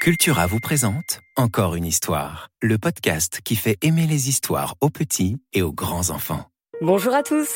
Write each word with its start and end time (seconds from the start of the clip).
Cultura 0.00 0.46
vous 0.46 0.60
présente 0.60 1.20
Encore 1.36 1.74
une 1.74 1.84
histoire, 1.84 2.48
le 2.62 2.78
podcast 2.78 3.42
qui 3.44 3.54
fait 3.54 3.76
aimer 3.82 4.06
les 4.06 4.30
histoires 4.30 4.74
aux 4.80 4.88
petits 4.88 5.36
et 5.52 5.60
aux 5.60 5.74
grands 5.74 6.08
enfants. 6.08 6.46
Bonjour 6.80 7.12
à 7.12 7.22
tous. 7.22 7.50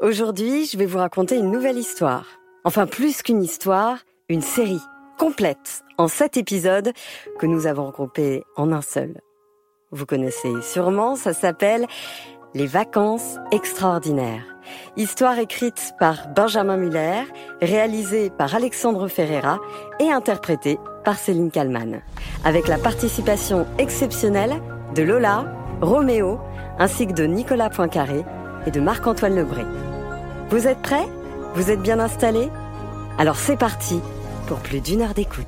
Aujourd'hui, 0.00 0.66
je 0.66 0.78
vais 0.78 0.86
vous 0.86 0.98
raconter 0.98 1.34
une 1.34 1.50
nouvelle 1.50 1.78
histoire. 1.78 2.26
Enfin, 2.62 2.86
plus 2.86 3.22
qu'une 3.22 3.42
histoire, 3.42 3.98
une 4.28 4.40
série 4.40 4.80
complète 5.18 5.82
en 5.98 6.06
sept 6.06 6.36
épisodes 6.36 6.92
que 7.40 7.46
nous 7.46 7.66
avons 7.66 7.86
regroupés 7.86 8.44
en 8.54 8.70
un 8.70 8.82
seul. 8.82 9.20
Vous 9.90 10.06
connaissez 10.06 10.62
sûrement, 10.62 11.16
ça 11.16 11.34
s'appelle 11.34 11.88
Les 12.52 12.66
vacances 12.66 13.36
extraordinaires. 13.52 14.42
Histoire 14.96 15.38
écrite 15.38 15.94
par 16.00 16.26
Benjamin 16.34 16.76
Muller, 16.76 17.22
réalisée 17.62 18.28
par 18.28 18.56
Alexandre 18.56 19.06
Ferreira 19.06 19.60
et 20.00 20.10
interprétée 20.10 20.80
par 21.04 21.16
Céline 21.16 21.52
Kallmann. 21.52 22.02
Avec 22.44 22.66
la 22.66 22.76
participation 22.76 23.68
exceptionnelle 23.78 24.60
de 24.96 25.02
Lola, 25.04 25.44
Roméo, 25.80 26.40
ainsi 26.80 27.06
que 27.06 27.12
de 27.12 27.22
Nicolas 27.22 27.70
Poincaré 27.70 28.24
et 28.66 28.72
de 28.72 28.80
Marc-Antoine 28.80 29.36
Lebré. 29.36 29.62
Vous 30.48 30.66
êtes 30.66 30.82
prêts? 30.82 31.06
Vous 31.54 31.70
êtes 31.70 31.82
bien 31.82 32.00
installés? 32.00 32.50
Alors 33.16 33.36
c'est 33.36 33.58
parti 33.58 34.00
pour 34.48 34.58
plus 34.58 34.80
d'une 34.80 35.02
heure 35.02 35.14
d'écoute. 35.14 35.46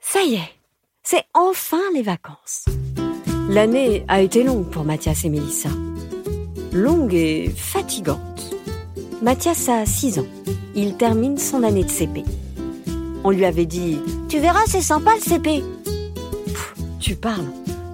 Ça 0.00 0.22
y 0.22 0.34
est, 0.34 0.54
c'est 1.04 1.24
enfin 1.32 1.82
les 1.94 2.02
vacances. 2.02 2.64
L'année 3.48 4.04
a 4.08 4.20
été 4.20 4.42
longue 4.42 4.66
pour 4.66 4.84
Mathias 4.84 5.24
et 5.24 5.28
Mélissa. 5.28 5.68
Longue 6.72 7.14
et 7.14 7.52
fatigante. 7.56 8.54
Mathias 9.22 9.68
a 9.68 9.86
6 9.86 10.18
ans. 10.18 10.26
Il 10.74 10.96
termine 10.96 11.38
son 11.38 11.62
année 11.62 11.84
de 11.84 11.90
CP. 11.90 12.24
On 13.24 13.30
lui 13.30 13.44
avait 13.44 13.66
dit 13.66 13.98
Tu 14.28 14.38
verras, 14.40 14.64
c'est 14.66 14.82
sympa 14.82 15.12
le 15.14 15.20
CP. 15.20 15.62
Tu 17.00 17.14
parles. 17.14 17.46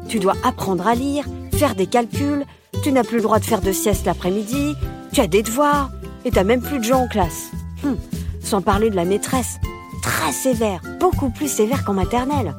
Tu 0.09 0.19
dois 0.19 0.35
apprendre 0.43 0.87
à 0.87 0.95
lire, 0.95 1.25
faire 1.55 1.75
des 1.75 1.87
calculs, 1.87 2.45
tu 2.83 2.93
n'as 2.93 3.05
plus 3.05 3.17
le 3.19 3.23
droit 3.23 3.39
de 3.39 3.45
faire 3.45 3.61
de 3.61 3.73
sieste 3.73 4.05
l'après-midi, 4.05 4.75
tu 5.13 5.21
as 5.21 5.27
des 5.27 5.43
devoirs, 5.43 5.91
et 6.25 6.31
t'as 6.31 6.45
même 6.45 6.61
plus 6.61 6.79
de 6.79 6.85
gens 6.85 7.03
en 7.05 7.09
classe. 7.09 7.51
Hum, 7.85 7.97
Sans 8.43 8.61
parler 8.63 8.91
de 8.91 8.97
la 8.97 9.05
maîtresse. 9.05 9.59
Très 10.03 10.33
sévère, 10.33 10.81
beaucoup 11.01 11.31
plus 11.31 11.49
sévère 11.49 11.85
qu'en 11.85 11.95
maternelle. 11.95 12.55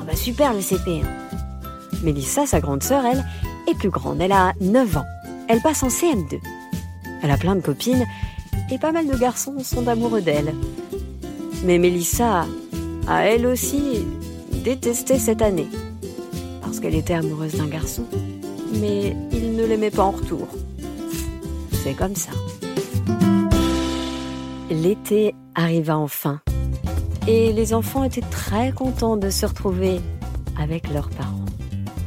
Ah 0.00 0.04
bah 0.06 0.14
super 0.16 0.54
le 0.54 0.60
CP. 0.60 1.00
hein. 1.02 1.08
Mélissa, 2.02 2.46
sa 2.46 2.60
grande 2.60 2.82
sœur, 2.82 3.04
elle, 3.04 3.24
est 3.70 3.76
plus 3.76 3.90
grande. 3.90 4.20
Elle 4.20 4.32
a 4.32 4.52
9 4.60 4.96
ans. 4.96 5.06
Elle 5.48 5.60
passe 5.60 5.82
en 5.82 5.88
CM2. 5.88 6.38
Elle 7.22 7.30
a 7.30 7.36
plein 7.36 7.54
de 7.54 7.60
copines 7.60 8.04
et 8.70 8.78
pas 8.78 8.92
mal 8.92 9.06
de 9.06 9.16
garçons 9.16 9.58
sont 9.62 9.86
amoureux 9.86 10.22
d'elle. 10.22 10.54
Mais 11.64 11.78
Mélissa 11.78 12.46
a 13.06 13.24
elle 13.24 13.46
aussi 13.46 14.04
détesté 14.64 15.18
cette 15.18 15.42
année. 15.42 15.68
Parce 16.62 16.80
qu'elle 16.80 16.94
était 16.94 17.14
amoureuse 17.14 17.54
d'un 17.54 17.66
garçon. 17.66 18.04
Mais 18.80 19.16
il 19.32 19.56
ne 19.56 19.64
l'aimait 19.64 19.90
pas 19.90 20.04
en 20.04 20.12
retour. 20.12 20.48
C'est 21.84 21.94
comme 21.94 22.16
ça. 22.16 22.32
L'été 24.70 25.34
arriva 25.54 25.98
enfin. 25.98 26.40
Et 27.28 27.52
les 27.52 27.74
enfants 27.74 28.04
étaient 28.04 28.20
très 28.20 28.72
contents 28.72 29.16
de 29.16 29.30
se 29.30 29.46
retrouver 29.46 30.00
avec 30.58 30.90
leurs 30.92 31.10
parents. 31.10 31.41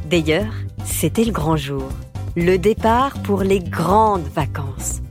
D'ailleurs, 0.09 0.53
c'était 0.85 1.23
le 1.23 1.31
grand 1.31 1.57
jour. 1.57 1.89
Le 2.35 2.57
départ 2.57 3.13
pour 3.23 3.41
les 3.41 3.59
grandes 3.59 4.27
vacances. 4.35 5.01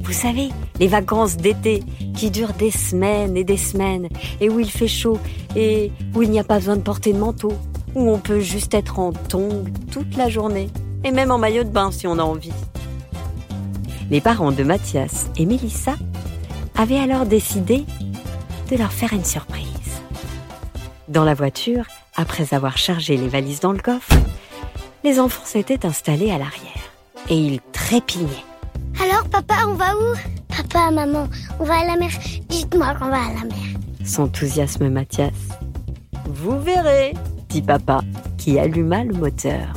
Vous 0.00 0.14
savez, 0.14 0.48
les 0.78 0.88
vacances 0.88 1.36
d'été 1.36 1.82
qui 2.14 2.30
durent 2.30 2.54
des 2.54 2.70
semaines 2.70 3.36
et 3.36 3.44
des 3.44 3.58
semaines 3.58 4.08
et 4.40 4.48
où 4.48 4.58
il 4.58 4.70
fait 4.70 4.88
chaud 4.88 5.18
et 5.56 5.92
où 6.14 6.22
il 6.22 6.30
n'y 6.30 6.40
a 6.40 6.44
pas 6.44 6.58
besoin 6.58 6.76
de 6.76 6.82
porter 6.82 7.12
de 7.12 7.18
manteau, 7.18 7.52
où 7.94 8.10
on 8.10 8.18
peut 8.18 8.40
juste 8.40 8.72
être 8.72 8.98
en 8.98 9.12
tongs 9.12 9.64
toute 9.92 10.16
la 10.16 10.30
journée 10.30 10.68
et 11.04 11.10
même 11.10 11.30
en 11.30 11.38
maillot 11.38 11.64
de 11.64 11.68
bain 11.68 11.90
si 11.90 12.06
on 12.06 12.18
a 12.18 12.22
envie. 12.22 12.52
Les 14.10 14.22
parents 14.22 14.52
de 14.52 14.64
Mathias 14.64 15.26
et 15.36 15.44
Mélissa 15.44 15.96
avaient 16.76 16.98
alors 16.98 17.26
décidé 17.26 17.84
de 18.70 18.76
leur 18.76 18.92
faire 18.92 19.12
une 19.12 19.24
surprise. 19.24 19.66
Dans 21.08 21.24
la 21.24 21.34
voiture, 21.34 21.84
après 22.16 22.54
avoir 22.54 22.76
chargé 22.76 23.16
les 23.16 23.28
valises 23.28 23.60
dans 23.60 23.72
le 23.72 23.78
coffre, 23.78 24.14
les 25.04 25.18
enfants 25.18 25.44
s'étaient 25.44 25.86
installés 25.86 26.30
à 26.30 26.38
l'arrière 26.38 26.92
et 27.28 27.36
ils 27.36 27.60
trépignaient. 27.72 28.44
Alors, 29.00 29.28
papa, 29.28 29.54
on 29.66 29.74
va 29.74 29.94
où? 29.96 30.16
Papa, 30.48 30.90
maman, 30.90 31.28
on 31.58 31.64
va 31.64 31.80
à 31.80 31.84
la 31.84 31.96
mer. 31.96 32.10
Dites-moi 32.48 32.94
qu'on 32.94 33.08
va 33.08 33.22
à 33.22 33.28
la 33.28 33.44
mer. 33.44 33.78
S'enthousiasme 34.04 34.88
Mathias. 34.88 35.32
Vous 36.26 36.60
verrez, 36.60 37.14
dit 37.48 37.62
papa, 37.62 38.00
qui 38.36 38.58
alluma 38.58 39.04
le 39.04 39.14
moteur. 39.14 39.72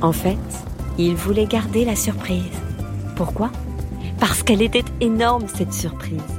En 0.00 0.12
fait, 0.12 0.38
il 0.98 1.14
voulait 1.14 1.46
garder 1.46 1.84
la 1.84 1.96
surprise. 1.96 2.42
Pourquoi? 3.16 3.50
Parce 4.20 4.42
qu'elle 4.42 4.62
était 4.62 4.84
énorme, 5.00 5.46
cette 5.48 5.72
surprise. 5.72 6.33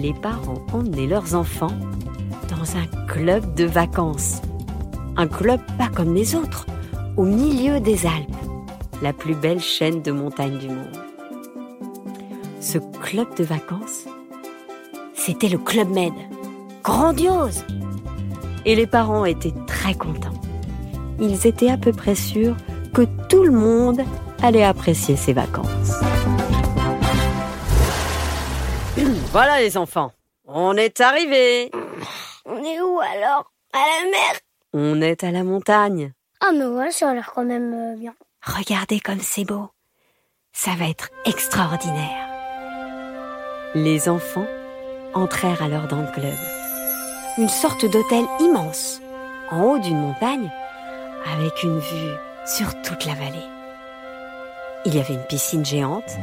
Les 0.00 0.14
parents 0.14 0.64
emmenaient 0.72 1.08
leurs 1.08 1.34
enfants 1.34 1.76
dans 2.48 2.76
un 2.76 3.06
club 3.08 3.54
de 3.54 3.64
vacances. 3.64 4.40
Un 5.16 5.26
club 5.26 5.60
pas 5.76 5.88
comme 5.88 6.14
les 6.14 6.36
autres, 6.36 6.66
au 7.16 7.24
milieu 7.24 7.80
des 7.80 8.06
Alpes, 8.06 8.36
la 9.02 9.12
plus 9.12 9.34
belle 9.34 9.60
chaîne 9.60 10.00
de 10.00 10.12
montagnes 10.12 10.58
du 10.58 10.68
monde. 10.68 11.02
Ce 12.60 12.78
club 12.78 13.26
de 13.36 13.42
vacances, 13.42 14.04
c'était 15.14 15.48
le 15.48 15.58
Club 15.58 15.88
Med. 15.88 16.12
Grandiose 16.84 17.64
Et 18.64 18.76
les 18.76 18.86
parents 18.86 19.24
étaient 19.24 19.54
très 19.66 19.94
contents. 19.94 20.40
Ils 21.18 21.44
étaient 21.44 21.70
à 21.70 21.76
peu 21.76 21.90
près 21.90 22.14
sûrs 22.14 22.56
que 22.94 23.02
tout 23.28 23.42
le 23.42 23.50
monde 23.50 24.02
allait 24.44 24.62
apprécier 24.62 25.16
ces 25.16 25.32
vacances. 25.32 25.92
Voilà 29.30 29.60
les 29.60 29.76
enfants, 29.76 30.12
on 30.46 30.74
est 30.76 31.00
arrivés. 31.02 31.70
On 32.46 32.64
est 32.64 32.80
où 32.80 32.98
alors? 32.98 33.52
À 33.74 33.78
la 33.78 34.10
mer? 34.10 34.40
On 34.72 35.02
est 35.02 35.22
à 35.22 35.30
la 35.30 35.44
montagne. 35.44 36.12
Ah, 36.40 36.50
mais 36.52 36.64
ouais, 36.64 36.90
ça 36.90 37.10
a 37.10 37.14
l'air 37.14 37.30
quand 37.34 37.44
même 37.44 37.74
euh, 37.74 37.96
bien. 37.96 38.14
Regardez 38.42 39.00
comme 39.00 39.20
c'est 39.20 39.44
beau. 39.44 39.68
Ça 40.54 40.70
va 40.78 40.88
être 40.88 41.10
extraordinaire. 41.26 42.26
Les 43.74 44.08
enfants 44.08 44.46
entrèrent 45.12 45.62
alors 45.62 45.88
dans 45.88 46.00
le 46.00 46.10
club. 46.10 46.34
Une 47.36 47.50
sorte 47.50 47.84
d'hôtel 47.84 48.24
immense, 48.40 49.02
en 49.50 49.62
haut 49.62 49.78
d'une 49.78 50.00
montagne, 50.00 50.50
avec 51.26 51.62
une 51.62 51.78
vue 51.78 52.14
sur 52.46 52.80
toute 52.80 53.04
la 53.04 53.14
vallée. 53.14 53.46
Il 54.90 54.94
y 54.96 55.00
avait 55.00 55.12
une 55.12 55.26
piscine 55.28 55.66
géante 55.66 56.16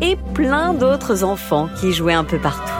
et 0.00 0.16
plein 0.32 0.72
d'autres 0.72 1.22
enfants 1.22 1.68
qui 1.78 1.92
jouaient 1.92 2.14
un 2.14 2.24
peu 2.24 2.38
partout. 2.38 2.72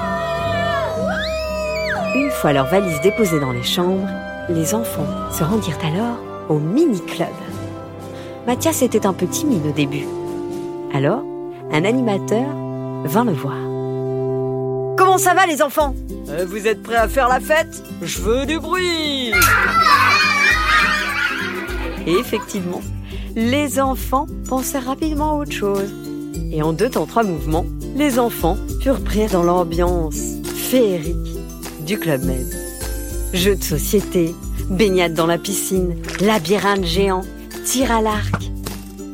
Une 2.14 2.31
fois 2.31 2.54
leurs 2.54 2.69
valises 2.69 3.03
déposées 3.03 3.38
dans 3.38 3.53
les 3.53 3.62
chambres, 3.62 4.08
les 4.48 4.75
enfants 4.75 5.04
se 5.31 5.44
rendirent 5.44 5.76
alors 5.84 6.16
au 6.48 6.58
mini-club. 6.58 7.28
Mathias 8.47 8.81
était 8.81 9.04
un 9.04 9.12
peu 9.12 9.26
timide 9.26 9.66
au 9.66 9.72
début. 9.72 10.06
Alors, 10.94 11.22
un 11.70 11.84
animateur 11.84 12.47
vint 13.04 13.26
le 13.26 13.32
voir. 13.32 13.58
Comment 14.97 15.19
ça 15.19 15.34
va 15.34 15.44
les 15.44 15.60
enfants? 15.60 15.94
Euh, 16.31 16.47
Vous 16.48 16.66
êtes 16.66 16.82
prêts 16.82 16.97
à 16.97 17.08
faire 17.08 17.28
la 17.28 17.41
fête? 17.41 17.82
Je 18.00 18.22
veux 18.22 18.47
du 18.47 18.58
bruit 18.58 19.32
Et 22.06 22.12
effectivement, 22.14 22.81
les 23.40 23.80
enfants 23.80 24.26
pensaient 24.46 24.78
rapidement 24.78 25.30
à 25.30 25.34
autre 25.36 25.52
chose. 25.52 25.90
Et 26.52 26.62
en 26.62 26.74
deux 26.74 26.90
temps 26.90 27.06
trois 27.06 27.22
mouvements, 27.22 27.64
les 27.96 28.19
enfants 28.19 28.58
furent 28.82 29.02
pris 29.02 29.26
dans 29.28 29.42
l'ambiance 29.42 30.20
féerique 30.44 31.16
du 31.87 31.98
Club 31.98 32.22
Med. 32.25 32.46
Jeux 33.32 33.56
de 33.56 33.62
société, 33.62 34.34
baignade 34.69 35.14
dans 35.14 35.26
la 35.26 35.38
piscine, 35.38 35.96
labyrinthe 36.20 36.84
géant, 36.84 37.22
tir 37.64 37.90
à 37.90 38.02
l'arc, 38.02 38.50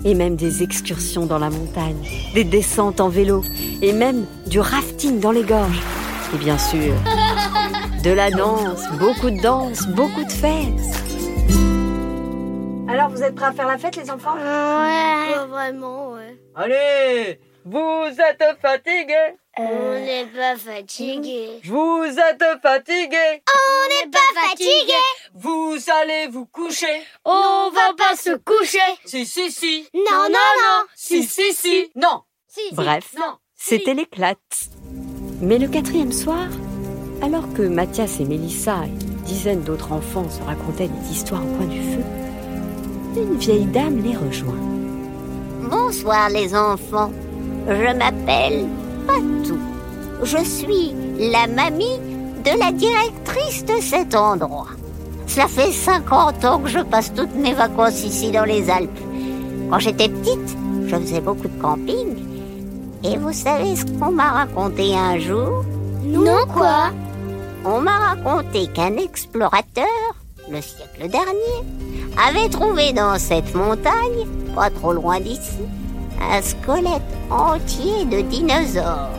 et 0.05 0.15
même 0.15 0.35
des 0.35 0.65
excursions 0.65 1.27
dans 1.27 1.39
la 1.39 1.51
montagne, 1.51 1.97
des 2.35 2.45
descentes 2.45 3.01
en 3.01 3.09
vélo, 3.09 3.45
et 3.81 3.93
même 3.93 4.25
du 4.49 4.59
rafting 4.59 5.21
dans 5.21 5.33
les 5.33 5.45
gorges. 5.45 5.83
Et 6.35 6.39
bien 6.39 6.59
sûr, 6.59 6.95
de 8.03 8.11
la 8.11 8.31
danse, 8.31 8.83
beaucoup 8.99 9.31
de 9.31 9.41
danse, 9.41 9.87
beaucoup 9.87 10.25
de 10.25 10.33
fêtes. 10.33 10.97
Alors, 12.99 13.11
vous 13.11 13.23
êtes 13.23 13.35
prêts 13.35 13.45
à 13.45 13.53
faire 13.53 13.67
la 13.67 13.77
fête, 13.77 13.95
les 13.97 14.11
enfants? 14.11 14.37
Ouais. 14.37 15.35
Pas 15.35 15.47
vraiment, 15.47 16.13
ouais. 16.13 16.41
Allez, 16.55 17.39
vous 17.63 18.07
êtes 18.07 18.43
fatigués? 18.63 19.37
On 19.59 20.01
n'est 20.01 20.25
pas 20.25 20.57
fatigué. 20.57 21.61
Vous 21.67 22.05
êtes 22.07 22.43
fatigués? 22.63 23.43
On 23.55 23.89
n'est 24.07 24.11
pas 24.11 24.41
fatigué. 24.49 24.95
Vous 25.35 25.77
allez 26.01 26.29
vous 26.29 26.47
coucher? 26.47 27.03
On 27.27 27.71
va 27.71 27.93
pas 27.99 28.17
se 28.17 28.35
coucher. 28.37 28.79
Si, 29.05 29.27
si, 29.27 29.53
si 29.53 29.87
Non, 29.93 30.23
non, 30.31 30.31
non. 30.31 30.87
Si, 30.95 31.23
si, 31.23 31.53
si 31.53 31.91
Non 31.97 32.23
Si, 32.49 32.69
si. 32.71 32.75
Bref, 32.75 33.13
Non. 33.19 33.37
C'était 33.55 33.93
l'éclate. 33.93 34.39
Mais 35.43 35.59
le 35.59 35.69
quatrième 35.69 36.13
soir, 36.13 36.49
alors 37.23 37.53
que 37.53 37.61
Mathias 37.61 38.21
et 38.21 38.25
Mélissa 38.25 38.85
et 38.87 38.89
une 38.89 39.23
dizaine 39.27 39.65
d'autres 39.65 39.93
enfants 39.93 40.31
se 40.31 40.43
racontaient 40.43 40.89
des 40.89 41.11
histoires 41.13 41.43
au 41.43 41.57
coin 41.59 41.67
du 41.67 41.83
feu, 41.83 42.03
une 43.17 43.37
vieille 43.37 43.67
dame 43.67 44.03
les 44.03 44.17
rejoint. 44.17 44.55
Bonsoir 45.71 46.29
les 46.29 46.55
enfants, 46.55 47.11
je 47.67 47.97
m'appelle 47.97 48.67
Patou. 49.07 49.59
Je 50.23 50.39
suis 50.45 50.95
la 51.19 51.47
mamie 51.47 51.99
de 52.45 52.59
la 52.59 52.73
directrice 52.73 53.65
de 53.65 53.81
cet 53.81 54.15
endroit. 54.15 54.69
Cela 55.27 55.49
fait 55.49 55.73
50 55.73 56.45
ans 56.45 56.59
que 56.61 56.69
je 56.69 56.79
passe 56.81 57.13
toutes 57.15 57.35
mes 57.35 57.55
vacances 57.55 58.05
ici 58.05 58.31
dans 58.31 58.45
les 58.45 58.71
Alpes. 58.71 58.99
Quand 59.71 59.79
j'étais 59.79 60.09
petite, 60.09 60.57
je 60.87 60.97
faisais 60.97 61.21
beaucoup 61.21 61.49
de 61.49 61.61
camping. 61.61 62.17
Et 63.03 63.17
vous 63.19 63.33
savez 63.33 63.77
ce 63.77 63.85
qu'on 63.85 64.13
m'a 64.13 64.31
raconté 64.31 64.95
un 64.95 65.19
jour? 65.19 65.65
Non, 66.05 66.47
quoi? 66.53 66.91
On 67.65 67.81
m'a 67.81 68.15
raconté 68.15 68.69
qu'un 68.69 68.97
explorateur, 68.97 69.85
le 70.51 70.61
siècle 70.61 71.09
dernier, 71.09 71.65
avait 72.17 72.49
trouvé 72.49 72.93
dans 72.93 73.19
cette 73.19 73.55
montagne, 73.55 74.27
pas 74.55 74.71
trop 74.71 74.93
loin 74.93 75.21
d'ici, 75.21 75.65
un 76.21 76.41
squelette 76.41 77.03
entier 77.31 78.05
de 78.05 78.21
dinosaures. 78.23 79.11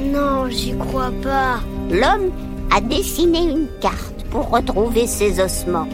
Non, 0.00 0.48
j'y 0.48 0.76
crois 0.76 1.12
pas. 1.22 1.60
L'homme 1.90 2.30
a 2.74 2.80
dessiné 2.80 3.42
une 3.42 3.68
carte 3.80 4.24
pour 4.30 4.50
retrouver 4.50 5.06
ses 5.06 5.40
ossements. 5.40 5.88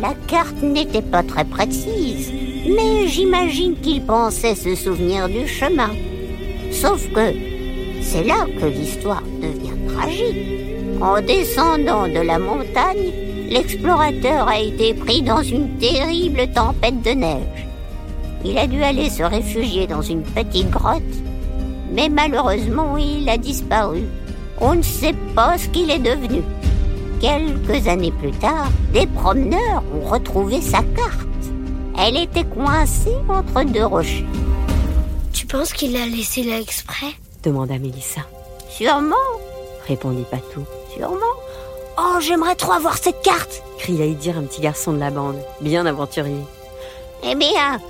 La 0.00 0.14
carte 0.26 0.62
n'était 0.62 1.02
pas 1.02 1.22
très 1.22 1.44
précise, 1.44 2.32
mais 2.76 3.06
j'imagine 3.08 3.76
qu'il 3.80 4.04
pensait 4.04 4.54
se 4.54 4.74
souvenir 4.74 5.28
du 5.28 5.46
chemin. 5.46 5.90
Sauf 6.70 7.06
que 7.12 7.32
c'est 8.00 8.24
là 8.24 8.46
que 8.60 8.66
l'histoire 8.66 9.22
devient 9.40 9.94
tragique. 9.94 11.00
En 11.00 11.20
descendant 11.20 12.06
de 12.06 12.20
la 12.20 12.38
montagne, 12.38 13.12
l'explorateur 13.52 14.48
a 14.48 14.58
été 14.58 14.94
pris 14.94 15.20
dans 15.22 15.42
une 15.42 15.76
terrible 15.78 16.50
tempête 16.52 17.02
de 17.02 17.10
neige. 17.10 17.66
Il 18.44 18.56
a 18.58 18.66
dû 18.66 18.82
aller 18.82 19.10
se 19.10 19.22
réfugier 19.22 19.86
dans 19.86 20.00
une 20.02 20.22
petite 20.22 20.70
grotte, 20.70 21.02
mais 21.92 22.08
malheureusement 22.08 22.96
il 22.96 23.28
a 23.28 23.36
disparu. 23.36 24.04
On 24.60 24.74
ne 24.74 24.82
sait 24.82 25.14
pas 25.34 25.58
ce 25.58 25.68
qu'il 25.68 25.90
est 25.90 25.98
devenu. 25.98 26.42
Quelques 27.20 27.86
années 27.86 28.10
plus 28.10 28.32
tard, 28.32 28.68
des 28.92 29.06
promeneurs 29.06 29.82
ont 29.94 30.08
retrouvé 30.08 30.60
sa 30.60 30.78
carte. 30.78 31.28
Elle 31.98 32.16
était 32.16 32.44
coincée 32.44 33.14
entre 33.28 33.64
deux 33.64 33.84
rochers. 33.84 34.26
Tu 35.32 35.46
penses 35.46 35.72
qu'il 35.72 35.96
a 35.96 36.06
laissé 36.06 36.42
là 36.42 36.58
exprès? 36.58 37.12
demanda 37.44 37.78
Mélissa. 37.78 38.22
Sûrement, 38.70 39.14
Répondit 39.86 40.24
Patou. 40.30 40.64
sûrement. 40.96 41.36
Oh, 41.98 42.18
j'aimerais 42.20 42.54
trop 42.54 42.72
avoir 42.72 42.96
cette 42.96 43.22
carte 43.22 43.62
Cria 43.78 44.04
Idir, 44.06 44.38
un 44.38 44.42
petit 44.44 44.60
garçon 44.60 44.92
de 44.92 44.98
la 44.98 45.10
bande, 45.10 45.38
bien 45.60 45.84
aventurier. 45.86 46.40
Eh 47.24 47.34
bien, 47.34 47.80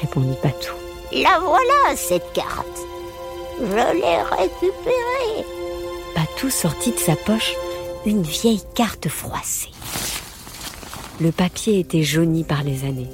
Répondit 0.00 0.36
Patou. 0.42 0.72
la 1.12 1.38
voilà 1.40 1.96
cette 1.96 2.32
carte. 2.32 2.66
Je 3.60 3.74
l'ai 3.74 4.22
récupérée. 4.22 5.44
Patou 6.14 6.48
sortit 6.50 6.92
de 6.92 6.98
sa 6.98 7.14
poche 7.16 7.54
une 8.06 8.22
vieille 8.22 8.62
carte 8.74 9.08
froissée. 9.08 9.70
Le 11.20 11.30
papier 11.30 11.78
était 11.80 12.02
jauni 12.02 12.42
par 12.44 12.62
les 12.64 12.84
années, 12.84 13.08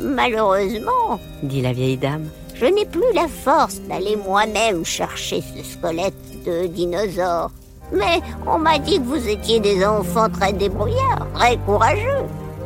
Malheureusement, 0.00 1.20
dit 1.42 1.60
la 1.60 1.72
vieille 1.72 1.98
dame. 1.98 2.28
je 2.54 2.64
n'ai 2.64 2.86
plus 2.86 3.12
la 3.14 3.28
force 3.28 3.76
d'aller 3.88 4.16
moi-même 4.16 4.84
chercher 4.84 5.42
ce 5.42 5.62
squelette 5.62 6.42
de 6.44 6.66
dinosaure. 6.66 7.50
Mais 7.92 8.20
on 8.46 8.58
m'a 8.58 8.78
dit 8.78 8.98
que 8.98 9.04
vous 9.04 9.28
étiez 9.28 9.60
des 9.60 9.84
enfants 9.84 10.28
très 10.30 10.52
débrouillards, 10.52 11.26
très 11.34 11.56
courageux. 11.58 12.24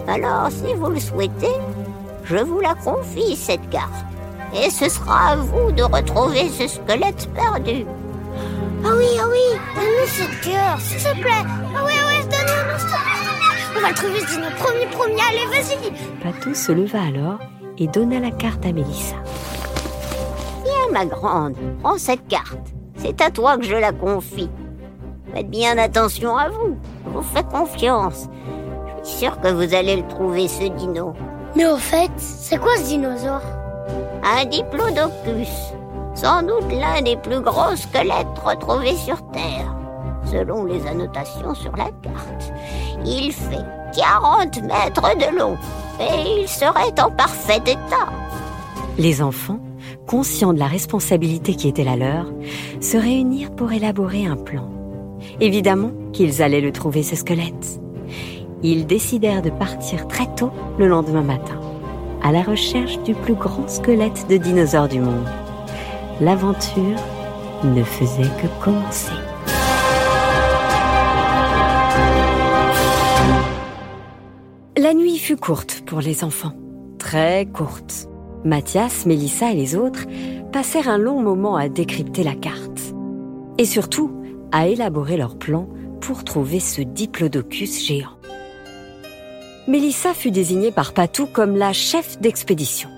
Alors, 0.08 0.49
si 0.50 0.73
vous 0.75 0.90
le 0.90 1.00
souhaitez, 1.00 1.55
je 2.25 2.37
vous 2.37 2.61
la 2.61 2.75
confie, 2.75 3.37
cette 3.37 3.69
carte. 3.70 3.93
Et 4.55 4.70
ce 4.70 4.88
sera 4.88 5.32
à 5.32 5.37
vous 5.37 5.73
de 5.73 5.82
retrouver 5.82 6.49
ce 6.49 6.69
squelette 6.69 7.28
perdu. 7.34 7.84
Ah 8.84 8.90
oui, 8.96 9.06
ah 9.20 9.25
oui 9.31 9.58
Donne-nous 9.75 10.06
cette 10.06 10.40
cœur, 10.40 10.78
s'il 10.78 10.99
te 10.99 11.20
plaît 11.20 11.31
Ah 11.76 11.84
ouais, 11.84 11.93
ouais, 11.93 12.23
donne-nous, 12.23 12.78
s'il 12.78 12.88
te 12.88 12.93
plaît, 12.93 13.76
On 13.76 13.81
va 13.81 13.88
le 13.88 13.94
trouver 13.94 14.20
ce 14.20 14.26
dino, 14.26 14.46
premier, 14.58 14.87
premier, 14.87 15.23
allez, 15.28 15.46
vas-y 15.50 15.93
Patou 16.23 16.55
se 16.55 16.73
leva 16.73 17.02
alors 17.02 17.38
et 17.78 17.88
donna 17.88 18.20
la 18.20 18.31
carte 18.31 18.64
à 18.64 18.73
Mélissa. 18.73 19.17
Tiens, 20.64 20.93
ma 20.93 21.05
grande, 21.05 21.55
prends 21.82 21.99
cette 21.99 22.26
carte. 22.28 22.58
C'est 22.96 23.20
à 23.20 23.31
toi 23.31 23.58
que 23.58 23.64
je 23.64 23.75
la 23.75 23.93
confie. 23.93 24.49
Faites 25.37 25.50
bien 25.50 25.77
attention 25.77 26.35
à 26.35 26.49
vous. 26.49 26.79
Je 27.05 27.11
vous 27.11 27.23
fais 27.23 27.43
confiance. 27.43 28.27
Je 29.03 29.06
suis 29.06 29.19
sûr 29.19 29.38
que 29.38 29.49
vous 29.49 29.75
allez 29.75 29.97
le 29.97 30.09
trouver, 30.09 30.49
ce 30.49 30.65
dino. 30.65 31.12
Mais 31.55 31.67
au 31.67 31.77
fait, 31.77 32.11
c'est 32.17 32.56
quoi 32.56 32.75
ce 32.79 32.85
dinosaure? 32.85 33.43
Un 34.25 34.47
diplodocus. 34.47 35.75
Sans 36.15 36.43
doute 36.43 36.73
l'un 36.73 37.03
des 37.03 37.17
plus 37.17 37.41
gros 37.41 37.77
squelettes 37.77 38.38
retrouvés 38.43 38.97
sur 38.97 39.19
Terre. 39.33 39.77
Selon 40.25 40.65
les 40.65 40.87
annotations 40.87 41.55
sur 41.55 41.77
la 41.77 41.91
carte, 42.00 42.50
il 43.05 43.31
fait 43.31 43.67
40 43.94 44.62
mètres 44.62 45.19
de 45.19 45.38
long 45.38 45.59
et 46.00 46.41
il 46.41 46.49
serait 46.49 46.99
en 46.99 47.11
parfait 47.11 47.61
état. 47.67 48.09
Les 48.97 49.21
enfants, 49.21 49.61
conscients 50.06 50.55
de 50.55 50.59
la 50.59 50.67
responsabilité 50.67 51.56
qui 51.56 51.69
était 51.69 51.85
la 51.85 51.97
leur, 51.97 52.25
se 52.81 52.97
réunirent 52.97 53.55
pour 53.55 53.73
élaborer 53.73 54.25
un 54.25 54.37
plan. 54.37 54.71
Évidemment 55.40 55.92
qu'ils 56.12 56.42
allaient 56.42 56.60
le 56.60 56.72
trouver, 56.72 57.02
ce 57.02 57.16
squelette. 57.16 57.80
Ils 58.62 58.86
décidèrent 58.86 59.42
de 59.42 59.50
partir 59.50 60.08
très 60.08 60.26
tôt 60.34 60.50
le 60.78 60.88
lendemain 60.88 61.22
matin, 61.22 61.60
à 62.22 62.32
la 62.32 62.42
recherche 62.42 62.98
du 63.02 63.14
plus 63.14 63.34
grand 63.34 63.68
squelette 63.68 64.26
de 64.28 64.36
dinosaure 64.36 64.88
du 64.88 65.00
monde. 65.00 65.28
L'aventure 66.20 66.98
ne 67.64 67.82
faisait 67.82 68.30
que 68.40 68.64
commencer. 68.64 69.12
La 74.78 74.94
nuit 74.94 75.18
fut 75.18 75.36
courte 75.36 75.82
pour 75.86 76.00
les 76.00 76.22
enfants, 76.22 76.52
très 76.98 77.46
courte. 77.46 78.08
Mathias, 78.44 79.06
Mélissa 79.06 79.50
et 79.50 79.56
les 79.56 79.74
autres 79.74 80.06
passèrent 80.52 80.88
un 80.88 80.98
long 80.98 81.20
moment 81.20 81.56
à 81.56 81.68
décrypter 81.68 82.22
la 82.22 82.34
carte. 82.34 82.94
Et 83.58 83.64
surtout, 83.64 84.12
à 84.53 84.67
élaborer 84.67 85.17
leur 85.17 85.37
plan 85.37 85.69
pour 86.00 86.25
trouver 86.25 86.61
ce 86.61 86.81
diplodocus 86.81 87.85
géant. 87.85 88.17
Mélissa 89.67 90.15
fut 90.15 90.31
désignée 90.31 90.71
par 90.71 90.93
Patou 90.93 91.26
comme 91.26 91.57
la 91.57 91.73
chef 91.73 92.21
d'expédition. 92.21 92.88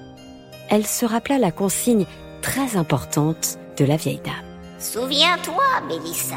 Elle 0.69 0.87
se 0.87 1.07
rappela 1.07 1.39
la 1.39 1.51
consigne 1.51 2.05
très 2.43 2.77
importante 2.77 3.59
de 3.79 3.85
la 3.85 3.97
vieille 3.97 4.21
dame. 4.23 4.35
Souviens-toi, 4.79 5.65
Mélissa. 5.89 6.37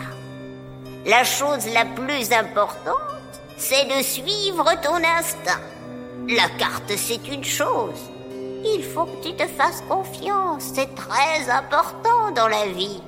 La 1.05 1.23
chose 1.23 1.67
la 1.73 1.85
plus 1.85 2.31
importante, 2.31 3.41
c'est 3.57 3.85
de 3.85 4.03
suivre 4.03 4.65
ton 4.81 4.95
instinct. 4.95 5.61
La 6.29 6.47
carte, 6.57 6.93
c'est 6.95 7.27
une 7.27 7.43
chose. 7.43 7.99
Il 8.63 8.83
faut 8.83 9.05
que 9.05 9.27
tu 9.27 9.35
te 9.35 9.47
fasses 9.47 9.83
confiance. 9.89 10.71
C'est 10.75 10.93
très 10.95 11.49
important 11.49 12.31
dans 12.35 12.47
la 12.47 12.67
vie. 12.67 13.01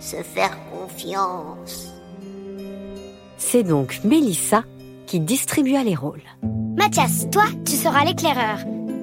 Se 0.00 0.16
faire 0.16 0.56
confiance. 0.70 1.92
C'est 3.36 3.62
donc 3.62 4.00
Mélissa 4.04 4.62
qui 5.06 5.20
distribua 5.20 5.82
les 5.82 5.94
rôles. 5.94 6.22
Mathias, 6.76 7.28
toi, 7.30 7.44
tu 7.64 7.72
seras 7.72 8.04
l'éclaireur. 8.04 8.58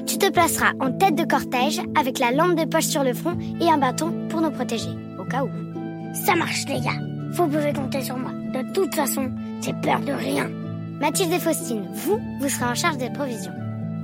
Tu 0.06 0.18
te 0.18 0.32
placeras 0.32 0.72
en 0.80 0.92
tête 0.92 1.16
de 1.16 1.26
cortège 1.26 1.82
avec 2.00 2.20
la 2.20 2.32
lampe 2.32 2.56
de 2.56 2.66
poche 2.66 2.86
sur 2.86 3.04
le 3.04 3.14
front 3.14 3.38
et 3.60 3.70
un 3.70 3.78
bâton 3.78 4.14
pour 4.30 4.40
nous 4.40 4.52
protéger, 4.52 4.92
au 5.20 5.26
cas 5.26 5.44
où. 5.44 5.50
Ça 6.26 6.36
marche, 6.36 6.66
les 6.68 6.80
gars. 6.80 7.00
Vous 7.32 7.48
pouvez 7.48 7.74
compter 7.74 8.02
sur 8.02 8.18
moi. 8.18 8.32
De 8.32 8.72
toute 8.74 8.96
façon, 8.96 9.32
j'ai 9.62 9.74
peur 9.74 10.00
de 10.00 10.14
rien. 10.14 10.50
Mathilde 11.02 11.34
et 11.34 11.40
Faustine, 11.40 11.90
vous, 11.94 12.20
vous 12.40 12.50
serez 12.50 12.66
en 12.66 12.76
charge 12.76 12.98
des 12.98 13.10
provisions. 13.10 13.52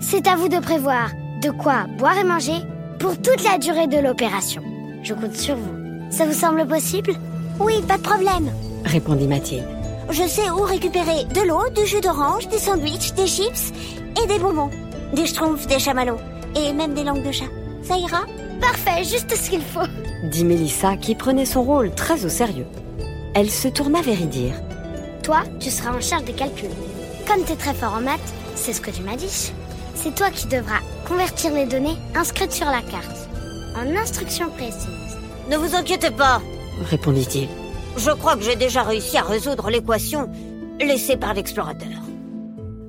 C'est 0.02 0.28
à 0.28 0.36
vous 0.36 0.50
de 0.50 0.60
prévoir 0.60 1.12
de 1.42 1.52
quoi 1.52 1.86
boire 1.98 2.18
et 2.18 2.26
manger 2.26 2.60
pour 3.00 3.16
toute 3.16 3.44
la 3.44 3.58
durée 3.58 3.88
de 3.88 3.98
l'opération. 3.98 4.62
Je 5.04 5.14
compte 5.14 5.36
sur 5.36 5.56
vous. 5.56 5.81
Ça 6.12 6.26
vous 6.26 6.34
semble 6.34 6.68
possible 6.68 7.14
Oui, 7.60 7.82
pas 7.88 7.98
de 7.98 8.04
problème. 8.04 8.52
Répondit 8.84 9.28
Mathilde. 9.28 9.66
Je 10.10 10.28
sais 10.28 10.50
où 10.50 10.62
récupérer 10.62 11.24
de 11.34 11.48
l'eau, 11.48 11.70
du 11.74 11.86
jus 11.86 12.02
d'orange, 12.02 12.50
des 12.50 12.58
sandwichs, 12.58 13.14
des 13.14 13.28
chips 13.28 13.72
et 14.22 14.28
des 14.28 14.38
bonbons. 14.40 14.70
Des 15.14 15.26
schtroumpfs, 15.26 15.68
des 15.68 15.80
chamallows 15.80 16.20
et 16.56 16.74
même 16.74 16.94
des 16.94 17.06
langues 17.06 17.26
de 17.26 17.32
chat. 17.32 17.46
Ça 17.84 17.98
ira 17.98 18.22
Parfait, 18.60 19.04
juste 19.04 19.36
ce 19.36 19.50
qu'il 19.50 19.62
faut. 19.62 19.88
Dit 20.26 20.44
Mélissa 20.44 20.98
qui 20.98 21.16
prenait 21.16 21.46
son 21.46 21.64
rôle 21.64 21.96
très 21.96 22.26
au 22.26 22.30
sérieux. 22.30 22.68
Elle 23.34 23.50
se 23.50 23.70
tourna 23.70 24.02
vers 24.02 24.20
Idir. 24.20 24.54
Toi, 25.24 25.44
tu 25.60 25.72
seras 25.72 25.96
en 25.96 26.02
charge 26.02 26.26
des 26.26 26.34
calculs. 26.34 26.70
Comme 27.26 27.44
tu 27.46 27.54
es 27.54 27.56
très 27.56 27.74
fort 27.74 27.94
en 27.96 28.02
maths, 28.02 28.20
c'est 28.56 28.74
ce 28.74 28.82
que 28.82 28.92
tu 28.92 29.02
m'as 29.02 29.16
dit. 29.16 29.52
C'est 29.96 30.14
toi 30.14 30.30
qui 30.30 30.48
devras 30.48 30.80
convertir 31.08 31.54
les 31.54 31.66
données 31.66 31.98
inscrites 32.16 32.52
sur 32.52 32.68
la 32.68 32.82
carte 32.82 33.30
en 33.76 33.96
instructions 33.96 34.50
précises. 34.50 35.01
Ne 35.50 35.58
vous 35.58 35.76
inquiétez 35.76 36.12
pas, 36.12 36.42
répondit-il. 36.90 37.50
Je 37.98 38.12
crois 38.12 38.36
que 38.36 38.44
j'ai 38.44 38.56
déjà 38.56 38.84
réussi 38.84 39.18
à 39.18 39.24
résoudre 39.24 39.70
l'équation 39.70 40.30
laissée 40.80 41.18
par 41.18 41.34
l'explorateur. 41.34 41.90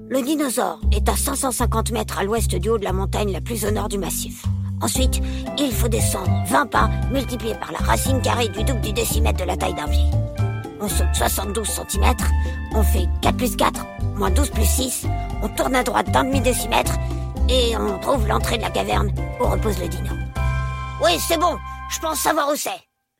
Le 0.09 0.23
dinosaure 0.23 0.81
est 0.93 1.09
à 1.09 1.17
550 1.17 1.91
mètres 1.91 2.19
à 2.19 2.25
l'ouest 2.25 2.55
du 2.55 2.69
haut 2.69 2.79
de 2.79 2.85
la 2.85 2.93
montagne 2.93 3.33
la 3.33 3.41
plus 3.41 3.65
au 3.65 3.71
nord 3.71 3.89
du 3.89 3.99
massif. 3.99 4.45
Ensuite, 4.83 5.21
il 5.59 5.73
faut 5.73 5.89
descendre 5.89 6.31
20 6.49 6.67
pas 6.67 6.91
multipliés 7.11 7.55
par 7.55 7.73
la 7.73 7.79
racine 7.79 8.21
carrée 8.21 8.49
du 8.49 8.63
double 8.65 8.81
du 8.81 8.93
décimètre 8.93 9.41
de 9.41 9.45
la 9.45 9.57
taille 9.57 9.75
d'un 9.75 9.89
pied. 9.89 10.05
On 10.81 10.89
saute 10.89 11.15
72 11.15 11.67
cm, 11.67 12.15
on 12.75 12.83
fait 12.83 13.09
4 13.23 13.37
plus 13.37 13.57
4, 13.57 13.87
moins 14.17 14.31
12 14.31 14.51
plus 14.51 14.65
6, 14.65 15.07
on 15.43 15.49
tourne 15.49 15.77
à 15.77 15.85
droite 15.85 16.11
d'un 16.11 16.25
demi-décimètre 16.25 16.95
et 17.49 17.77
on 17.77 17.99
trouve 18.01 18.27
l'entrée 18.27 18.57
de 18.57 18.63
la 18.63 18.71
caverne 18.71 19.13
où 19.41 19.45
repose 19.45 19.79
le 19.79 19.89
dino. 19.89 20.11
Oui, 21.03 21.13
c'est 21.21 21.39
bon, 21.39 21.57
je 21.93 21.99
pense 22.01 22.19
savoir 22.21 22.51
où 22.51 22.57
c'est. 22.57 22.71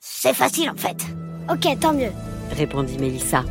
C'est 0.01 0.35
facile 0.35 0.71
en 0.71 0.77
fait. 0.77 0.97
Ok, 1.51 1.79
tant 1.81 1.93
mieux. 1.93 2.13
Répondit 2.57 2.99
Mélissa. 2.99 3.45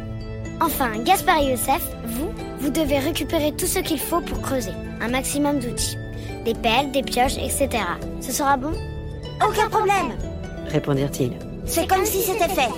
Enfin, 0.60 0.98
Gaspard 1.00 1.40
et 1.40 1.52
Youssef, 1.52 1.82
vous, 2.06 2.32
vous 2.60 2.70
devez 2.70 3.00
récupérer 3.00 3.52
tout 3.56 3.66
ce 3.66 3.80
qu'il 3.80 4.00
faut 4.00 4.22
pour 4.22 4.42
creuser. 4.42 4.74
Un 5.02 5.10
maximum 5.10 5.60
d'outils. 5.60 5.98
Des 6.46 6.54
pelles, 6.54 6.92
des 6.92 7.04
pioches, 7.04 7.38
etc. 7.38 7.70
Ce 8.20 8.32
sera 8.32 8.58
bon? 8.58 8.72
Aucun 9.48 9.70
problème 9.70 10.18
Répondirent-ils. 10.68 11.34
C'est 11.66 11.88
comme 11.88 12.06
si 12.06 12.22
c'était 12.22 12.50
fait. 12.50 12.70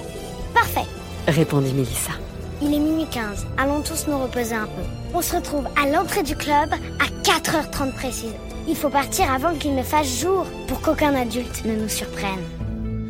Parfait. 0.53 0.85
Répondit 1.27 1.73
Mélissa. 1.73 2.13
Il 2.62 2.73
est 2.73 2.79
minuit 2.79 3.07
15. 3.12 3.45
Allons 3.57 3.81
tous 3.81 4.07
nous 4.07 4.17
reposer 4.19 4.55
un 4.55 4.65
peu. 4.65 4.81
On 5.13 5.21
se 5.21 5.35
retrouve 5.35 5.67
à 5.81 5.88
l'entrée 5.88 6.23
du 6.23 6.35
club 6.35 6.71
à 6.73 7.05
4h30 7.23 7.93
précise. 7.93 8.33
Il 8.67 8.75
faut 8.75 8.89
partir 8.89 9.32
avant 9.32 9.53
qu'il 9.55 9.75
ne 9.75 9.84
fasse 9.84 10.22
jour 10.22 10.46
pour 10.67 10.82
qu'aucun 10.82 11.13
adulte 11.15 11.65
ne 11.65 11.75
nous 11.75 11.89
surprenne. 11.89 12.43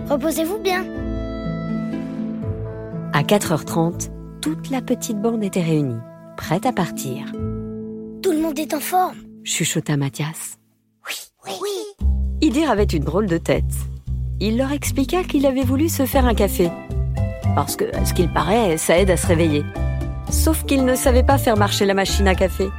Reposez-vous 0.09 0.57
bien. 0.57 0.83
À 3.13 3.21
4h30, 3.21 4.09
toute 4.41 4.69
la 4.69 4.81
petite 4.81 5.21
bande 5.21 5.43
était 5.43 5.61
réunie, 5.61 6.01
prête 6.35 6.65
à 6.65 6.73
partir. 6.73 7.25
Tout 8.23 8.31
le 8.31 8.39
monde 8.39 8.57
est 8.57 8.73
en 8.73 8.79
forme. 8.79 9.17
Chuchota 9.43 9.97
Mathias. 9.97 10.57
Oui, 11.07 11.15
oui. 11.61 12.05
Idir 12.41 12.69
avait 12.71 12.83
une 12.83 13.03
drôle 13.03 13.27
de 13.27 13.37
tête. 13.37 13.63
Il 14.39 14.57
leur 14.57 14.71
expliqua 14.71 15.23
qu'il 15.23 15.45
avait 15.45 15.63
voulu 15.63 15.89
se 15.89 16.05
faire 16.05 16.25
un 16.25 16.33
café. 16.33 16.71
Parce 17.55 17.75
que, 17.75 17.85
à 17.95 18.03
ce 18.05 18.13
qu'il 18.13 18.31
paraît, 18.33 18.77
ça 18.77 18.97
aide 18.97 19.11
à 19.11 19.17
se 19.17 19.27
réveiller. 19.27 19.63
Sauf 20.31 20.65
qu'il 20.65 20.83
ne 20.83 20.95
savait 20.95 21.23
pas 21.23 21.37
faire 21.37 21.55
marcher 21.57 21.85
la 21.85 21.93
machine 21.93 22.27
à 22.27 22.35
café. 22.35 22.69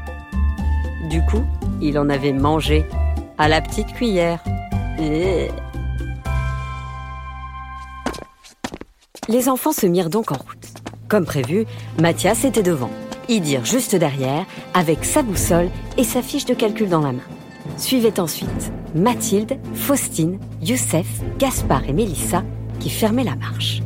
Du 1.08 1.22
coup, 1.26 1.44
il 1.84 1.98
en 1.98 2.08
avait 2.08 2.32
mangé 2.32 2.84
à 3.38 3.48
la 3.48 3.60
petite 3.60 3.92
cuillère. 3.92 4.42
Les 9.28 9.48
enfants 9.48 9.72
se 9.72 9.86
mirent 9.86 10.10
donc 10.10 10.32
en 10.32 10.36
route. 10.36 10.68
Comme 11.08 11.26
prévu, 11.26 11.66
Mathias 12.00 12.44
était 12.44 12.62
devant, 12.62 12.90
Idir 13.28 13.64
juste 13.64 13.94
derrière, 13.94 14.46
avec 14.74 15.04
sa 15.04 15.22
boussole 15.22 15.68
et 15.96 16.04
sa 16.04 16.22
fiche 16.22 16.46
de 16.46 16.54
calcul 16.54 16.88
dans 16.88 17.00
la 17.00 17.12
main. 17.12 17.22
Suivaient 17.76 18.20
ensuite 18.20 18.72
Mathilde, 18.94 19.58
Faustine, 19.74 20.38
Youssef, 20.62 21.06
Gaspard 21.38 21.88
et 21.88 21.92
Mélissa 21.92 22.42
qui 22.80 22.90
fermaient 22.90 23.24
la 23.24 23.36
marche. 23.36 23.82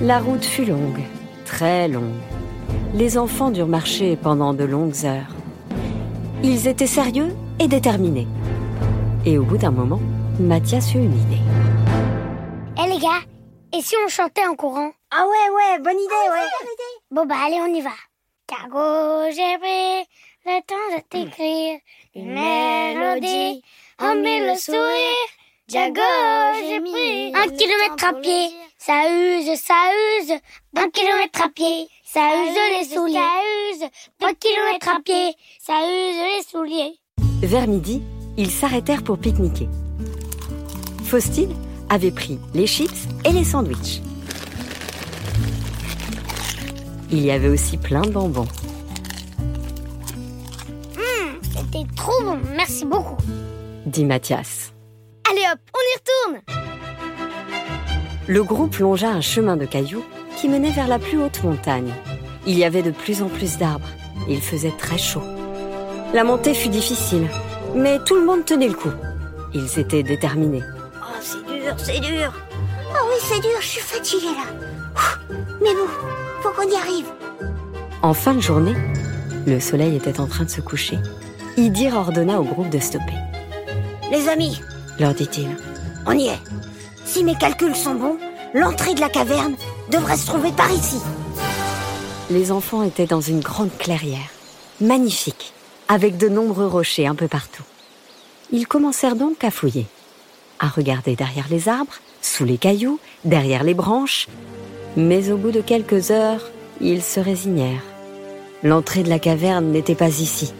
La 0.00 0.18
route 0.18 0.44
fut 0.44 0.64
longue, 0.64 1.00
très 1.44 1.88
longue. 1.88 2.14
Les 2.94 3.18
enfants 3.18 3.50
durent 3.50 3.68
marcher 3.68 4.16
pendant 4.16 4.54
de 4.54 4.64
longues 4.64 5.04
heures. 5.04 5.37
Ils 6.42 6.68
étaient 6.68 6.86
sérieux 6.86 7.34
et 7.58 7.66
déterminés. 7.66 8.28
Et 9.26 9.38
au 9.38 9.42
bout 9.42 9.58
d'un 9.58 9.72
moment, 9.72 10.00
Mathias 10.38 10.94
eut 10.94 10.98
une 10.98 11.20
idée. 11.20 11.42
Eh 12.80 12.88
les 12.88 12.98
gars, 12.98 13.22
et 13.76 13.82
si 13.82 13.96
on 14.04 14.08
chantait 14.08 14.46
en 14.46 14.54
courant? 14.54 14.92
Ah 15.10 15.26
ouais, 15.26 15.54
ouais, 15.54 15.78
bonne 15.80 15.98
idée, 15.98 16.30
ouais. 16.30 16.48
Bon 17.10 17.26
bah 17.26 17.34
allez, 17.44 17.58
on 17.60 17.74
y 17.74 17.80
va. 17.80 17.90
Cargo, 18.46 19.30
j'ai 19.30 19.58
pris 19.58 20.06
le 20.46 20.60
temps 20.62 20.96
de 20.96 21.02
t'écrire 21.10 21.80
une 22.14 22.32
mélodie, 22.32 23.62
en 23.98 24.14
mille 24.14 24.46
le 24.46 24.56
sourire. 24.56 25.28
Jago, 25.68 26.00
j'ai 26.60 26.80
pris 26.80 27.32
un 27.34 27.48
kilomètre 27.48 28.06
à 28.06 28.12
pied. 28.14 28.48
Ça 28.78 29.10
use, 29.10 29.60
ça 29.60 29.74
use. 30.20 30.32
Un 30.76 30.88
kilomètre 30.90 31.42
à 31.44 31.48
pied. 31.48 31.88
Ça 32.10 32.20
use 32.42 32.56
les 32.78 32.94
souliers. 32.94 33.12
Ça 33.12 33.84
use. 33.84 33.90
Deux 34.18 34.34
kilomètres 34.40 34.88
à 34.88 34.98
pied. 35.04 35.34
Ça 35.60 35.74
use 35.82 36.38
les 36.38 36.42
souliers. 36.50 36.98
Vers 37.42 37.68
midi, 37.68 38.02
ils 38.38 38.50
s'arrêtèrent 38.50 39.02
pour 39.02 39.18
pique-niquer. 39.18 39.68
Faustine 41.04 41.54
avait 41.90 42.10
pris 42.10 42.38
les 42.54 42.66
chips 42.66 43.06
et 43.26 43.32
les 43.32 43.44
sandwichs. 43.44 44.00
Il 47.10 47.20
y 47.20 47.30
avait 47.30 47.48
aussi 47.48 47.76
plein 47.76 48.00
de 48.00 48.10
bonbons. 48.10 48.48
C'était 51.42 51.86
trop 51.94 52.22
bon. 52.22 52.40
Merci 52.56 52.86
beaucoup. 52.86 53.18
dit 53.84 54.06
Mathias. 54.06 54.72
Allez 55.30 55.44
hop, 55.52 55.60
on 55.74 56.30
y 56.30 56.32
retourne. 56.32 56.58
Le 58.26 58.42
groupe 58.42 58.76
longea 58.78 59.10
un 59.10 59.20
chemin 59.20 59.58
de 59.58 59.66
cailloux 59.66 60.04
qui 60.40 60.48
menait 60.48 60.70
vers 60.70 60.88
la 60.88 60.98
plus 60.98 61.20
haute 61.20 61.42
montagne. 61.42 61.92
Il 62.46 62.56
y 62.58 62.64
avait 62.64 62.82
de 62.82 62.90
plus 62.90 63.22
en 63.22 63.28
plus 63.28 63.58
d'arbres 63.58 63.88
il 64.28 64.40
faisait 64.40 64.72
très 64.76 64.98
chaud. 64.98 65.22
La 66.14 66.24
montée 66.24 66.54
fut 66.54 66.68
difficile, 66.68 67.28
mais 67.74 67.98
tout 68.04 68.14
le 68.14 68.24
monde 68.24 68.44
tenait 68.44 68.68
le 68.68 68.74
coup. 68.74 68.90
Ils 69.54 69.78
étaient 69.78 70.02
déterminés. 70.02 70.62
Oh, 71.00 71.16
c'est 71.20 71.44
dur, 71.46 71.74
c'est 71.76 72.00
dur. 72.00 72.32
Ah 72.94 72.98
oui, 73.06 73.16
c'est 73.20 73.40
dur, 73.40 73.60
je 73.60 73.66
suis 73.66 73.80
fatiguée 73.80 74.26
là. 74.26 75.34
Mais 75.62 75.74
bon, 75.74 75.88
faut 76.42 76.50
qu'on 76.50 76.68
y 76.68 76.74
arrive. 76.76 77.06
En 78.02 78.14
fin 78.14 78.34
de 78.34 78.40
journée, 78.40 78.74
le 79.46 79.60
soleil 79.60 79.96
était 79.96 80.20
en 80.20 80.26
train 80.26 80.44
de 80.44 80.50
se 80.50 80.60
coucher. 80.60 80.98
Idir 81.56 81.96
ordonna 81.96 82.40
au 82.40 82.44
groupe 82.44 82.70
de 82.70 82.78
stopper. 82.78 83.14
Les 84.10 84.28
amis, 84.28 84.60
Leur 84.98 85.14
dit-il. 85.14 85.48
on 86.06 86.12
y 86.12 86.28
est. 86.28 86.40
Si 87.04 87.24
mes 87.24 87.34
calculs 87.34 87.74
sont 87.76 87.94
bons, 87.94 88.16
l'entrée 88.54 88.94
de 88.94 89.00
la 89.00 89.08
caverne 89.08 89.54
devrait 89.90 90.16
se 90.16 90.26
trouver 90.26 90.52
par 90.52 90.70
ici. 90.70 91.00
Les 92.30 92.52
enfants 92.52 92.82
étaient 92.82 93.06
dans 93.06 93.20
une 93.20 93.40
grande 93.40 93.76
clairière, 93.78 94.30
magnifique, 94.80 95.52
avec 95.88 96.18
de 96.18 96.28
nombreux 96.28 96.66
rochers 96.66 97.06
un 97.06 97.14
peu 97.14 97.28
partout. 97.28 97.62
Ils 98.52 98.66
commencèrent 98.66 99.16
donc 99.16 99.44
à 99.44 99.50
fouiller, 99.50 99.86
à 100.58 100.68
regarder 100.68 101.16
derrière 101.16 101.46
les 101.50 101.68
arbres, 101.68 101.94
sous 102.20 102.44
les 102.44 102.58
cailloux, 102.58 103.00
derrière 103.24 103.64
les 103.64 103.74
branches. 103.74 104.26
Mais 104.96 105.30
au 105.30 105.36
bout 105.36 105.52
de 105.52 105.60
quelques 105.60 106.10
heures, 106.10 106.50
ils 106.80 107.02
se 107.02 107.20
résignèrent. 107.20 107.84
L'entrée 108.62 109.02
de 109.02 109.08
la 109.08 109.18
caverne 109.18 109.70
n'était 109.70 109.94
pas 109.94 110.08
ici. 110.08 110.52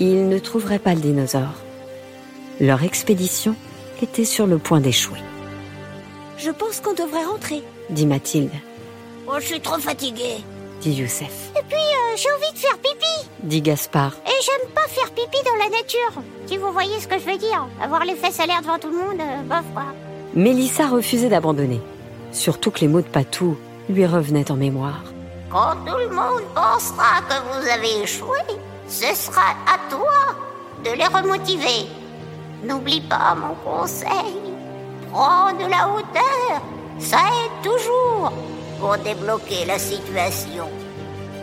Ils 0.00 0.28
ne 0.28 0.38
trouveraient 0.38 0.78
pas 0.78 0.94
le 0.94 1.00
dinosaure. 1.00 1.62
Leur 2.60 2.82
expédition 2.82 3.54
était 4.02 4.24
sur 4.24 4.46
le 4.46 4.58
point 4.58 4.80
d'échouer, 4.80 5.18
Je 6.38 6.50
pense 6.50 6.80
qu'on 6.80 6.94
devrait 6.94 7.24
rentrer. 7.24 7.62
Dit 7.90 8.06
Mathilde, 8.06 8.50
Oh, 9.26 9.34
je 9.40 9.46
suis 9.46 9.60
trop 9.60 9.78
fatiguée. 9.78 10.38
dit 10.80 10.92
Youssef, 10.92 11.50
Et 11.58 11.62
puis, 11.68 11.76
euh, 11.76 12.16
j'ai 12.16 12.28
envie 12.32 12.52
de 12.52 12.58
faire 12.58 12.78
pipi. 12.78 13.28
dit 13.42 13.60
Gaspard, 13.62 14.12
Et 14.26 14.42
j'aime 14.42 14.70
pas 14.74 14.86
faire 14.88 15.10
pipi 15.10 15.38
dans 15.44 15.56
la 15.62 15.70
nature. 15.70 16.22
Si 16.46 16.56
vous 16.56 16.72
voyez 16.72 16.98
ce 17.00 17.08
que 17.08 17.18
je 17.18 17.24
veux 17.24 17.36
dire. 17.38 17.66
Avoir 17.82 18.04
les 18.04 18.14
fesses 18.14 18.40
à 18.40 18.46
l'air 18.46 18.62
devant 18.62 18.78
tout 18.78 18.88
le 18.90 18.96
monde, 18.96 19.20
euh, 19.20 19.42
bof, 19.42 19.64
quoi. 19.74 19.84
Mélissa 20.34 20.86
refusait 20.88 21.28
d'abandonner, 21.28 21.80
surtout 22.32 22.70
que 22.70 22.80
les 22.80 22.88
mots 22.88 23.00
de 23.00 23.06
Patou 23.08 23.56
lui 23.88 24.06
revenaient 24.06 24.50
en 24.50 24.56
mémoire. 24.56 25.02
Quand 25.50 25.74
tout 25.86 25.96
le 25.96 26.08
monde 26.10 26.42
pensera 26.54 27.22
que 27.28 27.34
vous 27.60 27.68
avez 27.68 28.02
échoué, 28.02 28.38
ce 28.86 29.14
sera 29.14 29.52
à 29.66 29.78
toi 29.90 30.36
de 30.84 30.90
les 30.96 31.06
remotiver. 31.06 31.86
N'oublie 32.62 33.00
pas 33.00 33.34
mon 33.34 33.54
conseil. 33.64 34.36
Prends 35.10 35.52
de 35.54 35.68
la 35.70 35.88
hauteur. 35.88 36.60
Ça 36.98 37.18
aide 37.18 37.70
toujours 37.70 38.32
pour 38.80 38.96
débloquer 38.98 39.64
la 39.66 39.78
situation. 39.78 40.64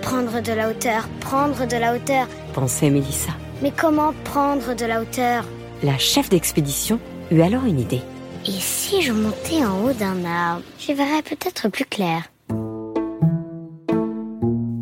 Prendre 0.01 0.41
de 0.41 0.51
la 0.51 0.69
hauteur, 0.69 1.07
prendre 1.21 1.65
de 1.65 1.77
la 1.77 1.95
hauteur. 1.95 2.27
pensait 2.53 2.89
Mélissa. 2.89 3.31
Mais 3.61 3.71
comment 3.75 4.13
prendre 4.23 4.75
de 4.75 4.85
la 4.85 5.01
hauteur? 5.01 5.45
La 5.81 5.97
chef 5.97 6.29
d'expédition 6.29 6.99
eut 7.31 7.41
alors 7.41 7.65
une 7.65 7.79
idée. 7.79 8.01
Et 8.45 8.51
si 8.51 9.01
je 9.01 9.11
montais 9.11 9.65
en 9.65 9.83
haut 9.85 9.93
d'un 9.93 10.23
arbre? 10.25 10.61
J'y 10.77 10.93
verrais 10.93 11.23
peut-être 11.23 11.69
plus 11.69 11.85
clair. 11.85 12.23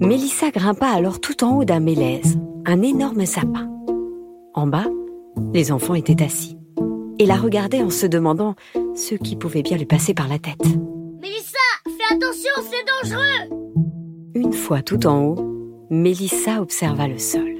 Mélissa 0.02 0.52
grimpa 0.52 0.88
alors 0.88 1.22
tout 1.22 1.44
en 1.46 1.58
haut 1.58 1.64
d'un 1.64 1.80
mélèze, 1.80 2.38
un 2.66 2.82
énorme 2.82 3.26
sapin. 3.26 3.70
En 4.54 4.68
bas, 4.68 4.88
les 5.54 5.72
enfants 5.72 5.96
étaient 5.96 6.22
assis 6.24 6.58
et 7.20 7.26
la 7.26 7.36
regardaient 7.36 7.82
en 7.82 7.90
se 7.90 8.06
demandant 8.06 8.56
ce 8.96 9.16
qui 9.16 9.36
pouvait 9.36 9.62
bien 9.62 9.78
lui 9.78 9.86
passer 9.86 10.14
par 10.14 10.28
la 10.28 10.40
tête. 10.40 10.64
Mélissa, 11.22 11.58
fais 11.86 12.16
attention, 12.16 12.52
c'est 12.70 13.10
dangereux 13.10 13.64
Une 14.36 14.54
fois 14.54 14.82
tout 14.82 15.06
en 15.06 15.24
haut, 15.24 15.86
Mélissa 15.90 16.62
observa 16.62 17.08
le 17.08 17.18
sol. 17.18 17.58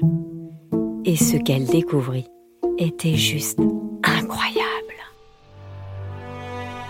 Et 1.04 1.16
ce 1.16 1.36
qu'elle 1.36 1.66
découvrit 1.66 2.26
était 2.78 3.14
juste 3.14 3.60
incroyable. 4.02 4.64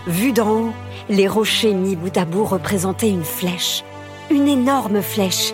Vus 0.07 0.33
d'en 0.33 0.59
haut, 0.59 0.73
les 1.09 1.27
rochers 1.27 1.73
mis 1.73 1.95
bout 1.95 2.15
à 2.17 2.25
bout 2.25 2.45
représentaient 2.45 3.09
une 3.09 3.23
flèche, 3.23 3.83
une 4.31 4.47
énorme 4.47 5.01
flèche, 5.01 5.53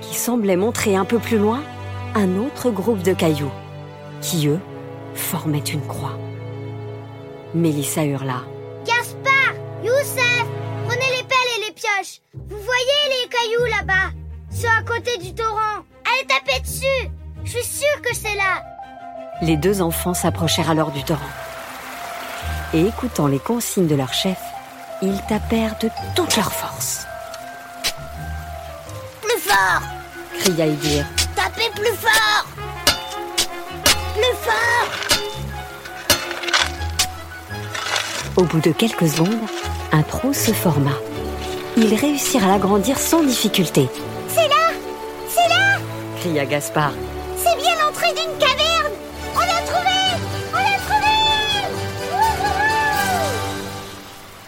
qui 0.00 0.14
semblait 0.14 0.56
montrer 0.56 0.96
un 0.96 1.04
peu 1.04 1.18
plus 1.18 1.38
loin 1.38 1.60
un 2.14 2.36
autre 2.38 2.70
groupe 2.70 3.02
de 3.02 3.12
cailloux, 3.12 3.52
qui 4.20 4.48
eux 4.48 4.58
formaient 5.20 5.58
une 5.58 5.86
croix. 5.86 6.18
Mélissa 7.54 8.04
hurla. 8.04 8.42
Gaspard, 8.84 9.54
Youssef, 9.84 10.44
prenez 10.86 11.06
les 11.16 11.22
pelles 11.24 11.52
et 11.58 11.66
les 11.66 11.72
pioches. 11.72 12.20
Vous 12.34 12.58
voyez 12.58 13.02
les 13.10 13.28
cailloux 13.28 13.66
là-bas? 13.66 14.10
Ceux 14.50 14.68
à 14.68 14.82
côté 14.82 15.16
du 15.18 15.34
torrent. 15.34 15.84
Allez 16.04 16.26
taper 16.26 16.60
dessus 16.60 17.10
Je 17.44 17.50
suis 17.50 17.64
sûre 17.64 18.02
que 18.02 18.14
c'est 18.14 18.34
là. 18.34 18.64
Les 19.42 19.56
deux 19.56 19.80
enfants 19.82 20.14
s'approchèrent 20.14 20.70
alors 20.70 20.90
du 20.90 21.04
torrent. 21.04 21.20
Et 22.74 22.86
écoutant 22.86 23.26
les 23.26 23.38
consignes 23.38 23.86
de 23.86 23.94
leur 23.94 24.12
chef, 24.12 24.38
ils 25.02 25.20
tapèrent 25.28 25.78
de 25.80 25.88
toute 26.14 26.36
leur 26.36 26.52
force. 26.52 27.06
Plus 29.22 29.40
fort 29.40 29.82
Cria 30.40 30.66
Idir. 30.66 31.06
Tapez 31.36 31.70
plus 31.74 31.94
fort 31.94 32.46
Plus 34.14 34.36
fort 34.42 35.09
Au 38.36 38.44
bout 38.44 38.60
de 38.60 38.70
quelques 38.70 39.08
secondes, 39.08 39.40
un 39.92 40.02
trou 40.02 40.32
se 40.32 40.52
forma. 40.52 40.92
Ils 41.76 41.94
réussirent 41.94 42.44
à 42.44 42.48
l'agrandir 42.48 42.98
sans 42.98 43.22
difficulté, 43.22 43.88
C'est 44.28 44.48
là! 44.48 44.72
C'est 45.28 45.48
là! 45.48 45.78
Cria 46.20 46.46
Gaspard. 46.46 46.92
C'est 47.36 47.56
bien 47.60 47.74
l'entrée 47.84 48.10
d'une 48.10 48.38
caverne! 48.38 48.92
On 49.34 49.40
l'a 49.40 49.62
trouvé 49.66 49.98
On 50.52 50.56
l'a 50.56 50.78
trouvé 50.78 51.12
Wouhou! 52.12 52.50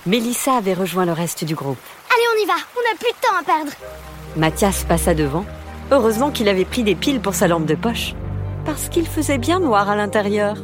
Mélissa 0.07 0.55
avait 0.55 0.75
rejoint 0.75 1.05
le 1.05 1.13
reste 1.13 1.45
du 1.45 1.57
groupe. 1.57 1.79
Allez, 2.09 2.25
on 2.37 2.43
y 2.45 2.47
va. 2.47 2.55
On 2.77 2.89
n'a 2.89 2.97
plus 2.99 3.11
de 3.11 3.21
temps 3.21 3.37
à 3.41 3.43
perdre. 3.43 3.73
Mathias 4.37 4.85
passa 4.85 5.15
devant. 5.15 5.45
Heureusement 5.91 6.31
qu'il 6.31 6.49
avait 6.49 6.65
pris 6.65 6.85
des 6.85 6.95
piles 6.95 7.21
pour 7.21 7.35
sa 7.35 7.49
lampe 7.49 7.67
de 7.67 7.75
poche, 7.75 8.15
parce 8.65 8.89
qu'il 8.89 9.07
faisait 9.07 9.39
bien 9.39 9.59
noir 9.59 9.91
à 9.91 9.97
l'intérieur. 9.97 10.57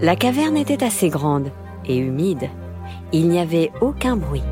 La 0.00 0.14
caverne 0.14 0.56
était 0.56 0.84
assez 0.84 1.08
grande 1.08 1.50
et 1.86 1.96
humide. 1.96 2.48
Il 3.12 3.28
n'y 3.28 3.38
avait 3.38 3.70
aucun 3.80 4.16
bruit. 4.16 4.42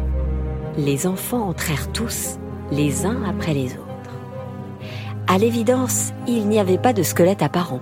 Les 0.76 1.06
enfants 1.06 1.48
entrèrent 1.48 1.90
tous, 1.92 2.38
les 2.70 3.06
uns 3.06 3.22
après 3.28 3.54
les 3.54 3.72
autres. 3.72 3.88
À 5.26 5.38
l'évidence, 5.38 6.12
il 6.26 6.48
n'y 6.48 6.58
avait 6.58 6.78
pas 6.78 6.92
de 6.92 7.02
squelette 7.02 7.42
apparent. 7.42 7.80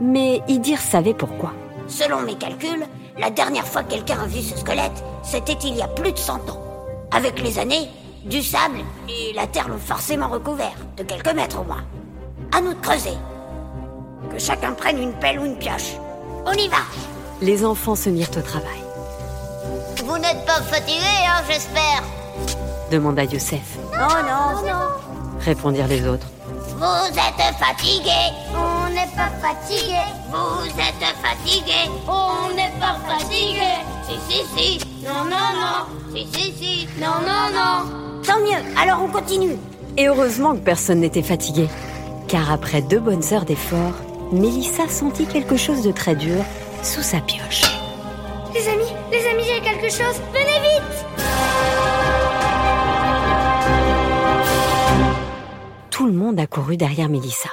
Mais 0.00 0.42
Idir 0.48 0.80
savait 0.80 1.14
pourquoi. 1.14 1.52
Selon 1.86 2.22
mes 2.22 2.34
calculs, 2.34 2.86
la 3.18 3.30
dernière 3.30 3.66
fois 3.66 3.82
que 3.82 3.92
quelqu'un 3.94 4.18
a 4.20 4.26
vu 4.26 4.40
ce 4.40 4.58
squelette, 4.58 5.04
c'était 5.22 5.56
il 5.64 5.76
y 5.76 5.82
a 5.82 5.88
plus 5.88 6.12
de 6.12 6.18
100 6.18 6.34
ans. 6.50 6.62
Avec 7.12 7.40
les 7.40 7.58
années, 7.58 7.88
du 8.24 8.42
sable 8.42 8.78
et 9.08 9.32
la 9.34 9.46
terre 9.46 9.68
l'ont 9.68 9.78
forcément 9.78 10.28
recouvert, 10.28 10.74
de 10.96 11.04
quelques 11.04 11.34
mètres 11.34 11.60
au 11.60 11.64
moins. 11.64 11.84
À 12.52 12.60
nous 12.60 12.74
de 12.74 12.80
creuser. 12.80 13.16
Que 14.30 14.38
chacun 14.38 14.72
prenne 14.72 15.00
une 15.00 15.12
pelle 15.14 15.38
ou 15.38 15.44
une 15.44 15.56
pioche. 15.56 15.96
On 16.44 16.52
y 16.52 16.68
va 16.68 16.78
Les 17.42 17.64
enfants 17.64 17.94
se 17.94 18.08
mirent 18.08 18.30
au 18.36 18.40
travail, 18.40 18.82
Vous 20.04 20.16
n'êtes 20.18 20.44
pas 20.46 20.62
fatigué, 20.62 21.02
hein, 21.28 21.42
j'espère 21.48 22.02
demanda 22.90 23.24
Youssef. 23.24 23.78
Non, 23.92 24.08
non, 24.08 24.62
non. 24.62 24.86
Répondirent 25.40 25.88
les 25.88 26.06
autres. 26.06 26.26
Vous 26.76 27.08
êtes 27.08 27.54
fatigués. 27.56 28.32
On 28.54 28.90
n'est 28.90 29.10
pas 29.16 29.30
fatigué 29.40 29.98
Vous 30.30 30.66
êtes 30.68 31.16
fatigués. 31.22 31.90
On 32.06 32.54
n'est 32.54 32.72
pas 32.78 32.96
fatigué 33.08 33.60
Si, 34.08 34.14
si, 34.28 34.78
si. 34.78 35.04
Non, 35.04 35.24
non, 35.24 35.36
non. 35.56 36.14
Si, 36.14 36.26
si, 36.32 36.52
si. 36.52 36.88
Non, 37.00 37.20
non, 37.26 37.52
non. 37.52 38.22
Tant 38.22 38.38
mieux, 38.40 38.62
alors 38.80 39.02
on 39.02 39.08
continue. 39.08 39.56
Et 39.96 40.08
heureusement 40.08 40.54
que 40.54 40.60
personne 40.60 41.00
n'était 41.00 41.22
fatigué, 41.22 41.68
car 42.28 42.52
après 42.52 42.82
deux 42.82 43.00
bonnes 43.00 43.22
heures 43.32 43.44
d'effort, 43.44 43.92
Mélissa 44.32 44.88
sentit 44.88 45.26
quelque 45.26 45.56
chose 45.56 45.82
de 45.82 45.92
très 45.92 46.14
dur 46.14 46.44
sous 46.82 47.02
sa 47.02 47.20
pioche. 47.20 47.62
Les 48.54 48.68
amis, 48.68 48.92
les 49.10 49.26
amis, 49.26 49.44
j'ai 49.44 49.60
quelque 49.60 49.90
chose 49.90 50.20
Venez 50.32 50.60
vite 50.60 51.06
Tout 55.90 56.06
le 56.06 56.12
monde 56.12 56.38
accourut 56.38 56.76
derrière 56.76 57.08
Mélissa. 57.08 57.48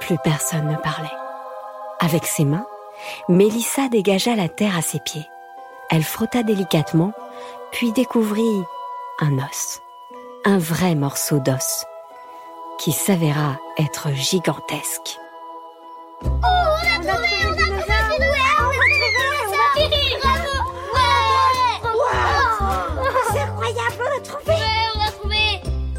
Plus 0.00 0.18
personne 0.24 0.68
ne 0.68 0.76
parlait. 0.76 1.08
Avec 2.00 2.26
ses 2.26 2.44
mains, 2.44 2.66
Mélissa 3.28 3.88
dégagea 3.88 4.34
la 4.34 4.48
terre 4.48 4.76
à 4.76 4.82
ses 4.82 5.00
pieds. 5.00 5.28
Elle 5.90 6.02
frotta 6.02 6.42
délicatement, 6.42 7.12
puis 7.72 7.92
découvrit 7.92 8.62
un 9.20 9.38
os, 9.38 9.80
un 10.44 10.58
vrai 10.58 10.94
morceau 10.94 11.38
d'os, 11.38 11.84
qui 12.78 12.92
s'avéra 12.92 13.58
être 13.76 14.14
gigantesque. 14.14 15.18
A 16.22 16.26
trouvé, 16.26 17.28
on 17.44 17.52
a 17.52 17.56
trouvé, 17.56 17.58
on 17.58 17.58
a 17.58 17.66
trouvé, 18.14 18.38
a 18.38 18.68
C'est 23.32 23.40
incroyable, 23.40 23.98
on 24.00 24.04
l'a 24.04 24.20
trouvé 24.20 24.54
on 24.94 24.98
l'a 24.98 25.10
trouvé 25.10 25.42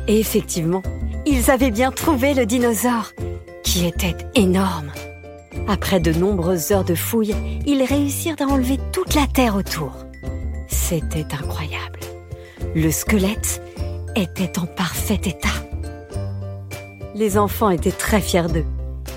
Et 0.08 0.20
effectivement, 0.20 0.82
ils 1.26 1.52
avaient 1.52 1.72
bien 1.72 1.92
trouvé 1.92 2.34
le 2.34 2.46
dinosaure, 2.46 3.12
qui 3.64 3.86
était 3.86 4.18
énorme. 4.36 4.92
Après 5.68 6.00
de 6.00 6.14
nombreuses 6.14 6.72
heures 6.72 6.86
de 6.86 6.96
fouilles, 6.96 7.36
ils 7.66 7.84
réussirent 7.84 8.38
à 8.40 8.46
enlever 8.46 8.80
toute 8.92 9.16
la 9.16 9.28
terre 9.28 9.56
autour. 9.56 9.92
C'était 10.68 11.28
incroyable. 11.34 12.00
Le 12.74 12.90
squelette 12.90 13.62
était 14.16 14.58
en 14.58 14.66
parfait 14.66 15.20
état. 15.26 15.69
Les 17.20 17.38
enfants 17.38 17.70
étaient 17.70 17.92
très 17.92 18.22
fiers 18.22 18.48
d'eux. 18.48 18.64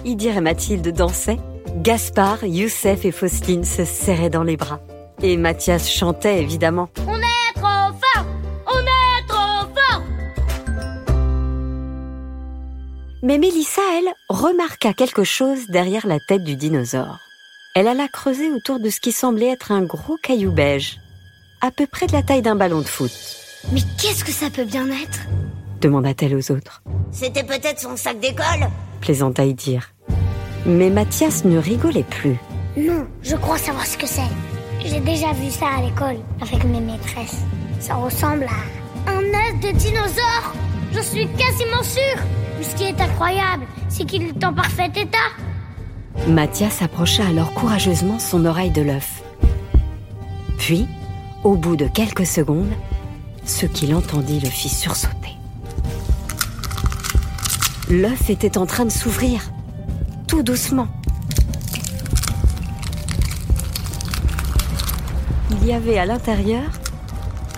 Idir 0.04 0.36
et 0.36 0.40
Mathilde 0.40 0.88
dansaient. 0.88 1.38
Gaspard, 1.76 2.44
Youssef 2.44 3.04
et 3.04 3.12
Faustine 3.12 3.62
se 3.62 3.84
serraient 3.84 4.28
dans 4.28 4.42
les 4.42 4.56
bras. 4.56 4.80
Et 5.22 5.36
Mathias 5.36 5.88
chantait 5.88 6.42
évidemment. 6.42 6.88
On 7.06 7.16
est 7.16 7.54
trop 7.54 7.62
fort 7.62 8.26
On 8.66 8.80
est 8.80 9.28
trop 9.28 9.68
fort 9.72 10.02
Mais 13.22 13.38
Mélissa, 13.38 13.82
elle, 13.96 14.12
remarqua 14.28 14.94
quelque 14.94 15.22
chose 15.22 15.68
derrière 15.68 16.08
la 16.08 16.18
tête 16.18 16.42
du 16.42 16.56
dinosaure. 16.56 17.18
Elle 17.76 17.86
alla 17.86 18.08
creuser 18.08 18.50
autour 18.50 18.80
de 18.80 18.90
ce 18.90 18.98
qui 18.98 19.12
semblait 19.12 19.52
être 19.52 19.70
un 19.70 19.82
gros 19.82 20.16
caillou 20.20 20.50
beige, 20.50 20.98
à 21.60 21.70
peu 21.70 21.86
près 21.86 22.08
de 22.08 22.12
la 22.14 22.24
taille 22.24 22.42
d'un 22.42 22.56
ballon 22.56 22.80
de 22.80 22.88
foot, 22.88 23.12
Mais 23.70 23.82
qu'est-ce 23.96 24.24
que 24.24 24.32
ça 24.32 24.50
peut 24.50 24.64
bien 24.64 24.88
être? 24.90 25.20
Demanda-t-elle 25.82 26.36
aux 26.36 26.52
autres. 26.52 26.82
C'était 27.10 27.42
peut-être 27.42 27.80
son 27.80 27.96
sac 27.96 28.18
d'école 28.20 28.68
Plaisanta 29.00 29.44
Idir. 29.44 29.92
Mais 30.64 30.90
Mathias 30.90 31.44
ne 31.44 31.58
rigolait 31.58 32.04
plus. 32.04 32.36
Non, 32.76 33.06
je 33.22 33.36
crois 33.36 33.58
savoir 33.58 33.84
ce 33.84 33.98
que 33.98 34.06
c'est. 34.06 34.30
J'ai 34.84 35.00
déjà 35.00 35.32
vu 35.32 35.50
ça 35.50 35.66
à 35.76 35.82
l'école 35.82 36.18
avec 36.40 36.64
mes 36.64 36.80
maîtresses. 36.80 37.42
Ça 37.80 37.96
ressemble 37.96 38.46
à 39.06 39.10
un 39.10 39.18
œuf 39.18 39.60
de 39.60 39.76
dinosaure. 39.76 40.54
Je 40.94 41.00
suis 41.00 41.26
quasiment 41.26 41.82
sûre. 41.82 42.22
Mais 42.58 42.64
ce 42.64 42.74
qui 42.76 42.84
est 42.84 43.00
incroyable, 43.00 43.64
c'est 43.88 44.04
qu'il 44.04 44.22
est 44.22 44.44
en 44.44 44.54
parfait 44.54 44.90
état. 44.94 45.18
Mathias 46.28 46.82
approcha 46.82 47.26
alors 47.26 47.52
courageusement 47.54 48.18
son 48.18 48.44
oreille 48.44 48.70
de 48.70 48.82
l'œuf. 48.82 49.22
Puis, 50.58 50.86
au 51.42 51.56
bout 51.56 51.74
de 51.74 51.88
quelques 51.88 52.26
secondes, 52.26 52.72
ce 53.44 53.66
qu'il 53.66 53.94
entendit 53.94 54.38
le 54.38 54.48
fit 54.48 54.68
sursauter. 54.68 55.36
L'œuf 57.92 58.30
était 58.30 58.56
en 58.56 58.64
train 58.64 58.86
de 58.86 58.90
s'ouvrir, 58.90 59.52
tout 60.26 60.42
doucement. 60.42 60.88
Il 65.50 65.66
y 65.66 65.74
avait 65.74 65.98
à 65.98 66.06
l'intérieur 66.06 66.62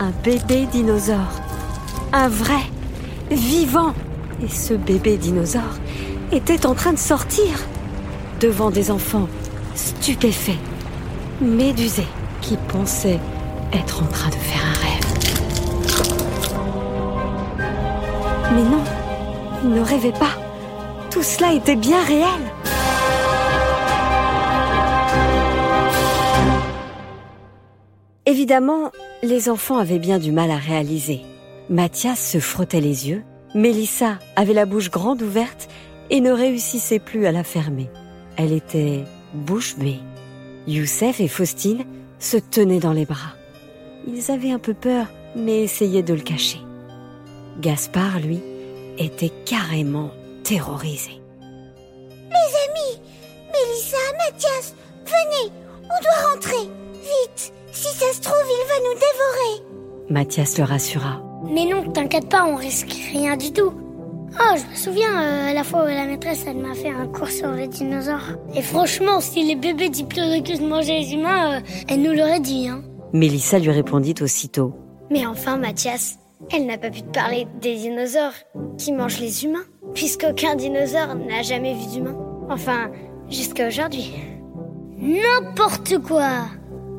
un 0.01 0.11
bébé 0.25 0.67
dinosaure, 0.73 1.41
un 2.13 2.27
vrai, 2.27 2.65
vivant. 3.31 3.95
Et 4.43 4.49
ce 4.49 4.75
bébé 4.75 5.19
dinosaure 5.19 5.79
était 6.33 6.67
en 6.67 6.75
train 6.75 6.93
de 6.93 6.99
sortir 6.99 7.47
devant 8.41 8.73
des 8.73 8.91
enfants 8.91 9.29
stupéfaits, 9.77 10.59
médusés, 11.41 12.09
qui 12.41 12.57
pensaient 12.57 13.21
être 13.73 14.03
en 14.03 14.07
train 14.07 14.31
de 14.31 14.35
faire 14.35 14.65
un 14.67 14.73
rêve. 14.83 15.05
Mais 18.57 18.63
non, 18.65 18.83
ne 19.69 19.81
rêvaient 19.81 20.13
pas. 20.13 20.39
Tout 21.11 21.23
cela 21.23 21.53
était 21.53 21.77
bien 21.77 22.03
réel. 22.05 22.29
Évidemment, 28.27 28.91
les 29.23 29.49
enfants 29.49 29.79
avaient 29.79 29.99
bien 29.99 30.19
du 30.19 30.33
mal 30.33 30.51
à 30.51 30.57
réaliser. 30.57 31.21
Mathias 31.69 32.19
se 32.19 32.39
frottait 32.39 32.81
les 32.81 33.09
yeux, 33.09 33.23
Mélissa 33.55 34.19
avait 34.37 34.53
la 34.53 34.67
bouche 34.67 34.91
grande 34.91 35.23
ouverte 35.23 35.69
et 36.11 36.21
ne 36.21 36.33
réussissait 36.33 36.99
plus 36.99 37.27
à 37.27 37.33
la 37.33 37.45
fermer. 37.45 37.89
Elle 38.37 38.53
était 38.53 39.05
bouche 39.33 39.77
bée. 39.77 40.01
Youssef 40.67 41.21
et 41.21 41.29
Faustine 41.29 41.85
se 42.19 42.37
tenaient 42.37 42.81
dans 42.81 42.93
les 42.93 43.07
bras. 43.07 43.35
Ils 44.07 44.31
avaient 44.31 44.51
un 44.51 44.59
peu 44.59 44.75
peur, 44.75 45.07
mais 45.37 45.63
essayaient 45.63 46.03
de 46.03 46.15
le 46.15 46.21
cacher. 46.21 46.61
Gaspard, 47.61 48.21
lui, 48.21 48.41
était 48.99 49.33
carrément 49.45 50.11
terrorisé. 50.43 51.13
Les 52.31 52.51
amis, 52.69 53.01
Mélissa, 53.53 53.97
Mathias, 54.27 54.75
venez, 55.05 55.53
on 55.85 56.03
doit 56.03 56.33
rentrer. 56.33 56.71
Vite, 56.93 57.53
si 57.73 57.89
ça 57.97 58.13
se 58.13 58.21
trouve, 58.21 58.35
il 58.47 58.67
va 58.69 58.79
nous 58.89 58.95
dévorer. 58.95 59.75
Mathias 60.11 60.59
le 60.59 60.65
rassura. 60.65 61.23
Mais 61.45 61.67
non, 61.67 61.91
t'inquiète 61.93 62.29
pas, 62.29 62.45
on 62.45 62.57
risque 62.57 62.93
rien 63.13 63.37
du 63.37 63.53
tout. 63.53 63.73
Oh, 64.41 64.57
je 64.57 64.71
me 64.71 64.77
souviens, 64.77 65.23
euh, 65.23 65.53
la 65.53 65.63
fois 65.63 65.85
où 65.85 65.87
la 65.87 66.07
maîtresse, 66.07 66.45
elle 66.47 66.57
m'a 66.57 66.75
fait 66.75 66.91
un 66.91 67.07
cours 67.07 67.29
sur 67.29 67.53
les 67.53 67.69
dinosaures. 67.69 68.37
Et 68.55 68.63
franchement, 68.63 69.21
si 69.21 69.45
les 69.45 69.55
bébés 69.55 69.91
diplodocus 69.91 70.61
mangeaient 70.61 71.01
les 71.01 71.13
humains, 71.15 71.59
euh, 71.59 71.61
elle 71.89 72.03
nous 72.03 72.13
l'aurait 72.13 72.41
dit, 72.41 72.69
hein. 72.69 72.83
Mélissa 73.13 73.61
lui 73.61 73.71
répondit 73.71 74.15
aussitôt. 74.21 74.75
Mais 75.11 75.25
enfin, 75.25 75.57
Mathias, 75.57 76.19
elle 76.53 76.67
n'a 76.67 76.79
pas 76.79 76.91
pu 76.91 77.03
te 77.03 77.11
parler 77.11 77.47
des 77.61 77.77
dinosaures 77.77 78.33
qui 78.79 78.93
mangent 78.93 79.21
les 79.21 79.45
humains, 79.45 79.65
puisqu'aucun 79.95 80.55
dinosaure 80.57 81.15
n'a 81.15 81.43
jamais 81.43 81.75
vu 81.75 81.87
d'humain. 81.93 82.17
Enfin, 82.51 82.91
jusqu'à 83.31 83.69
aujourd'hui. 83.69 84.13
N'importe 84.99 85.99
quoi 85.99 86.47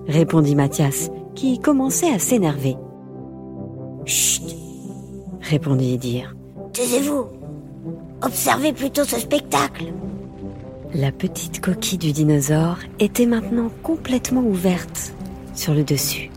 répondit 0.08 0.56
Mathias, 0.56 1.10
qui 1.34 1.60
commençait 1.60 2.12
à 2.12 2.20
s'énerver. 2.20 2.76
Chut, 4.06 4.56
répondit 5.42 5.94
Idir. 5.94 6.36
taisez-vous. 6.74 7.26
Observez 8.22 8.74
plutôt 8.74 9.04
ce 9.04 9.20
spectacle. 9.20 9.86
La 10.94 11.12
petite 11.12 11.60
coquille 11.60 11.98
du 11.98 12.12
dinosaure 12.12 12.78
était 13.00 13.26
maintenant 13.26 13.70
complètement 13.84 14.42
ouverte 14.42 15.14
sur 15.54 15.74
le 15.74 15.84
dessus. 15.84 16.30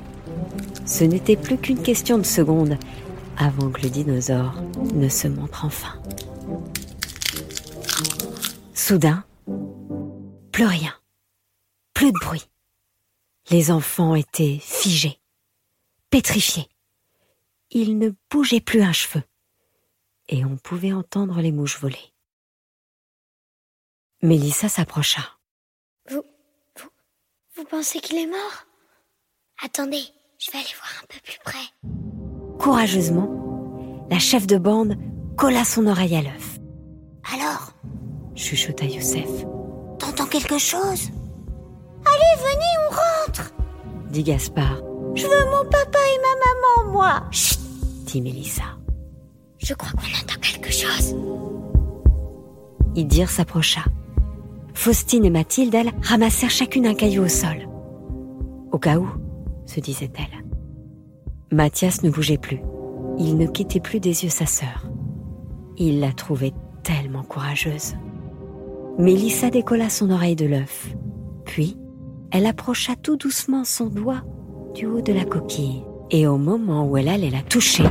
Ce 0.85 1.05
n'était 1.05 1.37
plus 1.37 1.59
qu'une 1.59 1.81
question 1.81 2.19
de 2.19 2.25
secondes 2.25 2.77
avant 3.39 3.71
que 3.71 3.83
le 3.83 3.91
dinosaure 3.91 4.55
ne 4.95 5.09
se 5.09 5.29
montre 5.29 5.65
enfin. 5.65 6.03
Soudain, 8.75 9.25
plus 10.53 10.67
rien, 10.67 10.95
plus 11.95 12.11
de 12.11 12.19
bruit. 12.19 12.45
Les 13.51 13.71
enfants 13.71 14.15
étaient 14.15 14.59
figés, 14.61 15.21
pétrifiés. 16.11 16.69
Ils 17.71 17.99
ne 17.99 18.11
bougeaient 18.31 18.61
plus 18.61 18.83
un 18.83 18.93
cheveu, 18.93 19.23
et 20.29 20.45
on 20.45 20.57
pouvait 20.57 20.93
entendre 20.93 21.41
les 21.41 21.53
mouches 21.53 21.79
voler. 21.81 22.13
Mélissa 24.21 24.69
s'approcha. 24.69 25.23
Vous, 26.11 26.25
vous, 26.77 26.91
vous 27.55 27.65
pensez 27.65 28.01
qu'il 28.01 28.19
est 28.19 28.27
mort? 28.27 28.65
Attendez, 29.63 30.03
je 30.39 30.51
vais 30.51 30.59
aller 30.59 30.75
voir 30.77 30.93
un 31.03 31.07
peu 31.07 31.21
plus 31.21 31.39
près. 31.45 32.18
Courageusement, 32.59 33.29
la 34.11 34.19
chef 34.19 34.47
de 34.47 34.59
bande 34.59 34.97
colla 35.37 35.65
son 35.65 35.87
oreille 35.87 36.17
à 36.17 36.23
l'œuf. 36.23 36.59
Alors, 37.35 37.73
Chuchota 38.35 38.85
Youssef, 38.85 39.29
t'entends 39.99 40.27
quelque 40.27 40.59
chose? 40.59 41.11
Allez, 42.05 42.43
venez, 42.43 42.73
on 42.89 42.91
rentre 42.91 43.53
dit 44.11 44.23
Gaspard, 44.23 44.81
Je 45.15 45.25
veux 45.25 45.51
mon 45.51 45.69
papa 45.71 45.99
et 45.99 46.19
ma 46.19 46.85
maman, 46.87 46.93
moi 46.93 47.23
Chut 47.31 47.59
dit 48.07 48.21
Mélissa. 48.21 48.63
Je 49.59 49.75
crois 49.75 49.91
qu'on 49.93 50.07
entend 50.07 50.41
quelque 50.41 50.73
chose. 50.73 51.15
Idir 52.95 53.29
s'approcha. 53.29 53.83
Faustine 54.73 55.25
et 55.25 55.31
Mathilde, 55.31 55.75
elles, 55.75 55.93
ramassèrent 56.03 56.51
chacune 56.51 56.87
un 56.87 56.95
caillou 56.95 57.25
au 57.25 57.29
sol. 57.29 57.69
Au 58.73 58.79
cas 58.79 58.97
où, 58.97 59.09
se 59.67 59.81
disait-elle. 59.81 60.48
Mathias 61.51 62.03
ne 62.03 62.11
bougeait 62.11 62.37
plus. 62.37 62.61
Il 63.19 63.39
ne 63.39 63.47
quittait 63.47 63.81
plus 63.81 64.01
des 64.01 64.25
yeux 64.25 64.31
sa 64.31 64.45
sœur. 64.45 64.87
Il 65.79 66.01
la 66.01 66.13
trouvait 66.13 66.53
tellement 66.83 67.23
courageuse. 67.23 67.95
Mélissa 68.99 69.49
décolla 69.49 69.89
son 69.89 70.11
oreille 70.11 70.37
de 70.37 70.45
l'œuf. 70.45 70.89
Puis, 71.47 71.79
elle 72.31 72.45
approcha 72.47 72.97
tout 72.97 73.17
doucement 73.17 73.65
son 73.65 73.87
doigt 73.87 74.23
du 74.75 74.87
haut 74.87 75.01
de 75.01 75.13
la 75.13 75.25
coquille. 75.25 75.83
Et 76.11 76.27
au 76.27 76.37
moment 76.37 76.87
où 76.87 76.97
elle 76.97 77.09
allait 77.09 77.31
la 77.31 77.43
toucher, 77.43 77.85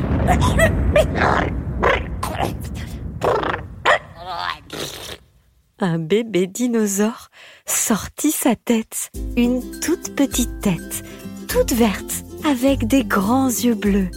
un 5.79 5.99
bébé 5.99 6.47
dinosaure 6.47 7.29
sortit 7.65 8.31
sa 8.31 8.55
tête, 8.55 9.11
une 9.35 9.61
toute 9.79 10.15
petite 10.15 10.59
tête, 10.61 11.03
toute 11.47 11.73
verte, 11.73 12.23
avec 12.47 12.87
des 12.87 13.03
grands 13.03 13.49
yeux 13.49 13.75
bleus. 13.75 14.09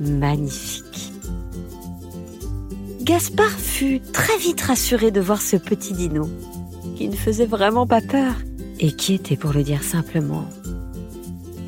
Magnifique. 0.00 1.12
Gaspard 3.02 3.50
fut 3.50 4.00
très 4.12 4.38
vite 4.38 4.60
rassuré 4.60 5.10
de 5.10 5.20
voir 5.20 5.42
ce 5.42 5.56
petit 5.56 5.92
dino, 5.92 6.28
qui 6.96 7.08
ne 7.08 7.16
faisait 7.16 7.46
vraiment 7.46 7.86
pas 7.86 8.00
peur, 8.00 8.34
et 8.78 8.92
qui 8.92 9.14
était, 9.14 9.36
pour 9.36 9.52
le 9.52 9.64
dire 9.64 9.82
simplement, 9.82 10.44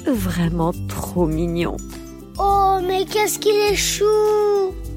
vraiment 0.07 0.73
trop 0.89 1.27
mignon, 1.27 1.77
Oh, 2.39 2.79
mais 2.87 3.05
qu'est-ce 3.05 3.39
qu'il 3.39 3.57
est 3.57 3.77
chou 3.77 4.05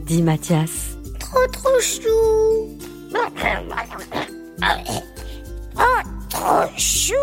dit 0.06 0.22
Mathias. 0.22 0.96
Trop, 1.20 1.48
trop 1.52 1.82
chou 1.82 2.70
Trop 6.30 6.70
chou 6.78 7.14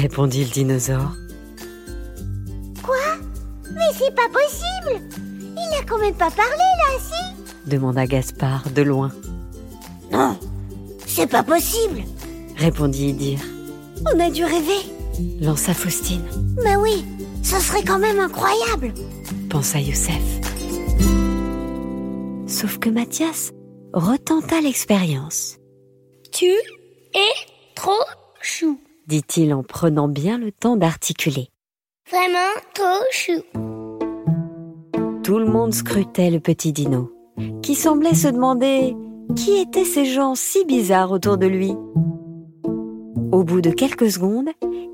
Répondit 0.00 0.44
le 0.44 0.50
dinosaure. 0.50 1.12
C'est 3.98 4.14
pas 4.14 4.28
possible 4.28 5.08
Il 5.56 5.78
a 5.80 5.84
quand 5.86 5.98
même 5.98 6.14
pas 6.14 6.30
parlé, 6.30 6.56
là, 6.58 6.98
si 7.00 7.70
demanda 7.70 8.06
Gaspard 8.06 8.70
de 8.70 8.82
loin. 8.82 9.10
Non, 10.12 10.38
c'est 11.06 11.26
pas 11.26 11.42
possible. 11.42 12.02
Répondit 12.56 13.08
Idir. 13.08 13.40
On 14.14 14.20
a 14.20 14.30
dû 14.30 14.44
rêver 14.44 14.80
Lança 15.40 15.74
Faustine. 15.74 16.22
Mais 16.62 16.76
oui 16.76 17.04
Ce 17.42 17.58
serait 17.58 17.82
quand 17.82 17.98
même 17.98 18.20
incroyable. 18.20 18.92
pensa 19.50 19.80
Youssef. 19.80 20.22
Sauf 22.46 22.78
que 22.78 22.88
Mathias 22.88 23.50
retenta 23.92 24.60
l'expérience, 24.60 25.56
Tu 26.32 26.46
es 27.14 27.32
trop 27.74 27.90
chou 28.40 28.78
dit-il 29.06 29.54
en 29.54 29.62
prenant 29.62 30.08
bien 30.08 30.36
le 30.38 30.50
temps 30.52 30.76
d'articuler. 30.76 31.48
Vraiment 32.10 32.52
trop 32.74 33.04
chou 33.10 33.42
Tout 35.26 35.40
le 35.40 35.46
monde 35.46 35.74
scrutait 35.74 36.30
le 36.30 36.38
petit 36.38 36.72
dino, 36.72 37.10
qui 37.60 37.74
semblait 37.74 38.14
se 38.14 38.28
demander 38.28 38.94
qui 39.34 39.58
étaient 39.58 39.84
ces 39.84 40.04
gens 40.04 40.36
si 40.36 40.64
bizarres 40.64 41.10
autour 41.10 41.36
de 41.36 41.48
lui. 41.48 41.72
Au 43.32 43.42
bout 43.42 43.60
de 43.60 43.70
quelques 43.70 44.08
secondes, 44.08 44.50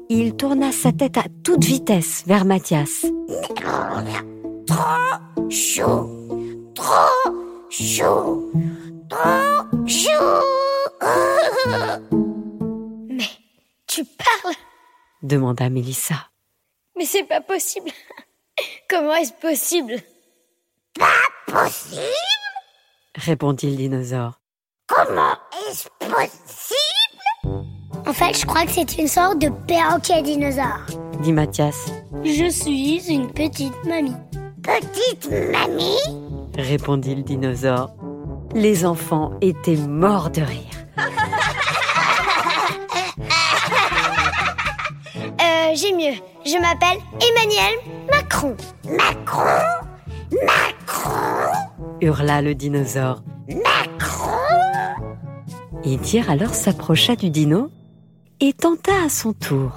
il 0.08 0.34
tourna 0.34 0.72
sa 0.72 0.90
tête 0.90 1.18
à 1.18 1.24
toute 1.44 1.66
vitesse 1.66 2.24
vers 2.26 2.46
Mathias. 2.46 3.04
Trop 4.66 5.50
chaud. 5.50 6.08
Trop 6.74 7.34
chaud. 7.68 8.50
Trop 9.10 9.86
chaud. 9.86 11.02
Mais 13.10 13.28
tu 13.86 14.02
parles? 14.06 14.54
demanda 15.22 15.68
Mélissa. 15.68 16.30
Mais 16.96 17.04
c'est 17.04 17.24
pas 17.24 17.42
possible 17.42 17.90
Comment 18.88 19.16
est-ce 19.16 19.34
possible? 19.34 20.02
Possible 21.46 22.02
répondit 23.16 23.70
le 23.70 23.76
dinosaure. 23.76 24.40
Comment 24.86 25.34
est-ce 25.68 25.88
possible? 25.98 27.66
En 28.06 28.12
fait, 28.12 28.38
je 28.38 28.46
crois 28.46 28.64
que 28.64 28.72
c'est 28.72 28.98
une 28.98 29.08
sorte 29.08 29.38
de 29.38 29.48
perroquet 29.66 30.22
dinosaure. 30.22 30.86
dit 31.20 31.32
Mathias. 31.32 31.92
Je 32.24 32.50
suis 32.50 33.06
une 33.08 33.30
petite 33.32 33.84
mamie. 33.84 34.16
Petite 34.62 35.30
mamie? 35.30 35.98
Répondit 36.56 37.14
le 37.14 37.22
dinosaure. 37.22 37.90
Les 38.54 38.84
enfants 38.84 39.32
étaient 39.40 39.76
morts 39.76 40.30
de 40.30 40.42
rire. 40.42 40.68
Euh, 45.40 45.74
j'ai 45.74 45.92
mieux. 45.92 46.14
Je 46.44 46.60
m'appelle 46.60 46.98
Emmanuel 47.20 47.78
Macron. 48.10 48.56
Macron? 48.84 49.60
Macron 50.44 50.81
hurla 52.00 52.42
le 52.42 52.54
dinosaure. 52.54 53.22
Macron 53.48 54.30
Idir 55.84 56.30
alors 56.30 56.54
s'approcha 56.54 57.16
du 57.16 57.30
dino 57.30 57.70
et 58.40 58.52
tenta 58.52 58.92
à 59.06 59.08
son 59.08 59.32
tour. 59.32 59.70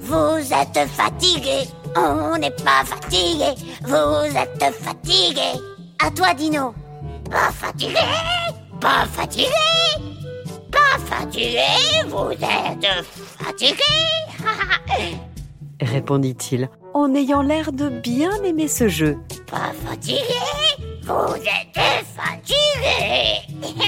Vous 0.00 0.38
êtes 0.52 0.88
fatigué. 0.88 1.68
On 1.96 2.38
n'est 2.38 2.50
pas 2.50 2.84
fatigué. 2.84 3.54
Vous 3.82 4.36
êtes 4.36 4.74
fatigué. 4.74 5.60
À 5.98 6.10
toi, 6.10 6.34
Dino. 6.34 6.74
Pas 7.30 7.50
fatigué. 7.50 7.94
Pas 8.80 9.06
fatigué. 9.06 9.48
Pas 10.70 10.98
fatigué. 11.06 11.64
Vous 12.08 12.32
êtes 12.32 13.04
fatigué 13.38 13.82
répondit-il, 15.80 16.68
en 16.94 17.14
ayant 17.14 17.42
l'air 17.42 17.72
de 17.72 17.88
bien 17.88 18.42
aimer 18.42 18.68
ce 18.68 18.88
jeu. 18.88 19.18
Pas 19.50 19.72
fatigué? 19.84 20.20
Vous 21.02 21.34
êtes 21.36 21.78
fatigué 22.16 22.56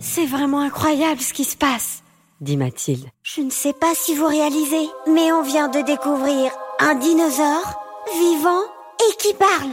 C'est 0.00 0.26
vraiment 0.26 0.60
incroyable 0.60 1.20
ce 1.20 1.32
qui 1.32 1.44
se 1.44 1.56
passe, 1.56 2.02
dit 2.40 2.56
Mathilde. 2.56 3.06
Je 3.22 3.40
ne 3.42 3.50
sais 3.50 3.72
pas 3.72 3.94
si 3.94 4.14
vous 4.14 4.26
réalisez, 4.26 4.88
mais 5.06 5.32
on 5.32 5.42
vient 5.42 5.68
de 5.68 5.80
découvrir 5.80 6.50
un 6.80 6.94
dinosaure 6.96 7.80
vivant 8.18 8.62
et 9.08 9.16
qui 9.18 9.32
parle. 9.34 9.70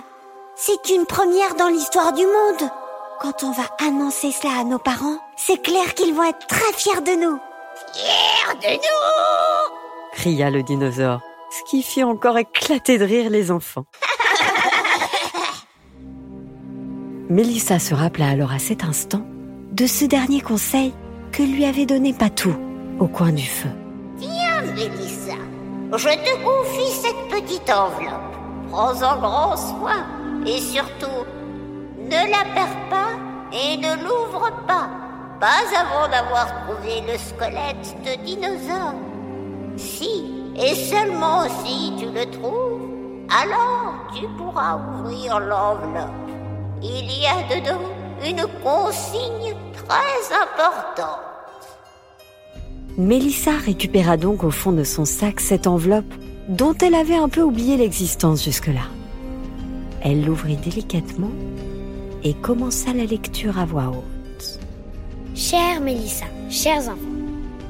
C'est 0.56 0.90
une 0.90 1.06
première 1.06 1.56
dans 1.56 1.68
l'histoire 1.70 2.14
du 2.14 2.24
monde. 2.26 2.70
Quand 3.20 3.44
on 3.44 3.52
va 3.52 3.64
annoncer 3.80 4.32
cela 4.32 4.60
à 4.60 4.64
nos 4.64 4.80
parents, 4.80 5.18
c'est 5.36 5.62
clair 5.62 5.94
qu'ils 5.96 6.14
vont 6.14 6.24
être 6.24 6.46
très 6.48 6.72
fiers 6.74 7.02
de 7.02 7.20
nous. 7.20 7.40
Fiers 7.98 8.54
de 8.62 8.74
nous 8.76 8.82
cria 10.14 10.50
le 10.50 10.62
dinosaure, 10.62 11.22
ce 11.50 11.64
qui 11.70 11.82
fit 11.82 12.04
encore 12.04 12.38
éclater 12.38 12.98
de 12.98 13.06
rire 13.06 13.30
les 13.30 13.50
enfants. 13.52 13.86
Mélissa 17.30 17.80
se 17.80 17.94
rappela 17.94 18.28
alors 18.28 18.52
à 18.52 18.60
cet 18.60 18.84
instant 18.84 19.22
de 19.72 19.88
ce 19.88 20.04
dernier 20.06 20.42
conseil 20.42 20.94
que 21.32 21.44
lui 21.44 21.64
avait 21.66 21.86
donné 21.86 22.12
Patou 22.14 22.54
au 23.00 23.08
coin 23.08 23.32
du 23.32 23.46
feu. 23.46 23.70
Viens, 24.18 24.62
Mélissa, 24.74 25.36
je 25.92 26.10
te 26.10 26.44
confie 26.44 26.92
cette 26.92 27.28
petite 27.30 27.70
enveloppe. 27.70 28.36
Prends-en 28.72 29.18
grand 29.20 29.56
soin 29.56 30.06
et 30.46 30.60
surtout, 30.60 31.24
ne 32.00 32.32
la 32.32 32.44
perds 32.54 32.90
pas 32.90 33.12
et 33.54 33.78
ne 33.78 33.96
l'ouvre 34.04 34.52
pas, 34.68 34.90
pas 35.40 35.64
avant 35.76 36.10
d'avoir 36.10 36.48
trouvé 36.66 37.02
le 37.02 37.18
squelette 37.18 37.96
de 38.04 38.26
dinosaure. 38.26 38.96
Si, 39.78 40.26
et 40.56 40.74
seulement 40.74 41.44
si 41.64 41.94
tu 42.00 42.06
le 42.12 42.26
trouves, 42.32 42.82
alors 43.30 43.94
tu 44.16 44.28
pourras 44.38 44.78
ouvrir 44.78 45.40
l'enveloppe. 45.40 46.10
Il 46.82 47.06
y 47.06 47.26
a 47.26 47.44
dedans 47.56 47.82
une 48.26 48.46
consigne 48.64 49.56
très 49.74 50.36
importante. 50.36 51.22
Mélissa 52.98 53.52
récupéra 53.52 54.18
donc 54.18 54.44
au 54.44 54.50
fond 54.50 54.72
de 54.72 54.84
son 54.84 55.06
sac 55.06 55.40
cette 55.40 55.68
enveloppe 55.68 56.14
dont 56.50 56.74
elle 56.82 56.96
avait 56.96 57.18
un 57.18 57.30
peu 57.30 57.42
oublié 57.42 57.78
l'existence 57.78 58.44
jusque-là. 58.44 58.88
Elle 60.02 60.26
l'ouvrit 60.26 60.56
délicatement 60.56 61.32
et 62.24 62.34
commença 62.34 62.94
la 62.94 63.06
lecture 63.06 63.60
à 63.60 63.66
voix 63.66 63.90
haute. 63.90 64.17
Chère 65.38 65.82
Mélissa, 65.82 66.26
chers 66.50 66.90
enfants, 66.90 66.96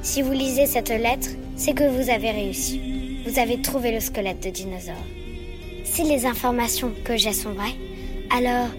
si 0.02 0.22
vous 0.22 0.32
lisez 0.32 0.68
cette 0.68 0.88
lettre, 0.88 1.28
c'est 1.58 1.74
que 1.74 1.84
vous 1.84 2.10
avez 2.10 2.32
réussi. 2.32 3.22
Vous 3.28 3.40
avez 3.40 3.62
trouvé 3.62 3.92
le 3.92 4.00
squelette 4.00 4.42
de 4.42 4.50
dinosaure. 4.50 4.96
Si 5.84 6.04
les 6.04 6.26
informations 6.26 6.94
que 7.04 7.18
j'ai 7.18 7.34
sont 7.34 7.52
vraies, 7.52 7.76
alors 8.30 8.70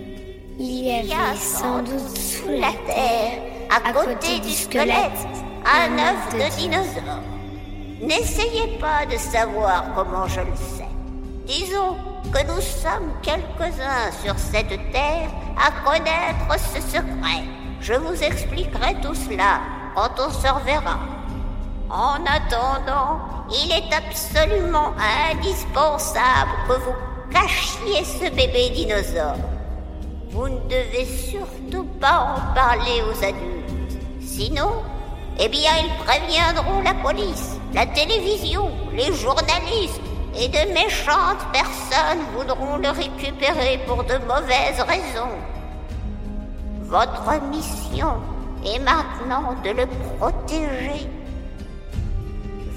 il 0.59 0.87
y 0.87 0.91
avait 0.91 1.37
sans 1.37 1.81
doute 1.81 2.17
sous 2.17 2.49
la 2.49 2.73
terre, 2.87 3.43
à 3.69 3.93
côté 3.93 4.41
du 4.41 4.53
squelette, 4.53 5.29
un 5.67 5.93
œuf 5.99 6.33
de 6.33 6.59
dinosaure. 6.59 7.21
N'essayez 8.01 8.79
pas 8.81 9.05
de 9.05 9.19
savoir 9.19 9.93
comment 9.95 10.27
je 10.29 10.41
le 10.41 10.57
sais. 10.57 10.89
Disons 11.47 11.95
que 12.33 12.43
nous 12.47 12.63
sommes 12.63 13.13
quelques-uns 13.23 14.13
sur 14.25 14.39
cette 14.39 14.81
terre 14.93 15.29
à 15.59 15.73
connaître 15.85 16.59
ce 16.73 16.81
secret. 16.81 17.58
Je 17.81 17.95
vous 17.95 18.23
expliquerai 18.23 18.97
tout 19.03 19.15
cela 19.15 19.61
quand 19.95 20.11
on 20.19 20.31
se 20.31 20.49
reverra. 20.49 20.99
En 21.91 22.17
attendant, 22.27 23.21
il 23.51 23.73
est 23.73 23.95
absolument 23.95 24.93
indispensable 25.31 26.51
que 26.69 26.75
vous 26.75 26.95
cachiez 27.31 28.05
ce 28.05 28.31
bébé 28.31 28.71
dinosaure. 28.71 29.37
Vous 30.31 30.49
ne 30.49 30.61
devez 30.69 31.07
surtout 31.07 31.85
pas 32.01 32.37
en 32.37 32.55
parler 32.55 33.03
aux 33.03 33.25
adultes. 33.25 33.99
Sinon, 34.21 34.71
eh 35.39 35.49
bien, 35.49 35.71
ils 35.83 36.05
préviendront 36.05 36.83
la 36.83 36.95
police, 36.95 37.57
la 37.73 37.87
télévision, 37.87 38.71
les 38.93 39.15
journalistes, 39.15 40.01
et 40.37 40.49
de 40.49 40.73
méchantes 40.73 41.45
personnes 41.53 42.23
voudront 42.37 42.77
le 42.77 42.91
récupérer 42.91 43.81
pour 43.87 44.05
de 44.05 44.19
mauvaises 44.19 44.81
raisons. 44.87 45.37
Votre 46.89 47.43
mission 47.51 48.15
est 48.65 48.79
maintenant 48.79 49.55
de 49.63 49.71
le 49.71 49.87
protéger. 50.17 51.07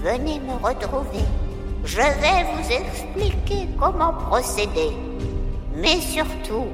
Venez 0.04 0.38
me 0.42 0.52
retrouver. 0.56 1.24
Je 1.86 2.02
vais 2.02 2.44
vous 2.52 2.72
expliquer 2.72 3.70
comment 3.80 4.12
procéder. 4.12 4.92
Mais 5.78 6.02
surtout, 6.02 6.66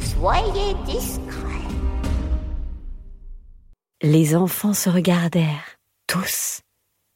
soyez 0.00 0.74
discret. 0.84 1.64
Les 4.02 4.36
enfants 4.36 4.74
se 4.74 4.90
regardèrent, 4.90 5.78
tous, 6.06 6.60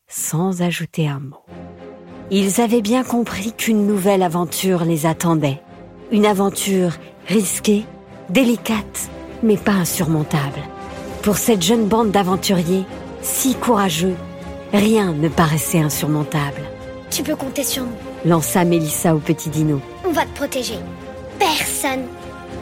sans 0.08 0.62
ajouter 0.62 1.06
un 1.06 1.20
mot. 1.20 1.44
Ils 2.30 2.62
avaient 2.62 2.80
bien 2.80 3.04
compris 3.04 3.52
qu'une 3.52 3.86
nouvelle 3.86 4.22
aventure 4.22 4.86
les 4.86 5.04
attendait. 5.04 5.60
Une 6.12 6.24
aventure 6.24 6.92
risquée, 7.26 7.84
délicate, 8.30 9.10
mais 9.42 9.56
pas 9.56 9.72
insurmontable. 9.72 10.60
Pour 11.22 11.38
cette 11.38 11.62
jeune 11.62 11.86
bande 11.86 12.10
d'aventuriers, 12.10 12.84
si 13.22 13.54
courageux, 13.54 14.14
rien 14.72 15.12
ne 15.12 15.28
paraissait 15.28 15.80
insurmontable. 15.80 16.62
Tu 17.10 17.22
peux 17.22 17.36
compter 17.36 17.64
sur 17.64 17.84
nous. 17.84 17.92
Lança 18.24 18.64
Mélissa 18.64 19.14
au 19.14 19.18
petit 19.18 19.48
dino. 19.48 19.80
On 20.06 20.12
va 20.12 20.24
te 20.24 20.34
protéger. 20.36 20.78
Personne 21.38 22.04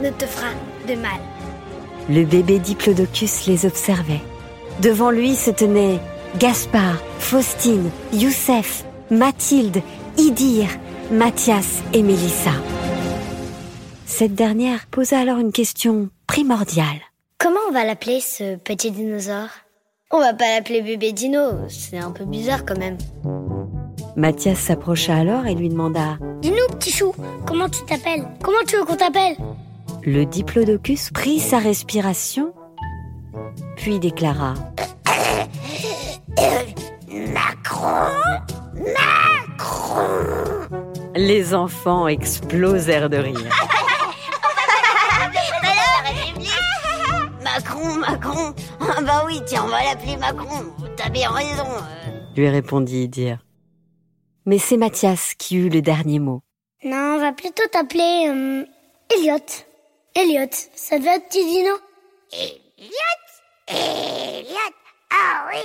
ne 0.03 0.11
te 0.11 0.27
fera 0.27 0.49
de 0.89 0.95
mal. 0.95 1.21
Le 2.09 2.25
bébé 2.25 2.59
Diplodocus 2.59 3.47
les 3.47 3.67
observait. 3.67 4.21
Devant 4.83 5.11
lui 5.11 5.35
se 5.35 5.51
tenaient 5.51 6.01
Gaspard, 6.39 6.99
Faustine, 7.19 7.91
Youssef, 8.13 8.85
Mathilde, 9.11 9.83
Idir, 10.19 10.67
Mathias 11.11 11.83
et 11.93 12.03
Mélissa. 12.03 12.53
Cette 14.07 14.35
dernière 14.35 14.87
posa 14.87 15.19
alors 15.19 15.39
une 15.39 15.53
question 15.53 16.09
Comment 17.39 17.61
on 17.69 17.73
va 17.73 17.85
l'appeler 17.85 18.21
ce 18.21 18.57
petit 18.57 18.91
dinosaure? 18.91 19.51
On 20.11 20.19
va 20.19 20.35
pas 20.35 20.53
l'appeler 20.53 20.83
bébé 20.83 21.13
dino, 21.13 21.69
c'est 21.69 21.99
un 21.99 22.11
peu 22.11 22.25
bizarre 22.25 22.65
quand 22.65 22.77
même. 22.77 22.99
Mathias 24.17 24.59
s'approcha 24.59 25.15
alors 25.15 25.47
et 25.47 25.55
lui 25.55 25.69
demanda. 25.69 26.19
Dis-nous, 26.41 26.67
petit 26.77 26.91
chou, 26.91 27.15
comment 27.47 27.69
tu 27.69 27.85
t'appelles? 27.85 28.27
Comment 28.43 28.65
tu 28.67 28.77
veux 28.77 28.85
qu'on 28.85 28.97
t'appelle? 28.97 29.37
Le 30.03 30.25
diplodocus 30.25 31.11
prit 31.11 31.39
sa 31.39 31.59
respiration, 31.59 32.53
puis 33.77 34.01
déclara. 34.01 34.55
Macron 37.11 38.11
Macron. 38.75 40.09
Les 41.15 41.55
enfants 41.55 42.09
explosèrent 42.09 43.09
de 43.09 43.19
rire. 43.19 43.39
Macron. 48.25 48.55
Ah 48.81 49.01
bah 49.03 49.23
oui, 49.27 49.41
tiens, 49.47 49.65
on 49.65 49.69
va 49.69 49.83
l'appeler 49.85 50.17
Macron. 50.17 50.65
T'as 50.97 51.09
bien 51.09 51.31
raison. 51.31 51.65
euh. 51.67 52.11
lui 52.37 52.49
répondit 52.49 53.05
Idir. 53.05 53.39
Mais 54.47 54.59
c'est 54.59 54.77
Mathias 54.77 55.35
qui 55.35 55.57
eut 55.57 55.69
le 55.71 55.83
dernier 55.83 56.19
mot. 56.19 56.43
Non, 56.85 57.17
on 57.17 57.19
va 57.19 57.33
plutôt 57.33 57.67
t'appeler 57.73 58.27
euh, 58.29 58.65
Elliot. 59.15 59.39
Elliot, 60.15 60.51
ça 60.75 60.99
te 60.99 61.05
va, 61.05 61.19
petit 61.19 61.45
dino? 61.45 61.75
Elliot? 62.33 63.21
Elliot? 63.69 64.75
Ah 65.11 65.47
oui 65.51 65.61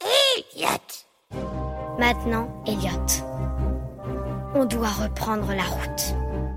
Elliot 0.00 1.38
Maintenant, 1.98 2.48
Elliot, 2.66 3.24
on 4.54 4.64
doit 4.64 4.88
reprendre 4.88 5.48
la 5.54 5.64
route. 5.64 6.14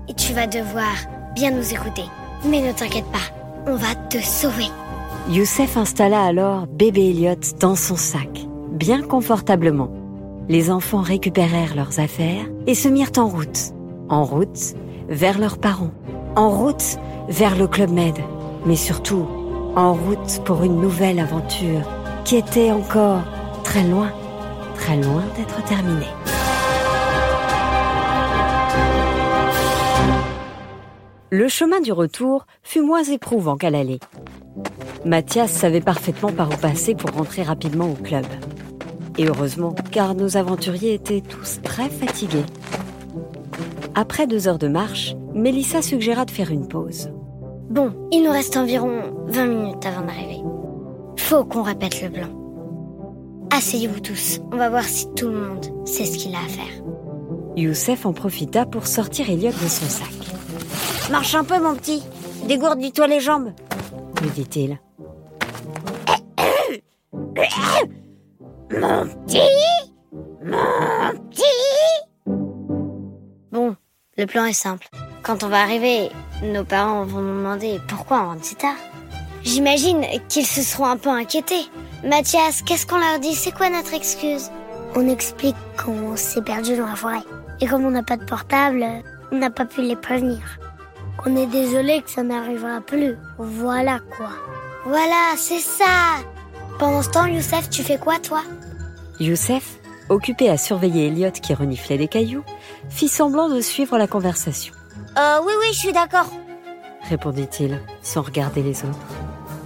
Et 0.08 0.14
tu 0.14 0.32
vas 0.32 0.46
devoir 0.46 0.94
bien 1.34 1.50
nous 1.50 1.72
écouter. 1.74 2.04
Mais 2.44 2.60
ne 2.60 2.72
t'inquiète 2.72 3.06
pas, 3.06 3.18
on 3.66 3.74
va 3.74 3.94
te 3.94 4.18
sauver. 4.18 4.66
Youssef 5.28 5.76
installa 5.76 6.22
alors 6.22 6.66
bébé 6.66 7.10
Elliot 7.10 7.34
dans 7.60 7.74
son 7.74 7.96
sac, 7.96 8.46
bien 8.70 9.02
confortablement. 9.02 9.90
Les 10.48 10.70
enfants 10.70 11.02
récupérèrent 11.02 11.74
leurs 11.76 12.00
affaires 12.00 12.46
et 12.66 12.74
se 12.74 12.88
mirent 12.88 13.12
en 13.18 13.26
route. 13.26 13.74
En 14.08 14.24
route 14.24 14.74
vers 15.08 15.38
leurs 15.38 15.58
parents. 15.58 15.90
En 16.36 16.48
route 16.48 16.98
vers 17.28 17.56
le 17.56 17.66
Club 17.66 17.90
Med. 17.90 18.14
Mais 18.64 18.76
surtout, 18.76 19.26
en 19.76 19.92
route 19.92 20.42
pour 20.44 20.62
une 20.62 20.80
nouvelle 20.80 21.18
aventure 21.18 21.82
qui 22.24 22.36
était 22.36 22.70
encore 22.70 23.22
très 23.64 23.84
loin, 23.84 24.10
très 24.76 24.96
loin 24.96 25.22
d'être 25.36 25.62
terminée. 25.64 26.06
Le 31.30 31.46
chemin 31.46 31.82
du 31.82 31.92
retour 31.92 32.46
fut 32.62 32.80
moins 32.80 33.04
éprouvant 33.04 33.58
qu'à 33.58 33.68
l'aller. 33.68 34.00
Mathias 35.04 35.52
savait 35.52 35.82
parfaitement 35.82 36.32
par 36.32 36.48
où 36.50 36.56
passer 36.56 36.94
pour 36.94 37.10
rentrer 37.10 37.42
rapidement 37.42 37.90
au 37.90 37.94
club. 37.94 38.24
Et 39.18 39.26
heureusement, 39.26 39.74
car 39.90 40.14
nos 40.14 40.38
aventuriers 40.38 40.94
étaient 40.94 41.20
tous 41.20 41.60
très 41.62 41.90
fatigués. 41.90 42.46
Après 43.94 44.26
deux 44.26 44.48
heures 44.48 44.58
de 44.58 44.68
marche, 44.68 45.16
Mélissa 45.34 45.82
suggéra 45.82 46.24
de 46.24 46.30
faire 46.30 46.50
une 46.50 46.66
pause. 46.66 47.10
Bon, 47.68 47.92
il 48.10 48.22
nous 48.22 48.32
reste 48.32 48.56
environ 48.56 49.12
20 49.26 49.46
minutes 49.46 49.84
avant 49.84 50.06
d'arriver. 50.06 50.40
Faut 51.18 51.44
qu'on 51.44 51.62
répète 51.62 52.00
le 52.00 52.08
plan. 52.08 52.28
Asseyez-vous 53.54 54.00
tous, 54.00 54.40
on 54.50 54.56
va 54.56 54.70
voir 54.70 54.84
si 54.84 55.06
tout 55.14 55.28
le 55.28 55.40
monde 55.40 55.66
sait 55.84 56.06
ce 56.06 56.16
qu'il 56.16 56.34
a 56.34 56.38
à 56.38 56.48
faire. 56.48 56.82
Youssef 57.54 58.06
en 58.06 58.14
profita 58.14 58.64
pour 58.64 58.86
sortir 58.86 59.28
Elliot 59.28 59.50
de 59.50 59.68
son 59.68 59.84
sac. 59.84 60.37
Marche 61.10 61.34
un 61.34 61.44
peu, 61.44 61.58
mon 61.60 61.74
petit. 61.74 62.02
Dégourdis-toi 62.46 63.06
les 63.06 63.20
jambes. 63.20 63.52
lui 64.22 64.30
dit-il. 64.30 64.78
Mon 68.70 69.06
petit? 69.26 69.40
Mon 70.44 71.28
petit? 71.30 71.42
Bon, 73.50 73.76
le 74.16 74.26
plan 74.26 74.44
est 74.44 74.52
simple. 74.52 74.88
Quand 75.22 75.42
on 75.42 75.48
va 75.48 75.62
arriver, 75.62 76.10
nos 76.42 76.64
parents 76.64 77.04
vont 77.04 77.20
nous 77.20 77.38
demander 77.38 77.80
pourquoi 77.88 78.22
on 78.22 78.26
rentre 78.28 78.44
si 78.44 78.54
tard. 78.56 78.76
J'imagine 79.42 80.04
qu'ils 80.28 80.46
se 80.46 80.62
seront 80.62 80.86
un 80.86 80.96
peu 80.96 81.08
inquiétés. 81.08 81.66
Mathias, 82.04 82.62
qu'est-ce 82.62 82.86
qu'on 82.86 82.98
leur 82.98 83.18
dit? 83.18 83.34
C'est 83.34 83.52
quoi 83.52 83.70
notre 83.70 83.94
excuse? 83.94 84.50
On 84.94 85.08
explique 85.08 85.56
qu'on 85.82 86.16
s'est 86.16 86.42
perdu 86.42 86.76
dans 86.76 86.86
la 86.86 86.96
forêt. 86.96 87.24
Et 87.60 87.66
comme 87.66 87.84
on 87.84 87.90
n'a 87.90 88.02
pas 88.02 88.16
de 88.16 88.24
portable, 88.24 88.84
on 89.32 89.38
n'a 89.38 89.50
pas 89.50 89.64
pu 89.64 89.82
les 89.82 89.96
prévenir. 89.96 90.58
On 91.26 91.36
est 91.36 91.46
désolé 91.46 92.02
que 92.02 92.10
ça 92.10 92.22
n'arrivera 92.22 92.80
plus. 92.80 93.16
Voilà 93.38 93.98
quoi. 94.16 94.30
Voilà, 94.84 95.34
c'est 95.36 95.58
ça 95.58 96.22
Pendant 96.78 97.02
ce 97.02 97.10
temps, 97.10 97.26
Youssef, 97.26 97.68
tu 97.68 97.82
fais 97.82 97.98
quoi, 97.98 98.18
toi? 98.18 98.42
Youssef, 99.20 99.78
occupé 100.08 100.48
à 100.48 100.56
surveiller 100.56 101.08
Elliot 101.08 101.32
qui 101.32 101.52
reniflait 101.54 101.98
des 101.98 102.08
cailloux, 102.08 102.44
fit 102.88 103.08
semblant 103.08 103.48
de 103.48 103.60
suivre 103.60 103.98
la 103.98 104.06
conversation. 104.06 104.72
Euh, 105.18 105.38
oui, 105.44 105.52
oui, 105.60 105.66
je 105.72 105.78
suis 105.78 105.92
d'accord. 105.92 106.30
Répondit-il, 107.08 107.80
sans 108.02 108.22
regarder 108.22 108.62
les 108.62 108.84
autres. 108.84 108.98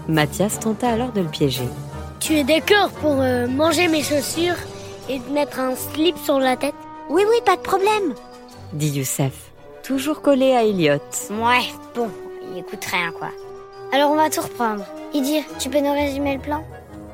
Mathias 0.08 0.58
tenta 0.58 0.88
alors 0.88 1.12
de 1.12 1.20
le 1.20 1.28
piéger. 1.28 1.68
Tu 2.18 2.34
es 2.34 2.44
d'accord 2.44 2.88
pour 3.00 3.20
euh, 3.20 3.46
manger 3.46 3.88
mes 3.88 4.02
chaussures 4.02 4.56
et 5.08 5.18
mettre 5.32 5.60
un 5.60 5.74
slip 5.76 6.16
sur 6.18 6.38
la 6.38 6.56
tête? 6.56 6.74
Oui, 7.10 7.22
oui, 7.28 7.36
pas 7.44 7.56
de 7.56 7.62
problème. 7.62 8.14
Dit 8.72 8.90
Youssef, 8.90 9.51
toujours 9.82 10.22
collé 10.22 10.54
à 10.54 10.64
Elliot. 10.64 11.00
Ouais, 11.30 11.66
bon, 11.94 12.10
il 12.50 12.58
écoute 12.58 12.84
rien, 12.84 13.12
quoi. 13.12 13.28
Alors 13.92 14.10
on 14.10 14.16
va 14.16 14.30
tout 14.30 14.40
reprendre. 14.40 14.84
Idir, 15.12 15.44
tu 15.58 15.68
peux 15.68 15.80
nous 15.80 15.92
résumer 15.92 16.34
le 16.36 16.40
plan? 16.40 16.64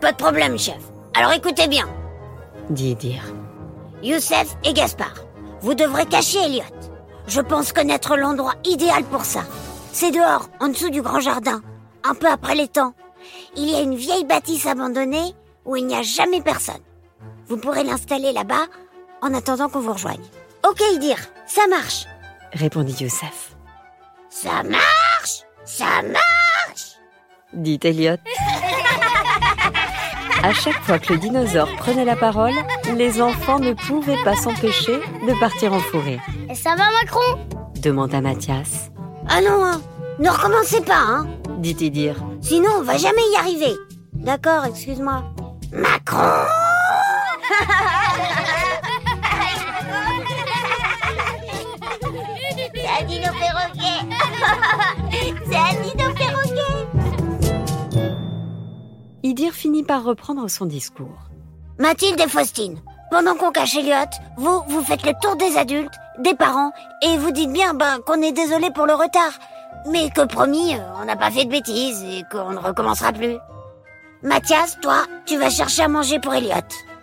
Pas 0.00 0.12
de 0.12 0.16
problème, 0.16 0.59
chef. 0.59 0.78
Alors 1.14 1.33
écoutez 1.33 1.66
bien. 1.66 1.88
Dit 2.70 2.90
Idir. 2.90 3.22
Youssef 4.02 4.57
et 4.64 4.72
Gaspard, 4.72 5.24
vous 5.61 5.74
devrez 5.74 6.07
cacher 6.07 6.38
Elliot. 6.38 6.62
Je 7.26 7.40
pense 7.40 7.72
connaître 7.72 8.16
l'endroit 8.16 8.54
idéal 8.64 9.02
pour 9.04 9.24
ça. 9.24 9.40
C'est 9.92 10.12
dehors, 10.12 10.48
en 10.61 10.68
dessous 10.68 10.90
du 10.90 11.02
grand 11.02 11.20
jardin, 11.20 11.62
un 12.04 12.14
peu 12.14 12.28
après 12.28 12.54
les 12.54 12.68
temps. 12.68 12.94
Il 13.57 13.68
y 13.68 13.74
a 13.74 13.81
une 13.81 13.96
vieille 13.96 14.24
bâtisse 14.24 14.66
abandonnée 14.66 15.35
où 15.64 15.74
il 15.74 15.87
n'y 15.87 15.96
a 15.96 16.02
jamais 16.02 16.40
personne. 16.40 16.76
Vous 17.48 17.57
pourrez 17.57 17.83
l'installer 17.83 18.33
là-bas 18.33 18.66
en 19.20 19.35
attendant 19.35 19.68
qu'on 19.68 19.81
vous 19.81 19.94
rejoigne. 19.94 20.22
Ok, 20.68 20.81
Idir, 20.92 21.18
ça 21.46 21.66
marche. 21.66 22.07
Répondit 22.52 23.04
Youssef. 23.04 23.56
Ça 24.30 24.62
marche 24.62 25.42
Ça 25.64 26.02
marche 26.02 26.96
Dit 27.52 27.80
Elliot. 27.82 28.16
À 30.42 30.52
chaque 30.52 30.80
fois 30.84 31.00
que 31.00 31.14
le 31.14 31.18
dinosaure 31.18 31.68
prenait 31.78 32.04
la 32.04 32.14
parole, 32.14 32.54
les 32.96 33.20
enfants 33.20 33.58
ne 33.58 33.72
pouvaient 33.72 34.22
pas 34.22 34.37
s'empêcher 34.37 34.96
de 35.26 35.40
partir 35.40 35.72
en 35.72 35.80
fou 35.80 35.98
rire. 35.98 36.20
Et 36.48 36.54
ça 36.54 36.76
va, 36.76 36.84
Macron? 36.92 37.44
Demanda 37.82 38.20
Mathias. 38.20 38.90
Ah 39.28 39.40
non, 39.40 39.64
hein, 39.64 39.80
ne 40.20 40.28
recommencez 40.30 40.80
pas, 40.80 41.00
hein 41.00 41.26
Dit 41.58 41.76
Idir. 41.80 42.14
Sinon, 42.40 42.70
on 42.78 42.82
va 42.82 42.96
jamais 42.96 43.20
y 43.32 43.37
arriver. 43.37 43.74
D'accord, 44.14 44.64
excuse-moi. 44.66 45.24
Macron 45.72 46.18
Idir 59.24 59.52
finit 59.52 59.83
par 59.83 60.04
reprendre 60.04 60.48
son 60.48 60.64
discours. 60.64 61.28
Mathilde 61.78 62.20
et 62.20 62.28
Faustine, 62.28 62.81
pendant 63.11 63.35
qu'on 63.35 63.50
cache 63.50 63.76
Elliot, 63.76 64.11
vous, 64.37 64.62
vous 64.68 64.83
faites 64.83 65.04
le 65.04 65.12
tour 65.20 65.35
des 65.35 65.57
adultes, 65.57 65.94
des 66.18 66.35
parents, 66.35 66.70
et 67.02 67.16
vous 67.18 67.33
dites 67.33 67.52
bien 67.52 67.74
ben, 67.74 67.98
qu'on 68.07 68.22
est 68.22 68.33
désolé 68.33 68.70
pour 68.70 68.87
le 68.87 68.94
retard, 68.94 69.33
mais 69.90 70.11
que 70.11 70.24
promis, 70.24 70.74
euh, 70.74 71.00
on 71.00 71.04
n'a 71.04 71.16
pas 71.16 71.33
fait 71.33 71.44
de 71.44 71.50
bêtises 71.50 72.02
et 72.04 72.22
qu'on 72.31 72.52
ne 72.52 72.59
recommencera 72.59 73.12
plus. 73.12 73.37
Mathias, 74.22 74.78
toi, 74.81 75.04
tu 75.26 75.37
vas 75.37 75.50
chercher 75.50 75.83
à 75.83 75.88
manger 75.88 76.20
pour 76.20 76.35
Elliot. 76.35 76.54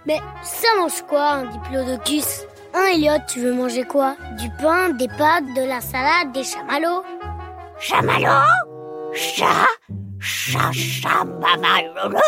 Mais 0.06 0.20
ça 0.42 0.68
mange 0.80 1.02
quoi, 1.10 1.32
un 1.32 1.46
diplodocus? 1.46 2.44
Hein, 2.74 2.86
Elliot, 2.94 3.24
tu 3.28 3.42
veux 3.42 3.54
manger 3.54 3.84
quoi? 3.84 4.16
Du 4.38 4.50
pain, 4.62 4.90
des 4.90 5.08
pâtes, 5.08 5.54
de 5.56 5.68
la 5.68 5.82
salade, 5.82 6.32
des 6.34 6.44
chamallows? 6.44 7.04
Chamallow 7.80 8.75
Chat 9.16 9.66
Chat 10.20 10.72
chamallow 10.74 12.20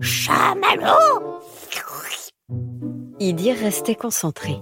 Chamallow 0.00 1.40
Idir 3.18 3.56
restait 3.56 3.94
concentré. 3.94 4.60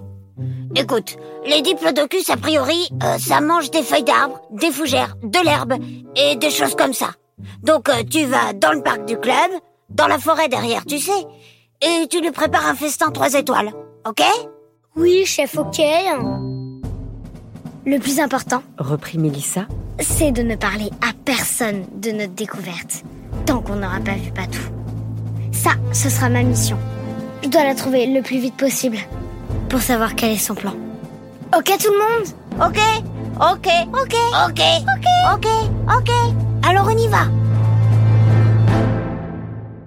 Écoute, 0.75 1.17
les 1.45 1.61
diplodocus, 1.61 2.29
a 2.29 2.37
priori, 2.37 2.89
euh, 3.03 3.17
ça 3.17 3.41
mange 3.41 3.69
des 3.69 3.83
feuilles 3.83 4.03
d'arbres, 4.03 4.41
des 4.51 4.71
fougères, 4.71 5.15
de 5.21 5.43
l'herbe 5.43 5.73
et 6.15 6.35
des 6.37 6.51
choses 6.51 6.75
comme 6.75 6.93
ça. 6.93 7.09
Donc 7.63 7.89
euh, 7.89 8.03
tu 8.09 8.25
vas 8.25 8.53
dans 8.53 8.71
le 8.71 8.81
parc 8.81 9.05
du 9.05 9.17
club, 9.17 9.51
dans 9.89 10.07
la 10.07 10.19
forêt 10.19 10.47
derrière, 10.47 10.85
tu 10.85 10.99
sais, 10.99 11.27
et 11.81 12.07
tu 12.07 12.21
lui 12.21 12.31
prépares 12.31 12.67
un 12.67 12.75
festin 12.75 13.11
trois 13.11 13.33
étoiles, 13.33 13.73
ok? 14.07 14.23
Oui, 14.95 15.25
chef, 15.25 15.57
ok. 15.57 15.81
Le 17.85 17.97
plus 17.99 18.19
important, 18.19 18.61
Reprit 18.77 19.17
Mélissa. 19.17 19.65
c'est 19.99 20.31
de 20.31 20.41
ne 20.43 20.55
parler 20.55 20.89
à 21.01 21.13
personne 21.25 21.85
de 21.95 22.11
notre 22.11 22.33
découverte, 22.33 23.03
tant 23.45 23.61
qu'on 23.61 23.75
n'aura 23.77 23.99
pas 23.99 24.13
vu 24.15 24.31
Patou. 24.31 24.61
Ça, 25.51 25.71
ce 25.91 26.09
sera 26.09 26.29
ma 26.29 26.43
mission. 26.43 26.77
Je 27.43 27.49
dois 27.49 27.63
la 27.63 27.75
trouver 27.75 28.05
le 28.07 28.21
plus 28.21 28.39
vite 28.39 28.55
possible, 28.55 28.97
pour 29.69 29.81
savoir 29.81 30.15
quel 30.15 30.31
est 30.31 30.37
son 30.37 30.55
plan. 30.55 30.73
Ok 31.57 31.71
tout 31.79 31.91
le 31.91 31.97
monde? 31.97 32.27
Ok? 32.61 32.79
Ok? 33.39 33.67
Ok? 33.93 34.15
Ok? 34.47 34.61
Ok? 34.95 35.07
Ok? 35.33 35.47
Ok? 35.97 36.11
Alors 36.67 36.87
on 36.87 36.97
y 36.97 37.07
va 37.07 37.25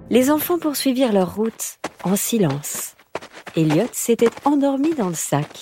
Les 0.09 0.29
enfants 0.29 0.59
poursuivirent 0.59 1.13
leur 1.13 1.35
route 1.35 1.77
en 2.03 2.15
silence. 2.15 2.93
Elliot 3.55 3.87
s'était 3.93 4.29
endormi 4.43 4.93
dans 4.93 5.07
le 5.07 5.15
sac. 5.15 5.61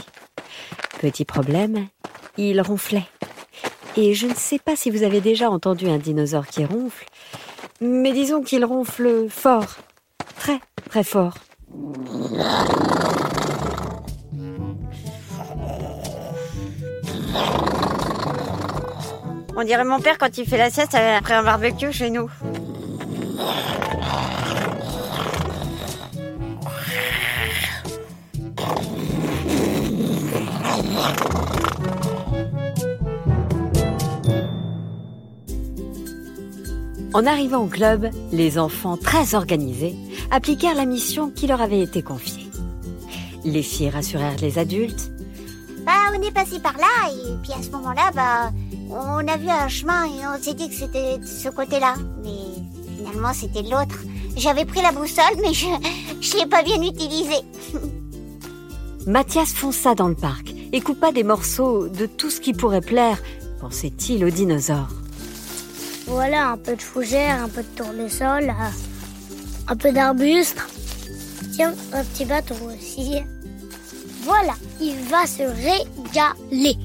Petit 1.00 1.26
problème, 1.26 1.88
il 2.38 2.62
ronflait. 2.62 3.06
Et 3.96 4.14
je 4.14 4.28
ne 4.28 4.34
sais 4.34 4.60
pas 4.60 4.76
si 4.76 4.90
vous 4.90 5.04
avez 5.04 5.22
déjà 5.22 5.50
entendu 5.50 5.88
un 5.88 5.98
dinosaure 5.98 6.48
qui 6.48 6.66
ronfle, 6.66 7.06
mais 7.80 8.12
disons 8.12 8.42
qu'il 8.42 8.66
ronfle 8.66 9.28
fort, 9.30 9.78
très 10.38 10.60
très 10.90 11.04
fort. 11.04 11.36
On 19.56 19.64
dirait 19.64 19.84
mon 19.84 20.00
père 20.00 20.18
quand 20.18 20.38
il 20.38 20.48
fait 20.48 20.58
la 20.58 20.72
sieste 20.72 20.96
après 20.96 21.36
un 21.36 21.44
barbecue 21.44 21.92
chez 21.92 22.10
nous. 22.10 22.30
En 37.14 37.28
arrivant 37.28 37.64
au 37.64 37.68
club, 37.68 38.10
les 38.32 38.58
enfants 38.58 38.98
très 38.98 39.36
organisés 39.36 39.96
appliquèrent 40.32 40.74
la 40.76 40.86
mission 40.86 41.30
qui 41.30 41.46
leur 41.46 41.62
avait 41.62 41.82
été 41.82 42.02
confiée. 42.02 42.50
Les 43.46 43.62
filles 43.62 43.90
rassurèrent 43.90 44.40
les 44.42 44.58
adultes, 44.58 45.12
Bah, 45.86 46.12
on 46.18 46.22
est 46.22 46.32
passé 46.32 46.60
par 46.60 46.78
là, 46.78 47.12
et 47.12 47.36
puis 47.44 47.52
à 47.52 47.62
ce 47.62 47.70
moment-là, 47.72 48.10
bah, 48.16 48.52
on 48.90 49.28
a 49.28 49.38
vu 49.38 49.50
un 49.50 49.68
chemin 49.68 50.06
et 50.06 50.26
on 50.26 50.42
s'est 50.42 50.54
dit 50.54 50.70
que 50.70 50.76
c'était 50.76 51.18
de 51.20 51.26
ce 51.26 51.50
côté-là. 51.50 51.96
Mais 52.24 52.40
finalement, 52.98 53.34
c'était 53.34 53.62
de 53.64 53.70
l'autre. 53.70 54.00
J'avais 54.36 54.66
pris 54.66 54.82
la 54.82 54.92
boussole, 54.92 55.38
mais 55.42 55.54
je 55.54 55.68
je 56.22 56.38
l'ai 56.38 56.46
pas 56.46 56.64
bien 56.64 56.82
utilisée. 56.82 57.44
Mathias 59.08 59.54
fonça 59.54 59.94
dans 59.94 60.08
le 60.08 60.16
parc 60.16 60.54
et 60.72 60.80
coupa 60.82 61.12
des 61.12 61.24
morceaux 61.24 61.90
de 61.90 62.06
tout 62.06 62.30
ce 62.32 62.40
qui 62.40 62.54
pourrait 62.54 62.82
plaire 62.82 63.22
pensait-il 63.60 64.24
au 64.26 64.30
dinosaure. 64.30 65.03
Voilà, 66.08 66.52
un 66.52 66.58
peu 66.58 66.76
de 66.76 66.82
fougère, 66.82 67.44
un 67.44 67.50
peu 67.50 67.62
de 67.62 67.68
tournesol, 67.76 68.50
euh, 68.50 69.68
un 69.68 69.76
peu 69.76 69.92
d'arbuste. 69.92 70.58
Tiens, 71.54 71.74
un 71.94 72.04
petit 72.04 72.26
bâton 72.26 72.56
aussi. 72.68 73.22
Voilà, 74.24 74.54
il 74.82 74.96
va 75.10 75.26
se 75.26 75.44
régaler. 75.44 76.78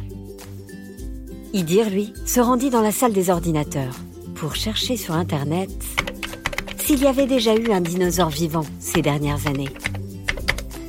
Idir, 1.52 1.88
lui, 1.90 2.12
se 2.26 2.40
rendit 2.40 2.70
dans 2.70 2.82
la 2.82 2.92
salle 2.92 3.12
des 3.12 3.30
ordinateurs 3.30 3.94
pour 4.34 4.54
chercher 4.54 4.96
sur 4.96 5.14
Internet 5.14 5.70
s'il 6.78 7.00
y 7.00 7.06
avait 7.06 7.26
déjà 7.26 7.54
eu 7.54 7.70
un 7.70 7.80
dinosaure 7.80 8.30
vivant 8.30 8.64
ces 8.80 9.02
dernières 9.02 9.46
années. 9.46 9.68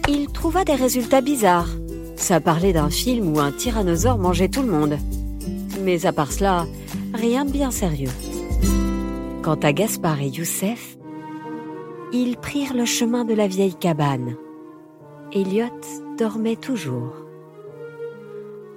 Il 0.08 0.28
trouva 0.28 0.64
des 0.64 0.76
résultats 0.76 1.22
bizarres. 1.22 1.70
Ça 2.16 2.40
parlait 2.40 2.74
d'un 2.74 2.90
film 2.90 3.36
où 3.36 3.40
un 3.40 3.52
tyrannosaure 3.52 4.18
mangeait 4.18 4.50
tout 4.50 4.62
le 4.62 4.72
monde. 4.72 4.98
Mais 5.84 6.06
à 6.06 6.14
part 6.14 6.32
cela, 6.32 6.66
rien 7.14 7.46
de 7.46 7.52
bien 7.52 7.72
sérieux. 7.72 8.12
Quant 9.42 9.56
à 9.56 9.74
Gaspard 9.74 10.22
et 10.22 10.28
Youssef, 10.28 10.98
ils 12.12 12.38
prirent 12.38 12.74
le 12.74 12.86
chemin 12.86 13.26
de 13.26 13.34
la 13.34 13.48
vieille 13.48 13.76
cabane. 13.76 14.36
Elliot 15.32 15.66
dormait 16.18 16.56
toujours. 16.56 17.14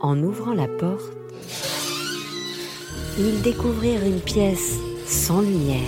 En 0.01 0.21
ouvrant 0.23 0.55
la 0.55 0.69
porte, 0.69 1.17
ils 3.19 3.43
découvrirent 3.43 4.05
une 4.05 4.21
pièce 4.21 4.79
sans 5.07 5.41
lumière, 5.41 5.81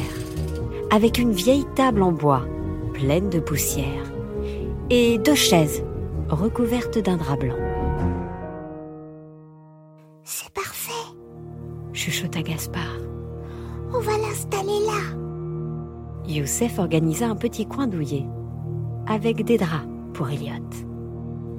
avec 0.91 1.19
une 1.19 1.33
vieille 1.33 1.67
table 1.75 2.03
en 2.03 2.13
bois 2.13 2.47
pleine 2.93 3.29
de 3.29 3.41
poussière 3.41 4.13
et 4.89 5.19
deux 5.19 5.35
chaises 5.35 5.83
recouvertes 6.29 6.99
d'un 6.99 7.17
drap 7.17 7.37
blanc. 7.37 7.57
Chuchota 12.05 12.43
Gaspard. 12.43 12.99
On 13.95 13.99
va 13.99 14.13
l'installer 14.19 14.79
là. 14.85 15.17
Youssef 16.29 16.79
organisa 16.79 17.25
un 17.25 17.35
petit 17.35 17.65
coin 17.65 17.87
douillet 17.87 18.27
avec 19.07 19.43
des 19.43 19.57
draps 19.57 19.87
pour 20.13 20.29
Elliot. 20.29 20.69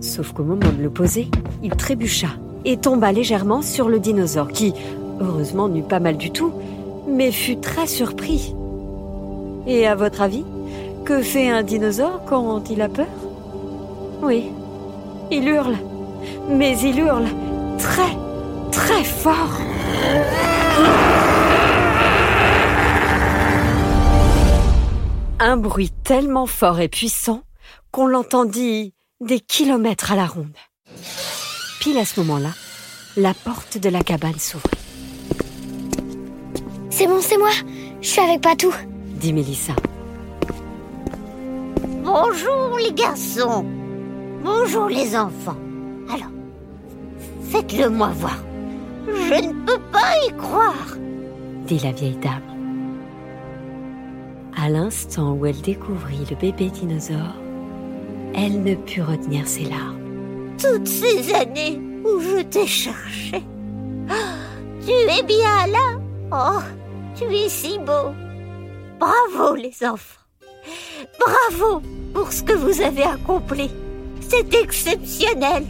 Sauf 0.02 0.34
qu'au 0.34 0.44
moment 0.44 0.72
de 0.72 0.84
le 0.84 0.92
poser, 0.92 1.30
il 1.64 1.72
trébucha 1.72 2.28
et 2.64 2.78
tomba 2.78 3.12
légèrement 3.12 3.64
sur 3.64 3.90
le 3.90 3.98
dinosaure 3.98 4.50
qui, 4.50 4.76
heureusement, 5.20 5.68
n'eut 5.68 5.82
pas 5.82 6.00
mal 6.00 6.16
du 6.16 6.30
tout, 6.30 6.52
mais 7.10 7.32
fut 7.32 7.58
très 7.58 7.88
surpris. 7.88 8.54
Et 9.66 9.88
à 9.88 9.96
votre 9.96 10.22
avis, 10.22 10.46
que 11.06 11.24
fait 11.24 11.50
un 11.50 11.64
dinosaure 11.64 12.22
quand 12.28 12.70
il 12.70 12.84
a 12.84 12.90
peur? 12.90 13.08
Oui, 14.22 14.52
il 15.32 15.48
hurle, 15.48 15.78
mais 16.52 16.78
il 16.82 17.00
hurle 17.00 17.26
très, 17.80 18.16
très 18.70 19.04
fort. 19.04 19.60
Un 25.40 25.58
bruit 25.58 25.92
tellement 26.04 26.48
fort 26.48 26.80
et 26.80 26.88
puissant 26.88 27.44
qu'on 27.92 28.08
l'entendit 28.08 28.94
des 29.22 29.40
kilomètres 29.40 30.12
à 30.12 30.16
la 30.16 30.26
ronde. 30.26 30.56
Pile 31.80 31.98
à 31.98 32.06
ce 32.06 32.20
moment-là, 32.22 32.50
la 33.16 33.34
porte 33.34 33.78
de 33.78 33.90
la 33.90 34.02
cabane 34.02 34.40
s'ouvrit. 34.40 34.70
C'est 36.90 37.08
bon, 37.08 37.20
c'est 37.22 37.38
moi. 37.38 37.52
Je 38.02 38.08
suis 38.08 38.22
avec 38.22 38.42
Patou. 38.42 38.74
dit 39.20 39.34
Mélissa. 39.34 39.74
Bonjour 42.04 42.78
les 42.78 42.94
garçons. 42.94 43.66
Bonjour 44.44 44.88
les 44.88 45.16
enfants. 45.16 45.58
Alors, 46.10 46.32
faites-le 47.50 47.90
moi 47.90 48.10
voir. 48.16 48.38
Je 49.08 49.48
ne 49.48 49.66
peux 49.66 49.80
pas 49.92 50.14
y 50.28 50.32
croire. 50.38 50.98
dit 51.66 51.80
la 51.80 51.92
vieille 51.92 52.18
dame. 52.18 52.42
À 54.58 54.70
l'instant 54.70 55.34
où 55.34 55.46
elle 55.46 55.62
découvrit 55.62 56.26
le 56.30 56.36
bébé 56.36 56.70
dinosaure, 56.70 57.36
elle 58.34 58.64
ne 58.64 58.76
put 58.76 59.02
retenir 59.02 59.48
ses 59.48 59.66
larmes. 59.66 60.00
Toutes 60.62 60.88
ces 60.88 61.34
années 61.34 61.80
où 62.04 62.20
je 62.20 62.42
t'ai 62.42 62.66
cherché. 62.66 63.44
Ah, 64.10 64.36
tu 64.86 64.92
es 64.92 65.24
bien 65.24 65.68
là. 65.68 66.00
Oh, 66.32 66.62
tu 67.16 67.26
es 67.26 67.50
si 67.50 67.78
beau. 67.80 68.14
Bravo 69.00 69.56
les 69.56 69.76
enfants. 69.86 70.22
Bravo 71.20 71.82
pour 72.14 72.32
ce 72.32 72.44
que 72.44 72.54
vous 72.54 72.82
avez 72.82 73.04
accompli. 73.04 73.70
C'est 74.22 74.54
exceptionnel. 74.56 75.66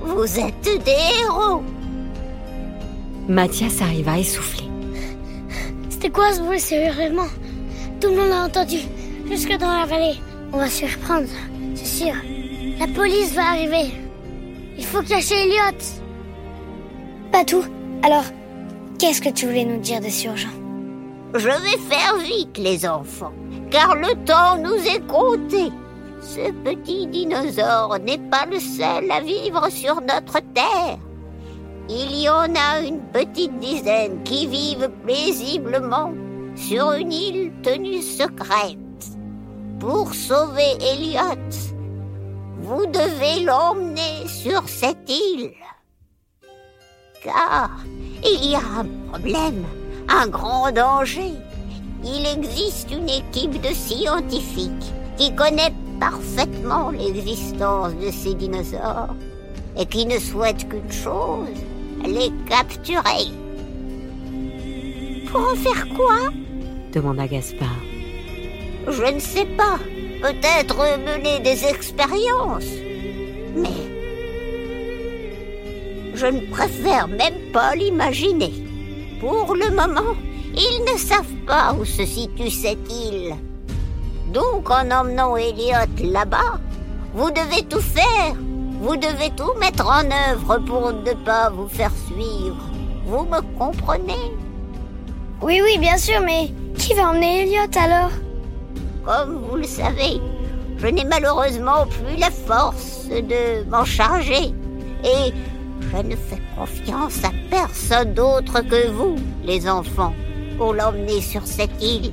Vous 0.00 0.38
êtes 0.38 0.84
des 0.84 0.96
héros. 1.22 1.62
Mathias 3.28 3.80
arriva 3.80 4.18
essoufflé. 4.18 4.64
C'était 5.88 6.10
quoi 6.10 6.32
ce 6.32 6.40
bruit 6.40 6.60
sérieusement? 6.60 7.28
Tout 7.98 8.08
le 8.08 8.16
monde 8.16 8.32
a 8.32 8.44
entendu, 8.44 8.80
jusque 9.30 9.56
dans 9.56 9.80
la 9.80 9.86
vallée. 9.86 10.16
On 10.52 10.58
va 10.58 10.68
se 10.68 10.84
reprendre, 10.84 11.28
c'est 11.74 12.04
sûr. 12.04 12.14
La 12.78 12.86
police 12.88 13.32
va 13.34 13.52
arriver. 13.52 13.94
Il 14.76 14.84
faut 14.84 15.02
cacher 15.02 15.36
Elliot. 15.36 15.78
Pas 17.32 17.44
tout. 17.44 17.64
Alors, 18.02 18.24
qu'est-ce 18.98 19.22
que 19.22 19.30
tu 19.30 19.46
voulais 19.46 19.64
nous 19.64 19.80
dire 19.80 20.02
de 20.02 20.08
si 20.08 20.26
urgent 20.26 20.48
Je 21.32 21.48
vais 21.48 21.78
faire 21.88 22.18
vite, 22.18 22.58
les 22.58 22.86
enfants, 22.86 23.32
car 23.70 23.94
le 23.94 24.14
temps 24.26 24.58
nous 24.58 24.86
est 24.86 25.06
compté. 25.06 25.72
Ce 26.20 26.52
petit 26.62 27.06
dinosaure 27.06 27.98
n'est 28.04 28.18
pas 28.18 28.44
le 28.50 28.60
seul 28.60 29.10
à 29.10 29.20
vivre 29.20 29.70
sur 29.70 30.02
notre 30.02 30.40
terre. 30.52 30.98
Il 31.88 32.16
y 32.18 32.28
en 32.30 32.54
a 32.54 32.80
une 32.80 33.00
petite 33.12 33.58
dizaine 33.58 34.22
qui 34.22 34.46
vivent 34.46 34.90
paisiblement 35.06 36.12
sur 36.56 36.92
une 36.92 37.12
île 37.12 37.52
tenue 37.62 38.00
secrète. 38.00 38.78
Pour 39.80 40.14
sauver 40.14 40.78
Elliot, 40.80 41.50
vous 42.60 42.86
devez 42.86 43.44
l'emmener 43.44 44.26
sur 44.26 44.66
cette 44.66 45.10
île. 45.10 45.52
Car 47.22 47.70
il 48.24 48.50
y 48.50 48.54
a 48.54 48.80
un 48.80 48.86
problème, 49.10 49.64
un 50.08 50.26
grand 50.28 50.72
danger. 50.72 51.32
Il 52.02 52.26
existe 52.26 52.90
une 52.90 53.10
équipe 53.10 53.60
de 53.60 53.74
scientifiques 53.74 54.92
qui 55.18 55.34
connaît 55.34 55.74
parfaitement 56.00 56.90
l'existence 56.90 57.94
de 57.96 58.10
ces 58.10 58.34
dinosaures 58.34 59.14
et 59.76 59.84
qui 59.86 60.06
ne 60.06 60.18
souhaite 60.18 60.68
qu'une 60.68 60.90
chose, 60.90 61.48
les 62.06 62.30
capturer. 62.48 63.30
Pour 65.30 65.40
en 65.40 65.54
faire 65.56 65.88
quoi? 65.96 66.30
demanda 66.92 67.26
Gaspard. 67.26 67.80
Je 68.86 69.14
ne 69.14 69.18
sais 69.18 69.46
pas, 69.46 69.78
peut-être 70.22 70.76
mener 70.98 71.40
des 71.40 71.66
expériences. 71.66 72.72
Mais 73.56 73.84
je 76.14 76.26
ne 76.26 76.40
préfère 76.50 77.08
même 77.08 77.50
pas 77.52 77.74
l'imaginer. 77.74 78.52
Pour 79.20 79.54
le 79.54 79.70
moment, 79.70 80.14
ils 80.54 80.84
ne 80.92 80.98
savent 80.98 81.40
pas 81.46 81.74
où 81.74 81.84
se 81.84 82.04
situe 82.04 82.50
cette 82.50 82.92
île. 82.92 83.34
Donc 84.32 84.70
en 84.70 84.90
emmenant 84.90 85.36
Elliot 85.36 85.90
là-bas, 86.02 86.60
vous 87.14 87.30
devez 87.30 87.64
tout 87.68 87.80
faire. 87.80 88.34
Vous 88.84 88.96
devez 88.96 89.30
tout 89.30 89.54
mettre 89.58 89.86
en 89.86 90.04
œuvre 90.30 90.58
pour 90.58 90.92
ne 90.92 91.12
pas 91.24 91.48
vous 91.48 91.68
faire 91.68 91.90
suivre. 92.06 92.68
Vous 93.06 93.24
me 93.24 93.40
comprenez? 93.58 94.30
Oui, 95.40 95.62
oui, 95.64 95.78
bien 95.78 95.96
sûr, 95.96 96.20
mais 96.20 96.52
qui 96.76 96.92
va 96.92 97.08
emmener 97.08 97.44
Elliot 97.44 97.78
alors? 97.82 98.10
Comme 99.02 99.38
vous 99.48 99.56
le 99.56 99.64
savez, 99.64 100.20
je 100.76 100.86
n'ai 100.86 101.04
malheureusement 101.04 101.86
plus 101.86 102.18
la 102.18 102.30
force 102.30 103.08
de 103.08 103.66
m'en 103.70 103.86
charger. 103.86 104.52
Et 105.02 105.32
je 105.80 106.02
ne 106.02 106.14
fais 106.14 106.42
confiance 106.54 107.24
à 107.24 107.30
personne 107.50 108.12
d'autre 108.12 108.60
que 108.60 108.90
vous, 108.90 109.16
les 109.44 109.66
enfants, 109.66 110.12
pour 110.58 110.74
l'emmener 110.74 111.22
sur 111.22 111.46
cette 111.46 111.82
île. 111.82 112.12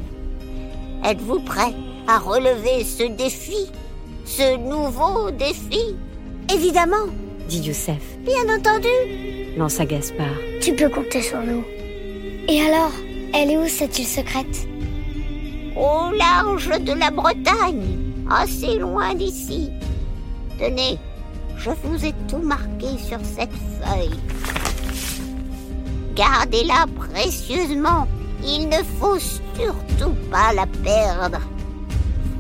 Êtes-vous 1.04 1.42
prêts 1.42 1.76
à 2.08 2.18
relever 2.18 2.86
ce 2.86 3.04
défi 3.04 3.70
Ce 4.24 4.56
nouveau 4.56 5.32
défi? 5.32 5.98
Évidemment, 6.54 7.08
dit 7.47 7.60
Youssef, 7.60 8.02
bien 8.26 8.54
entendu. 8.54 8.88
lança 9.56 9.86
Gaspard. 9.86 10.26
Tu 10.62 10.76
peux 10.76 10.89
compter 10.89 11.22
sur 11.22 11.39
nous. 11.41 11.64
Et 12.49 12.62
alors, 12.62 12.91
elle 13.34 13.52
est 13.52 13.58
où 13.58 13.68
cette 13.70 13.97
île 13.97 14.06
secrète? 14.06 14.68
Au 15.78 16.12
large 16.14 16.70
de 16.82 16.91
la 16.91 17.10
Bretagne, 17.10 17.97
assez 18.30 18.78
loin 18.78 19.14
d'ici. 19.16 19.70
Tenez, 20.60 20.97
je 21.58 21.70
vous 21.84 22.06
ai 22.06 22.14
tout 22.28 22.39
marqué 22.43 22.97
sur 22.97 23.20
cette 23.24 23.54
feuille. 23.80 24.20
Gardez-la 26.16 26.86
précieusement. 26.99 28.08
Il 28.43 28.68
ne 28.68 28.84
faut 28.99 29.20
surtout 29.20 30.16
pas 30.30 30.52
la 30.54 30.66
perdre. 30.84 31.39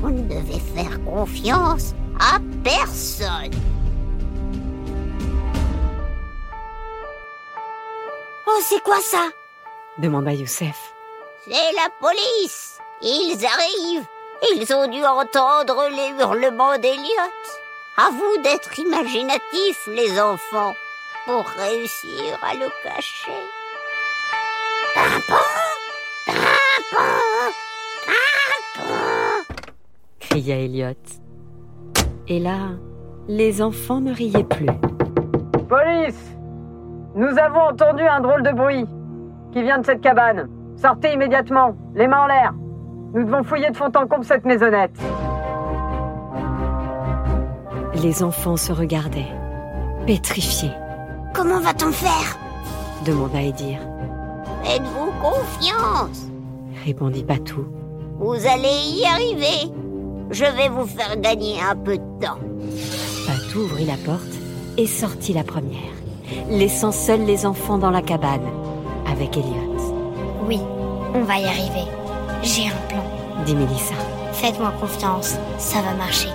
Vous 0.01 0.09
ne 0.09 0.23
devez 0.23 0.59
faire 0.75 1.01
confiance 1.05 1.93
à 2.19 2.39
personne. 2.63 3.51
Oh, 8.53 8.59
c'est 8.61 8.83
quoi 8.83 8.99
ça 8.99 9.29
demanda 9.97 10.33
Youssef. 10.33 10.93
C'est 11.45 11.71
la 11.73 11.89
police. 12.01 12.79
Ils 13.01 13.45
arrivent. 13.45 14.05
Ils 14.53 14.73
ont 14.73 14.87
dû 14.87 15.03
entendre 15.05 15.87
les 15.89 16.09
hurlements 16.19 16.77
d'Eliot. 16.77 17.31
À 17.97 18.09
vous 18.09 18.41
d'être 18.41 18.77
imaginatifs, 18.77 19.87
les 19.87 20.19
enfants, 20.19 20.73
pour 21.25 21.45
réussir 21.45 22.37
à 22.41 22.53
le 22.55 22.67
cacher. 22.83 23.31
Pimpon 24.95 25.35
Pimpon 26.25 27.53
Pimpon 28.75 29.53
cria 30.19 30.57
Elliot. 30.57 30.93
Et 32.27 32.39
là, 32.39 32.71
les 33.29 33.61
enfants 33.61 34.01
ne 34.01 34.13
riaient 34.13 34.43
plus. 34.43 34.67
Police 35.69 36.30
Nous 37.15 37.37
avons 37.37 37.61
entendu 37.71 38.03
un 38.03 38.21
drôle 38.21 38.43
de 38.43 38.51
bruit 38.51 38.85
qui 39.51 39.61
vient 39.63 39.79
de 39.79 39.85
cette 39.85 40.01
cabane. 40.01 40.47
Sortez 40.77 41.13
immédiatement, 41.13 41.75
les 41.93 42.07
mains 42.07 42.23
en 42.23 42.27
l'air. 42.27 42.53
Nous 43.13 43.23
devons 43.25 43.43
fouiller 43.43 43.69
de 43.69 43.75
fond 43.77 43.91
en 43.95 44.07
comble 44.07 44.23
cette 44.23 44.45
maisonnette. 44.45 44.95
Les 48.01 48.23
enfants 48.23 48.55
se 48.57 48.71
regardaient, 48.71 49.27
pétrifiés, 50.07 50.71
Comment 51.33 51.59
va-t-on 51.59 51.91
faire? 51.91 52.37
demanda 53.05 53.41
Edir. 53.41 53.79
Faites-vous 54.63 55.11
confiance? 55.21 56.27
Répondit 56.85 57.23
Patou. 57.23 57.65
Vous 58.19 58.33
allez 58.47 58.67
y 58.67 59.05
arriver. 59.05 59.71
Je 60.29 60.43
vais 60.45 60.69
vous 60.69 60.85
faire 60.85 61.17
gagner 61.19 61.55
un 61.61 61.75
peu 61.75 61.97
de 61.97 62.03
temps. 62.19 62.39
Patou 63.27 63.59
ouvrit 63.59 63.85
la 63.85 63.97
porte 64.05 64.33
et 64.77 64.87
sortit 64.87 65.33
la 65.33 65.43
première, 65.43 65.79
laissant 66.49 66.91
seuls 66.91 67.25
les 67.25 67.45
enfants 67.45 67.77
dans 67.77 67.91
la 67.91 68.01
cabane, 68.01 68.45
avec 69.09 69.37
Elliot, 69.37 69.77
Oui, 70.47 70.59
on 71.13 71.23
va 71.23 71.39
y 71.39 71.45
arriver. 71.45 71.87
J'ai 72.43 72.67
un 72.67 72.87
plan. 72.87 73.03
dit 73.45 73.55
Mélissa. 73.55 73.95
Faites-moi 74.33 74.73
confiance, 74.79 75.35
ça 75.57 75.81
va 75.81 75.93
marcher. 75.93 76.29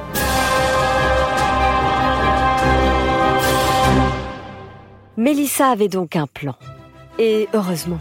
Mélissa 5.17 5.69
avait 5.71 5.89
donc 5.89 6.17
un 6.17 6.27
plan. 6.27 6.55
Et 7.19 7.49
heureusement, 7.55 7.99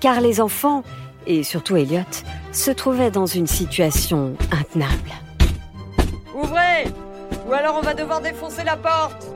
car 0.00 0.20
les 0.20 0.40
enfants, 0.40 0.82
et 1.26 1.42
surtout 1.42 1.76
Elliot, 1.76 2.00
se 2.52 2.70
trouvaient 2.70 3.10
dans 3.10 3.26
une 3.26 3.46
situation 3.46 4.34
intenable. 4.52 5.10
Ouvrez 6.34 6.84
Ou 7.48 7.52
alors 7.52 7.76
on 7.78 7.82
va 7.82 7.94
devoir 7.94 8.20
défoncer 8.20 8.62
la 8.64 8.76
porte 8.76 9.26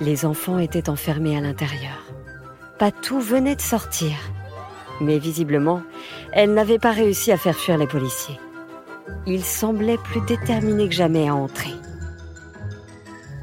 Les 0.00 0.24
enfants 0.24 0.58
étaient 0.58 0.88
enfermés 0.88 1.36
à 1.36 1.42
l'intérieur. 1.42 2.06
Patou 2.78 3.20
venait 3.20 3.56
de 3.56 3.60
sortir. 3.60 4.12
Mais 5.02 5.18
visiblement, 5.18 5.82
elle 6.32 6.54
n'avait 6.54 6.78
pas 6.78 6.92
réussi 6.92 7.32
à 7.32 7.36
faire 7.36 7.54
fuir 7.54 7.76
les 7.76 7.86
policiers. 7.86 8.40
Il 9.26 9.44
semblait 9.44 9.98
plus 9.98 10.22
déterminé 10.22 10.88
que 10.88 10.94
jamais 10.94 11.28
à 11.28 11.34
entrer. 11.34 11.74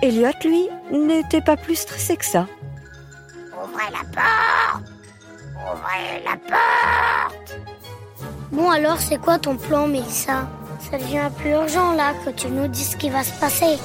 Elliot, 0.02 0.32
lui, 0.44 0.68
n'était 0.92 1.42
pas 1.42 1.58
plus 1.58 1.76
stressé 1.76 2.18
que 2.18 2.26
ça. 2.26 2.48
Ouvrez 3.54 3.92
la 3.92 4.04
porte. 4.12 4.92
Ouvrez 5.56 6.24
la 6.26 6.38
porte. 6.38 7.60
Bon 8.52 8.72
alors, 8.72 9.00
c'est 9.00 9.22
quoi 9.22 9.38
ton 9.38 9.58
plan, 9.58 9.88
Mélissa? 9.88 10.50
Ça 10.90 10.98
devient 10.98 11.30
plus 11.38 11.52
urgent 11.52 11.94
là 11.94 12.14
que 12.26 12.32
tu 12.32 12.48
nous 12.48 12.68
dises 12.68 12.92
ce 12.92 12.98
qui 12.98 13.10
va 13.12 13.24
se 13.24 13.40
passer. 13.40 13.78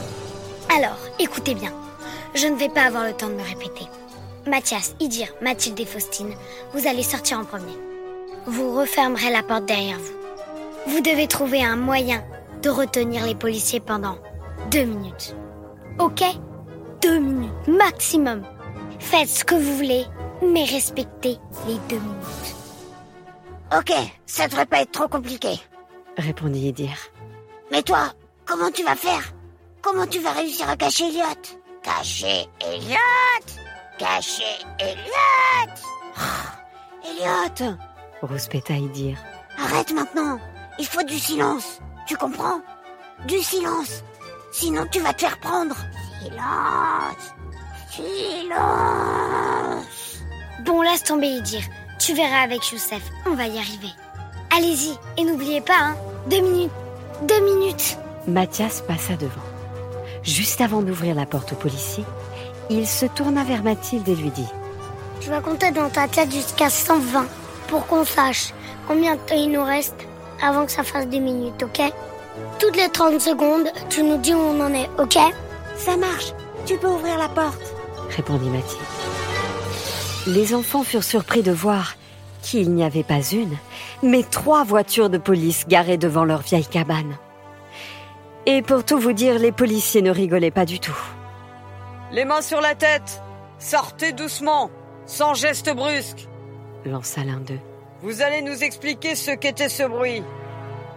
Alors, 0.75 0.99
écoutez 1.18 1.55
bien. 1.55 1.73
Je 2.35 2.47
ne 2.47 2.57
vais 2.57 2.68
pas 2.68 2.83
avoir 2.83 3.05
le 3.05 3.12
temps 3.12 3.28
de 3.28 3.35
me 3.35 3.43
répéter. 3.43 3.87
Mathias, 4.47 4.95
Idir, 5.01 5.28
Mathilde 5.41 5.78
et 5.80 5.85
Faustine, 5.85 6.35
vous 6.72 6.87
allez 6.87 7.03
sortir 7.03 7.39
en 7.39 7.45
premier. 7.45 7.76
Vous 8.47 8.74
refermerez 8.76 9.30
la 9.30 9.43
porte 9.43 9.66
derrière 9.66 9.99
vous. 9.99 10.93
Vous 10.93 11.01
devez 11.01 11.28
trouver 11.28 11.62
un 11.62 11.76
moyen 11.76 12.24
de 12.62 12.70
retenir 12.70 13.24
les 13.24 13.35
policiers 13.35 13.80
pendant 13.80 14.18
deux 14.70 14.85
minutes. 14.85 15.37
Ok? 15.99 16.22
Deux 17.03 17.18
minutes 17.18 17.68
maximum. 17.68 18.43
Faites 18.99 19.28
ce 19.28 19.45
que 19.45 19.55
vous 19.55 19.76
voulez, 19.76 20.05
mais 20.43 20.64
respectez 20.64 21.39
les 21.66 21.76
deux 21.89 21.99
minutes. 22.01 22.57
Ok, 23.76 23.93
ça 24.26 24.49
devrait 24.49 24.66
pas 24.66 24.83
être 24.83 24.93
trop 24.93 25.09
compliqué. 25.09 25.61
répondit 26.16 26.68
Edir. 26.68 26.97
Mais 27.70 27.83
toi, 27.83 28.12
comment 28.45 28.70
tu 28.70 28.83
vas 28.83 28.97
faire? 28.97 29.33
Comment 29.80 30.07
tu 30.07 30.18
vas 30.20 30.33
réussir 30.33 30.68
à 30.68 30.76
cacher 30.76 31.09
Elliot? 31.09 31.61
Cachez 31.83 32.49
Elliot. 32.61 32.97
Cachez 33.99 34.64
Elliot. 34.78 35.74
Elliot 37.05 37.76
Rouspéta 38.22 38.74
Edir. 38.74 39.18
Arrête 39.59 39.93
maintenant 39.93 40.39
Il 40.78 40.87
faut 40.87 41.03
du 41.03 41.18
silence 41.18 41.80
Tu 42.07 42.16
comprends? 42.16 42.61
Du 43.26 43.39
silence 43.39 44.05
Sinon 44.53 44.87
tu 44.93 45.01
vas 45.01 45.12
te 45.12 45.22
faire 45.22 45.41
prendre 45.41 45.74
Silence. 46.22 47.35
Silence. 47.91 48.62
Bon, 50.64 50.83
laisse 50.83 51.03
tomber 51.03 51.26
Idir. 51.26 51.62
Tu 51.99 52.14
verras 52.14 52.43
avec 52.43 52.70
Youssef, 52.70 53.03
on 53.26 53.35
va 53.35 53.47
y 53.49 53.59
arriver. 53.59 53.93
Allez-y, 54.57 54.97
et 55.16 55.24
n'oubliez 55.24 55.61
pas, 55.61 55.78
hein, 55.78 55.97
deux 56.28 56.41
minutes. 56.41 56.70
Deux 57.22 57.41
minutes. 57.41 57.99
Mathias 58.28 58.83
passa 58.83 59.16
devant. 59.16 59.51
Juste 60.23 60.61
avant 60.61 60.83
d'ouvrir 60.83 61.14
la 61.14 61.27
porte 61.27 61.53
au 61.53 61.57
policier, 61.57 62.05
il 62.70 62.87
se 62.87 63.07
tourna 63.07 63.43
vers 63.43 63.62
Mathilde 63.62 64.09
et 64.09 64.14
lui 64.14 64.31
dit 64.31 64.47
Tu 65.20 65.31
vas 65.31 65.41
compter 65.41 65.70
dans 65.73 65.91
ta 65.91 66.07
tête 66.07 66.33
jusqu'à 66.33 66.70
120 66.70 67.27
pour 67.68 67.87
qu'on 67.87 68.05
sache 68.05 68.53
combien 68.87 69.16
de 69.16 69.20
temps 69.20 69.35
il 69.35 69.51
nous 69.51 69.64
reste 69.64 69.97
avant 70.41 70.64
que 70.64 70.73
ça 70.73 70.85
fasse 70.85 71.09
deux 71.09 71.18
minutes, 71.18 71.62
ok? 71.62 71.93
Toutes 72.59 72.77
les 72.77 72.89
30 72.89 73.20
secondes, 73.20 73.68
tu 73.89 74.03
nous 74.03 74.16
dis 74.16 74.35
où 74.35 74.39
on 74.39 74.61
en 74.61 74.73
est, 74.73 74.89
ok? 74.99 75.18
Ça 75.77 75.97
marche. 75.97 76.33
Tu 76.66 76.77
peux 76.77 76.89
ouvrir 76.89 77.18
la 77.18 77.29
porte. 77.29 77.61
répondit 78.11 78.49
Mathilde. 78.49 78.81
Les 80.29 80.55
enfants 80.55 80.85
furent 80.85 81.03
surpris 81.03 81.43
de 81.43 81.51
voir 81.51 81.95
qu'il 82.43 82.73
n'y 82.73 82.85
avait 82.85 83.03
pas 83.03 83.23
une, 83.33 83.57
mais 84.03 84.23
trois 84.23 84.62
voitures 84.62 85.11
de 85.11 85.18
police 85.18 85.66
garées 85.66 85.97
devant 85.97 86.25
leur 86.25 86.43
vieille 86.43 86.66
cabane. 86.66 87.16
Et 88.47 88.62
pour 88.62 88.84
tout 88.84 88.99
vous 88.99 89.12
dire, 89.12 89.38
les 89.38 89.53
policiers 89.53 90.03
ne 90.03 90.11
rigolaient 90.11 90.51
pas 90.51 90.64
du 90.64 90.80
tout. 90.80 90.97
Les 92.11 92.24
mains 92.24 92.43
sur 92.43 92.61
la 92.61 92.74
tête 92.74 93.22
Sortez 93.59 94.12
doucement, 94.12 94.70
sans 95.07 95.34
geste 95.34 95.72
brusque 95.74 96.28
Lança 96.84 97.22
l'un 97.22 97.38
d'eux. 97.38 97.61
Vous 98.03 98.22
allez 98.22 98.43
nous 98.43 98.64
expliquer 98.64 99.14
ce 99.14 99.30
qu'était 99.30 99.68
ce 99.68 99.84
bruit. 99.84 100.22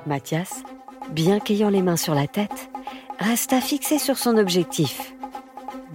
Mathias, 0.08 0.64
bien 1.12 1.40
qu'ayant 1.40 1.70
les 1.70 1.84
mains 1.84 1.98
sur 1.98 2.16
la 2.16 2.26
tête, 2.28 2.70
resta 3.20 3.62
fixé 3.62 4.00
sur 4.00 4.18
son 4.18 4.38
objectif. 4.38 5.14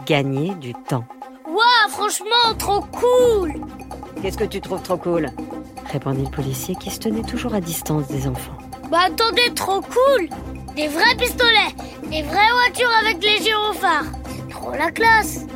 Gagner 0.06 0.54
du 0.54 0.72
temps. 0.74 1.04
Waouh, 1.46 1.90
franchement, 1.90 2.54
trop 2.56 2.80
cool 2.82 3.54
Qu'est-ce 4.22 4.38
que 4.38 4.44
tu 4.44 4.60
trouves 4.60 4.82
trop 4.82 4.96
cool? 4.96 5.28
répondit 5.90 6.22
le 6.22 6.30
policier 6.30 6.76
qui 6.76 6.88
se 6.90 7.00
tenait 7.00 7.22
toujours 7.22 7.54
à 7.54 7.60
distance 7.60 8.06
des 8.06 8.28
enfants. 8.28 8.56
Bah 8.90 9.00
attendez, 9.06 9.52
trop 9.56 9.80
cool 9.80 10.28
Des 10.76 10.88
vrais 10.88 11.16
pistolets 11.18 11.74
Des 12.10 12.22
vraies 12.22 12.52
voitures 12.52 12.90
avec 13.02 13.22
les 13.22 13.44
gyrophares 13.44 14.04
C'est 14.28 14.48
trop 14.50 14.72
la 14.72 14.90
classe 14.90 15.46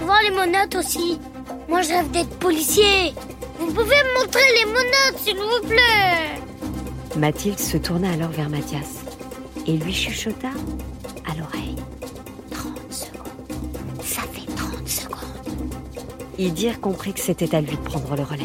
Voir 0.00 0.18
les 0.22 0.30
monottes 0.30 0.74
aussi 0.76 1.18
Moi 1.68 1.82
je 1.82 1.88
rêve 1.88 2.10
d'être 2.10 2.38
policier 2.38 3.14
Vous 3.58 3.66
pouvez 3.72 3.84
me 3.84 4.20
montrer 4.20 4.42
les 4.58 4.66
monottes 4.66 5.18
s'il 5.18 5.36
vous 5.36 5.68
plaît 5.68 6.40
Mathilde 7.16 7.58
se 7.58 7.76
tourna 7.76 8.10
alors 8.10 8.30
vers 8.30 8.50
Mathias 8.50 9.06
et 9.66 9.76
lui 9.76 9.92
chuchota 9.92 10.50
à 11.28 11.34
l'oreille. 11.36 11.76
30 12.50 12.92
secondes. 12.92 14.02
Ça 14.02 14.22
fait 14.32 14.46
30 14.54 14.88
secondes. 14.88 15.18
Idir 16.38 16.80
comprit 16.80 17.12
que 17.12 17.20
c'était 17.20 17.54
à 17.54 17.60
lui 17.60 17.76
de 17.76 17.82
prendre 17.82 18.14
le 18.16 18.22
relais. 18.22 18.44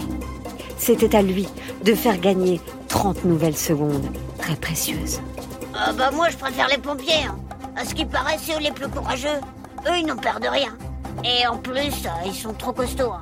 C'était 0.77 1.15
à 1.15 1.21
lui 1.21 1.47
de 1.83 1.93
faire 1.93 2.19
gagner 2.19 2.59
30 2.87 3.25
nouvelles 3.25 3.57
secondes, 3.57 4.09
très 4.37 4.55
précieuses. 4.55 5.19
Ah 5.84 5.93
bah 5.93 6.11
moi 6.11 6.29
je 6.29 6.38
préfère 6.38 6.67
les 6.67 6.77
pompiers. 6.77 7.25
hein. 7.27 7.36
À 7.75 7.86
ce 7.86 7.95
qui 7.95 8.05
paraît, 8.05 8.38
c'est 8.39 8.53
eux 8.55 8.59
les 8.61 8.71
plus 8.71 8.88
courageux. 8.88 9.39
Eux, 9.88 9.97
ils 9.97 10.05
n'ont 10.05 10.17
peur 10.17 10.39
de 10.39 10.47
rien. 10.47 10.75
Et 11.23 11.47
en 11.47 11.57
plus, 11.57 12.05
euh, 12.05 12.09
ils 12.25 12.34
sont 12.34 12.53
trop 12.53 12.73
costauds. 12.73 13.11
Hein, 13.13 13.21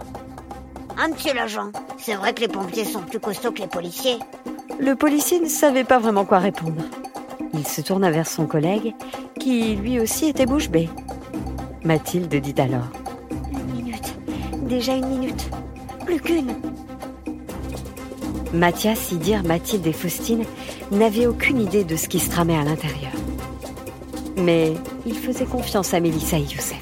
Hein, 0.97 1.09
monsieur 1.13 1.33
l'agent 1.33 1.71
C'est 1.97 2.15
vrai 2.15 2.33
que 2.33 2.41
les 2.41 2.49
pompiers 2.49 2.83
sont 2.83 2.99
plus 3.01 3.19
costauds 3.21 3.51
que 3.53 3.61
les 3.61 3.67
policiers. 3.67 4.17
Le 4.79 4.95
policier 4.95 5.39
ne 5.39 5.47
savait 5.47 5.85
pas 5.85 5.97
vraiment 5.99 6.25
quoi 6.25 6.39
répondre. 6.39 6.81
Il 7.53 7.65
se 7.65 7.79
tourna 7.81 8.11
vers 8.11 8.27
son 8.27 8.45
collègue, 8.47 8.93
qui 9.39 9.75
lui 9.75 9.99
aussi 9.99 10.25
était 10.27 10.45
bouche 10.45 10.69
bée. 10.69 10.89
Mathilde 11.85 12.33
dit 12.35 12.55
alors 12.59 12.87
Une 13.51 13.63
minute. 13.75 14.13
Déjà 14.63 14.95
une 14.95 15.07
minute. 15.07 15.49
Plus 16.05 16.19
qu'une. 16.19 16.53
Mathias, 18.51 19.11
Idir, 19.11 19.43
Mathilde 19.43 19.87
et 19.87 19.93
Faustine 19.93 20.43
n'avaient 20.91 21.27
aucune 21.27 21.61
idée 21.61 21.83
de 21.83 21.95
ce 21.95 22.07
qui 22.07 22.19
se 22.19 22.29
tramait 22.29 22.57
à 22.57 22.63
l'intérieur. 22.63 23.11
Mais 24.37 24.73
ils 25.05 25.17
faisaient 25.17 25.45
confiance 25.45 25.93
à 25.93 25.99
Mélissa 25.99 26.37
et 26.37 26.43
Youssef. 26.43 26.81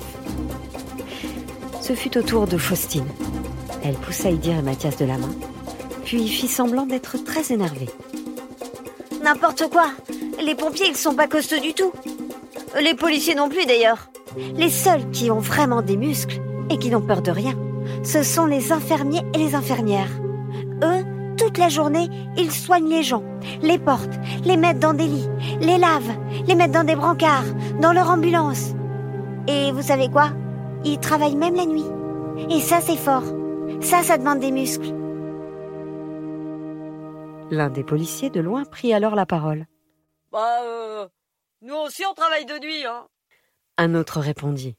Ce 1.82 1.94
fut 1.94 2.18
au 2.18 2.22
tour 2.22 2.48
de 2.48 2.58
Faustine. 2.58 3.08
Elle 3.84 3.96
poussa 3.96 4.30
Idir 4.30 4.58
et 4.58 4.62
Mathias 4.62 4.98
de 4.98 5.06
la 5.06 5.18
main, 5.18 5.34
puis 6.04 6.28
fit 6.28 6.48
semblant 6.48 6.86
d'être 6.86 7.18
très 7.24 7.54
énervée. 7.54 7.90
N'importe 9.24 9.70
quoi. 9.70 9.88
Les 10.44 10.56
pompiers, 10.56 10.88
ils 10.90 10.96
sont 10.96 11.16
pas 11.16 11.28
costauds 11.28 11.60
du 11.60 11.74
tout. 11.74 11.92
Les 12.82 12.94
policiers 12.94 13.36
non 13.36 13.50
plus 13.50 13.66
d'ailleurs. 13.66 14.10
Les 14.56 14.70
seuls 14.70 15.10
qui 15.12 15.32
ont 15.32 15.40
vraiment 15.40 15.82
des 15.82 15.98
muscles 15.98 16.42
et 16.70 16.78
qui 16.78 16.90
n'ont 16.90 17.02
peur 17.02 17.22
de 17.22 17.32
rien, 17.32 17.56
ce 18.04 18.24
sont 18.24 18.46
les 18.46 18.72
infirmiers 18.72 19.22
et 19.34 19.38
les 19.38 19.56
infirmières. 19.56 20.12
Eux, 20.84 21.04
toute 21.38 21.58
la 21.58 21.70
journée, 21.70 22.10
ils 22.36 22.52
soignent 22.52 22.90
les 22.90 23.04
gens, 23.04 23.24
les 23.62 23.80
portent, 23.80 24.20
les 24.44 24.58
mettent 24.58 24.80
dans 24.80 24.94
des 24.94 25.08
lits, 25.08 25.30
les 25.62 25.78
lavent, 25.78 26.18
les 26.48 26.56
mettent 26.56 26.72
dans 26.72 26.84
des 26.84 26.96
brancards, 26.96 27.54
dans 27.80 27.94
leur 27.94 28.10
ambulance. 28.10 28.74
Et 29.48 29.72
vous 29.72 29.82
savez 29.82 30.10
quoi? 30.10 30.32
Ils 30.84 31.00
travaillent 31.00 31.36
même 31.36 31.56
la 31.56 31.66
nuit. 31.66 31.86
Et 32.50 32.60
ça, 32.60 32.82
c'est 32.82 32.98
fort. 32.98 33.24
Ça, 33.82 34.04
ça 34.04 34.18
demande 34.18 34.40
des 34.40 34.52
muscles. 34.52 34.94
L'un 37.50 37.70
des 37.70 37.84
policiers 37.84 38.30
de 38.30 38.42
loin 38.42 38.66
prit 38.66 38.94
alors 38.94 39.16
la 39.16 39.26
parole. 39.26 39.68
Bah, 40.32 40.64
euh, 40.64 41.08
nous 41.62 41.76
aussi 41.76 42.04
on 42.06 42.14
travaille 42.14 42.46
de 42.46 42.60
nuit, 42.60 42.86
hein. 42.86 43.08
Un 43.78 43.96
autre 43.96 44.20
répondit. 44.20 44.76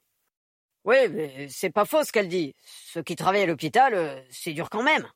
Oui, 0.84 0.96
mais 1.11 1.48
c'est 1.48 1.70
pas 1.70 1.84
faux 1.84 2.04
ce 2.04 2.12
qu'elle 2.12 2.28
dit. 2.28 2.54
Ceux 2.92 3.02
qui 3.02 3.16
travaillent 3.16 3.42
à 3.42 3.46
l'hôpital, 3.46 3.94
euh, 3.94 4.20
c'est 4.30 4.52
dur 4.52 4.68
quand 4.70 4.82
même. 4.82 5.06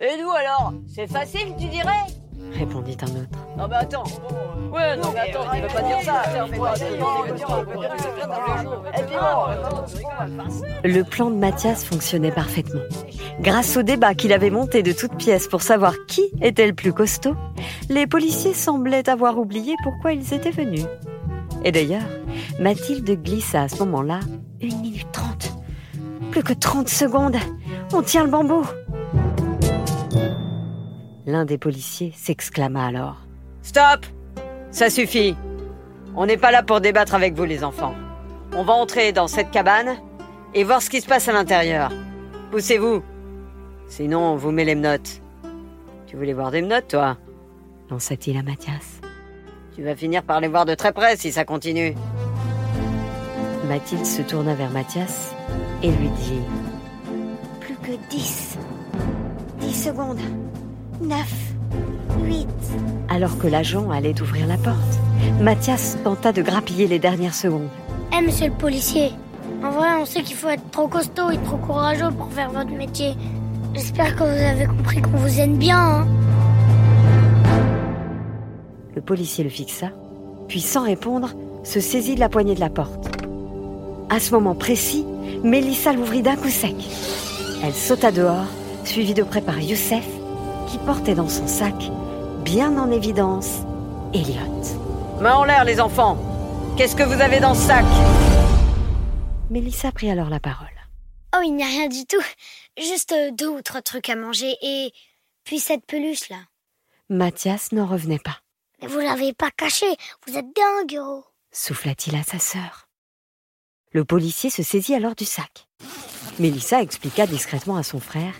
Et 0.00 0.20
nous 0.20 0.30
alors 0.30 0.72
C'est 0.88 1.06
facile, 1.06 1.54
tu 1.58 1.66
dirais 1.68 2.04
répondit 2.52 2.96
un 3.00 3.06
autre. 3.06 3.38
Non 3.56 3.68
mais 3.68 3.76
attends. 3.76 4.04
Ouais, 4.72 4.96
non 4.96 5.12
mais 5.12 5.20
attends, 5.20 5.50
tu 5.52 5.60
peux 5.60 5.66
pas 5.68 5.82
dire 5.82 6.00
ça. 6.02 6.22
Le 10.84 11.02
plan 11.02 11.30
de 11.30 11.36
Mathias 11.36 11.84
fonctionnait 11.84 12.30
parfaitement. 12.30 12.82
Grâce 13.40 13.76
au 13.76 13.82
débat 13.82 14.14
qu'il 14.14 14.32
avait 14.32 14.50
monté 14.50 14.82
de 14.82 14.92
toutes 14.92 15.16
pièces 15.16 15.48
pour 15.48 15.62
savoir 15.62 15.94
qui 16.06 16.22
était 16.40 16.66
le 16.66 16.74
plus 16.74 16.92
costaud, 16.92 17.34
les 17.88 18.06
policiers 18.06 18.54
semblaient 18.54 19.08
avoir 19.08 19.38
oublié 19.38 19.74
pourquoi 19.82 20.12
ils 20.12 20.32
étaient 20.34 20.50
venus. 20.50 20.86
Et 21.64 21.72
d'ailleurs, 21.72 22.02
Mathilde 22.60 23.22
glissa 23.22 23.62
à 23.62 23.68
ce 23.68 23.78
moment-là 23.78 24.20
une 24.60 24.80
minute 24.80 25.10
trente. 25.12 25.52
Plus 26.30 26.42
que 26.42 26.52
trente 26.52 26.88
secondes. 26.88 27.36
On 27.92 28.02
tient 28.02 28.24
le 28.24 28.30
bambou. 28.30 28.64
L'un 31.26 31.44
des 31.44 31.58
policiers 31.58 32.12
s'exclama 32.14 32.86
alors. 32.86 33.16
Stop 33.62 34.06
Ça 34.70 34.90
suffit. 34.90 35.34
On 36.16 36.26
n'est 36.26 36.36
pas 36.36 36.50
là 36.50 36.62
pour 36.62 36.80
débattre 36.80 37.14
avec 37.14 37.34
vous, 37.34 37.44
les 37.44 37.64
enfants. 37.64 37.94
On 38.52 38.62
va 38.62 38.74
entrer 38.74 39.12
dans 39.12 39.26
cette 39.26 39.50
cabane 39.50 39.96
et 40.54 40.64
voir 40.64 40.82
ce 40.82 40.90
qui 40.90 41.00
se 41.00 41.06
passe 41.06 41.28
à 41.28 41.32
l'intérieur. 41.32 41.90
Poussez-vous. 42.50 43.02
Sinon, 43.88 44.20
on 44.20 44.36
vous 44.36 44.50
met 44.50 44.64
les 44.64 44.74
menottes. 44.74 45.20
Tu 46.06 46.16
voulais 46.16 46.34
voir 46.34 46.50
des 46.50 46.62
menottes, 46.62 46.88
toi? 46.88 47.16
Lança-t-il 47.90 48.36
à 48.36 48.42
Mathias. 48.42 49.00
Tu 49.74 49.82
vas 49.82 49.96
finir 49.96 50.22
par 50.22 50.40
les 50.40 50.48
voir 50.48 50.66
de 50.66 50.74
très 50.74 50.92
près 50.92 51.16
si 51.16 51.32
ça 51.32 51.44
continue. 51.44 51.94
Mathilde 53.68 54.06
se 54.06 54.22
tourna 54.22 54.54
vers 54.54 54.70
Mathias 54.70 55.34
et 55.82 55.90
lui 55.90 56.08
dit 56.10 56.40
Plus 57.60 57.76
que 57.76 57.92
dix. 58.10 58.56
Dix 59.58 59.84
secondes. 59.84 60.20
Neuf. 61.00 61.52
Huit. 62.22 62.46
Alors 63.08 63.38
que 63.38 63.46
l'agent 63.46 63.90
allait 63.90 64.20
ouvrir 64.20 64.46
la 64.46 64.56
porte, 64.56 64.76
Mathias 65.40 65.96
tenta 66.04 66.32
de 66.32 66.42
grappiller 66.42 66.86
les 66.86 66.98
dernières 66.98 67.34
secondes. 67.34 67.68
Eh, 68.16 68.24
monsieur 68.24 68.46
le 68.46 68.52
policier, 68.52 69.10
en 69.62 69.70
vrai, 69.70 69.88
on 70.00 70.04
sait 70.04 70.22
qu'il 70.22 70.36
faut 70.36 70.48
être 70.48 70.70
trop 70.70 70.88
costaud 70.88 71.30
et 71.30 71.38
trop 71.38 71.56
courageux 71.56 72.10
pour 72.16 72.32
faire 72.32 72.50
votre 72.50 72.70
métier. 72.70 73.14
J'espère 73.74 74.14
que 74.14 74.22
vous 74.22 74.42
avez 74.42 74.66
compris 74.66 75.02
qu'on 75.02 75.16
vous 75.18 75.40
aime 75.40 75.56
bien. 75.56 75.78
Hein. 75.78 76.06
le 78.94 79.00
policier 79.00 79.42
le 79.42 79.50
fixa, 79.50 79.90
puis 80.46 80.60
sans 80.60 80.84
répondre, 80.84 81.32
se 81.64 81.80
saisit 81.80 82.14
de 82.14 82.20
la 82.20 82.28
poignée 82.28 82.54
de 82.54 82.60
la 82.60 82.70
porte. 82.70 83.08
À 84.08 84.20
ce 84.20 84.32
moment 84.32 84.54
précis, 84.54 85.04
Mélissa 85.42 85.92
l'ouvrit 85.92 86.22
d'un 86.22 86.36
coup 86.36 86.48
sec. 86.48 86.76
Elle 87.64 87.74
sauta 87.74 88.12
dehors, 88.12 88.46
suivie 88.84 89.14
de 89.14 89.24
près 89.24 89.40
par 89.40 89.58
Youssef, 89.60 90.06
qui 90.74 90.78
portait 90.80 91.14
dans 91.14 91.28
son 91.28 91.46
sac, 91.46 91.76
bien 92.42 92.76
en 92.78 92.90
évidence, 92.90 93.60
Elliot. 94.12 95.20
Main 95.20 95.36
en 95.36 95.44
l'air, 95.44 95.64
les 95.64 95.80
enfants 95.80 96.18
Qu'est-ce 96.76 96.96
que 96.96 97.04
vous 97.04 97.20
avez 97.20 97.38
dans 97.38 97.54
ce 97.54 97.68
sac? 97.68 97.84
Mélissa 99.50 99.92
prit 99.92 100.10
alors 100.10 100.30
la 100.30 100.40
parole. 100.40 100.66
Oh, 101.36 101.42
il 101.44 101.54
n'y 101.54 101.62
a 101.62 101.68
rien 101.68 101.86
du 101.86 102.04
tout. 102.06 102.24
Juste 102.76 103.12
euh, 103.12 103.30
deux 103.30 103.46
ou 103.46 103.62
trois 103.62 103.82
trucs 103.82 104.08
à 104.08 104.16
manger 104.16 104.56
et 104.62 104.92
puis 105.44 105.60
cette 105.60 105.86
peluche 105.86 106.28
là. 106.28 106.38
Mathias 107.08 107.70
n'en 107.70 107.86
revenait 107.86 108.18
pas. 108.18 108.38
Mais 108.82 108.88
vous 108.88 108.98
l'avez 108.98 109.32
pas 109.32 109.52
caché, 109.52 109.86
vous 110.26 110.36
êtes 110.36 110.46
dingue, 110.56 110.98
gros. 110.98 111.24
Souffla-t-il 111.52 112.16
à 112.16 112.24
sa 112.24 112.40
sœur. 112.40 112.88
Le 113.92 114.04
policier 114.04 114.50
se 114.50 114.64
saisit 114.64 114.96
alors 114.96 115.14
du 115.14 115.24
sac. 115.24 115.68
Mélissa 116.40 116.82
expliqua 116.82 117.28
discrètement 117.28 117.76
à 117.76 117.84
son 117.84 118.00
frère 118.00 118.34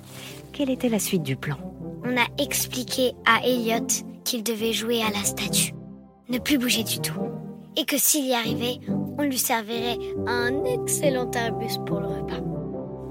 quelle 0.52 0.70
était 0.70 0.88
la 0.88 0.98
suite 1.00 1.22
du 1.22 1.36
plan. 1.36 1.73
On 2.06 2.16
a 2.18 2.26
expliqué 2.38 3.12
à 3.24 3.46
Elliot 3.46 3.86
qu'il 4.24 4.42
devait 4.42 4.72
jouer 4.72 5.00
à 5.00 5.10
la 5.10 5.24
statue, 5.24 5.72
ne 6.28 6.38
plus 6.38 6.58
bouger 6.58 6.84
du 6.84 6.98
tout, 7.00 7.28
et 7.78 7.86
que 7.86 7.96
s'il 7.96 8.26
y 8.26 8.34
arrivait, 8.34 8.78
on 9.18 9.22
lui 9.22 9.38
servirait 9.38 9.98
un 10.26 10.64
excellent 10.64 11.30
arbus 11.30 11.78
pour 11.86 12.00
le 12.00 12.08
repas. 12.08 12.42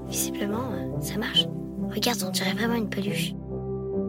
Visiblement, 0.08 0.70
euh, 0.72 1.00
ça 1.00 1.18
marche. 1.18 1.46
Regarde, 1.92 2.22
on 2.24 2.30
dirait 2.30 2.52
vraiment 2.52 2.74
une 2.74 2.88
peluche. 2.88 3.34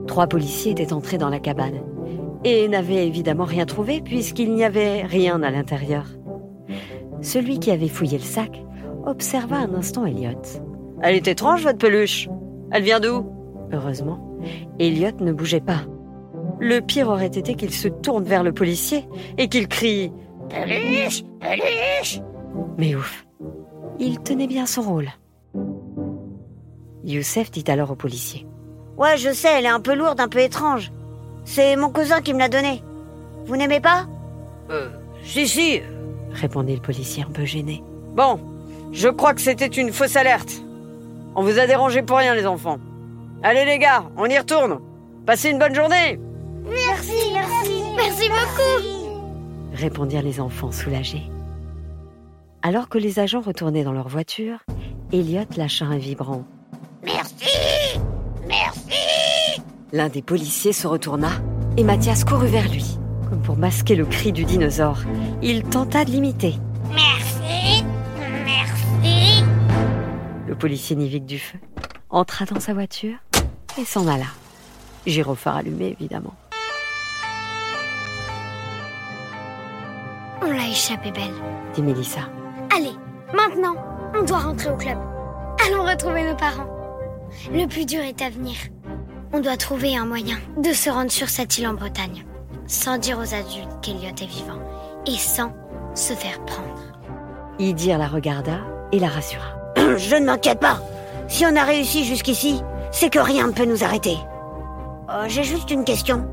Trois 0.07 0.27
policiers 0.27 0.73
étaient 0.73 0.93
entrés 0.93 1.17
dans 1.17 1.29
la 1.29 1.39
cabane 1.39 1.81
et 2.43 2.67
n'avaient 2.67 3.07
évidemment 3.07 3.45
rien 3.45 3.65
trouvé 3.65 4.01
puisqu'il 4.01 4.53
n'y 4.53 4.63
avait 4.63 5.01
rien 5.01 5.41
à 5.41 5.49
l'intérieur. 5.49 6.05
Celui 7.21 7.57
qui 7.59 7.71
avait 7.71 7.87
fouillé 7.87 8.19
le 8.19 8.23
sac 8.23 8.63
observa 9.05 9.57
un 9.57 9.73
instant 9.73 10.05
Elliot. 10.05 10.41
Elle 11.01 11.15
est 11.15 11.27
étrange, 11.27 11.63
votre 11.63 11.79
peluche. 11.79 12.29
Elle 12.71 12.83
vient 12.83 12.99
d'où? 12.99 13.25
Heureusement, 13.71 14.34
Elliot 14.79 15.19
ne 15.19 15.31
bougeait 15.31 15.61
pas. 15.61 15.81
Le 16.59 16.79
pire 16.79 17.09
aurait 17.09 17.27
été 17.27 17.55
qu'il 17.55 17.73
se 17.73 17.87
tourne 17.87 18.23
vers 18.23 18.43
le 18.43 18.53
policier 18.53 19.07
et 19.37 19.49
qu'il 19.49 19.67
crie 19.67 20.11
Peluche 20.49 21.23
Peluche 21.39 22.21
Mais 22.77 22.95
ouf, 22.95 23.25
il 23.99 24.19
tenait 24.19 24.47
bien 24.47 24.65
son 24.65 24.81
rôle. 24.83 25.09
Youssef 27.03 27.51
dit 27.51 27.63
alors 27.67 27.91
au 27.91 27.95
policier. 27.95 28.47
Ouais, 28.97 29.17
je 29.17 29.31
sais, 29.33 29.49
elle 29.57 29.65
est 29.65 29.69
un 29.69 29.81
peu 29.81 29.93
lourde, 29.93 30.19
un 30.19 30.27
peu 30.27 30.39
étrange. 30.39 30.91
C'est 31.43 31.75
mon 31.75 31.89
cousin 31.89 32.21
qui 32.21 32.33
me 32.33 32.39
l'a 32.39 32.49
donnée. 32.49 32.81
Vous 33.45 33.57
n'aimez 33.57 33.79
pas? 33.79 34.07
Euh, 34.71 34.89
si, 35.23 35.47
si. 35.47 35.81
répondit 36.31 36.75
le 36.75 36.81
policier 36.81 37.23
un 37.23 37.31
peu 37.31 37.45
gêné. 37.45 37.83
Bon, 38.15 38.39
je 38.91 39.09
crois 39.09 39.33
que 39.33 39.41
c'était 39.41 39.67
une 39.67 39.91
fausse 39.91 40.15
alerte. 40.15 40.63
On 41.35 41.43
vous 41.43 41.59
a 41.59 41.67
dérangé 41.67 42.01
pour 42.01 42.17
rien, 42.17 42.33
les 42.33 42.47
enfants. 42.47 42.79
Allez, 43.47 43.63
les 43.63 43.77
gars, 43.77 44.09
on 44.17 44.25
y 44.25 44.37
retourne. 44.37 44.79
Passez 45.25 45.51
une 45.51 45.59
bonne 45.59 45.75
journée. 45.75 46.19
Merci, 46.65 47.31
merci, 47.31 47.83
merci 47.95 48.27
beaucoup 48.27 49.05
répondirent 49.75 50.23
les 50.23 50.39
enfants 50.39 50.71
soulagés. 50.71 51.29
Alors 52.63 52.89
que 52.89 52.97
les 52.97 53.19
agents 53.19 53.41
retournaient 53.41 53.83
dans 53.83 53.91
leur 53.91 54.07
voiture, 54.07 54.59
Elliot 55.13 55.45
lâcha 55.57 55.85
un 55.85 55.97
vibrant. 55.97 56.45
Merci 57.03 57.99
Merci 58.47 59.61
L'un 59.93 60.09
des 60.09 60.23
policiers 60.23 60.73
se 60.73 60.87
retourna 60.87 61.29
et 61.77 61.83
Mathias 61.83 62.23
courut 62.23 62.47
vers 62.47 62.67
lui. 62.67 62.97
Comme 63.29 63.41
pour 63.41 63.57
masquer 63.57 63.95
le 63.95 64.05
cri 64.05 64.31
du 64.31 64.45
dinosaure, 64.45 65.01
il 65.43 65.63
tenta 65.63 66.03
de 66.03 66.09
l'imiter. 66.09 66.55
Merci 66.89 67.83
Merci 68.43 69.43
Le 70.47 70.55
policier 70.55 70.95
Nivik 70.95 71.25
du 71.25 71.37
feu 71.37 71.59
entra 72.09 72.45
dans 72.45 72.59
sa 72.59 72.73
voiture 72.73 73.17
et 73.77 73.85
s'en 73.85 74.07
alla. 74.07 74.27
Gyrophare 75.05 75.57
allumé, 75.57 75.95
évidemment. 75.99 76.33
On 80.41 80.51
l'a 80.51 80.67
échappé 80.67 81.11
belle. 81.11 81.33
Dit 81.73 81.81
Mélissa. 81.81 82.21
Allez, 82.75 82.93
maintenant, 83.33 83.75
on 84.15 84.23
doit 84.23 84.39
rentrer 84.39 84.69
au 84.69 84.77
club. 84.77 84.97
Allons 85.65 85.83
retrouver 85.83 86.23
nos 86.23 86.35
parents. 86.35 86.67
Le 87.51 87.65
plus 87.67 87.85
dur 87.85 88.01
est 88.01 88.21
à 88.21 88.29
venir. 88.29 88.55
On 89.33 89.39
doit 89.39 89.57
trouver 89.57 89.97
un 89.97 90.05
moyen 90.05 90.37
de 90.57 90.71
se 90.71 90.89
rendre 90.89 91.11
sur 91.11 91.29
cette 91.29 91.57
île 91.57 91.67
en 91.67 91.73
Bretagne, 91.73 92.25
sans 92.67 92.97
dire 92.97 93.17
aux 93.17 93.33
adultes 93.33 93.81
qu'Eliot 93.81 94.15
est 94.21 94.25
vivant, 94.25 94.59
et 95.05 95.17
sans 95.17 95.51
se 95.95 96.13
faire 96.13 96.43
prendre. 96.45 96.79
Idir 97.59 97.97
la 97.97 98.07
regarda 98.07 98.59
et 98.91 98.99
la 98.99 99.07
rassura. 99.07 99.57
Je 99.77 100.15
ne 100.15 100.25
m'inquiète 100.25 100.59
pas. 100.59 100.79
Si 101.27 101.45
on 101.45 101.55
a 101.55 101.63
réussi 101.63 102.05
jusqu'ici, 102.05 102.61
c'est 102.95 103.09
que 103.09 103.19
rien 103.19 103.47
ne 103.47 103.51
peut 103.51 103.65
nous 103.65 103.83
arrêter. 103.83 104.17
Euh, 105.09 105.25
J'ai 105.27 105.43
juste 105.43 105.69
une 105.69 105.83
question. 105.83 106.25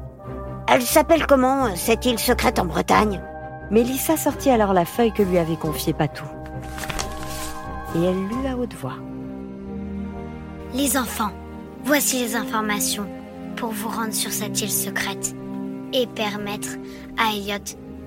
Elle 0.68 0.82
s'appelle 0.82 1.26
comment, 1.26 1.66
euh, 1.66 1.70
cette 1.74 2.06
île 2.06 2.18
secrète 2.18 2.58
en 2.58 2.64
Bretagne? 2.64 3.20
Mélissa 3.70 4.16
sortit 4.16 4.50
alors 4.50 4.72
la 4.72 4.84
feuille 4.84 5.12
que 5.12 5.22
lui 5.22 5.38
avait 5.38 5.56
confiée 5.56 5.92
Patou. 5.92 6.24
Et 7.96 8.04
elle 8.04 8.28
lut 8.28 8.46
à 8.46 8.56
haute 8.56 8.74
voix. 8.74 8.96
Les 10.72 10.96
enfants, 10.96 11.32
Voici 11.84 12.20
les 12.20 12.36
informations 12.36 13.08
pour 13.56 13.70
vous 13.70 13.88
rendre 13.88 14.12
sur 14.12 14.30
cette 14.30 14.60
île 14.60 14.70
secrète 14.70 15.34
et 15.92 16.06
permettre 16.06 16.68
à 17.18 17.34
Elliot 17.34 17.58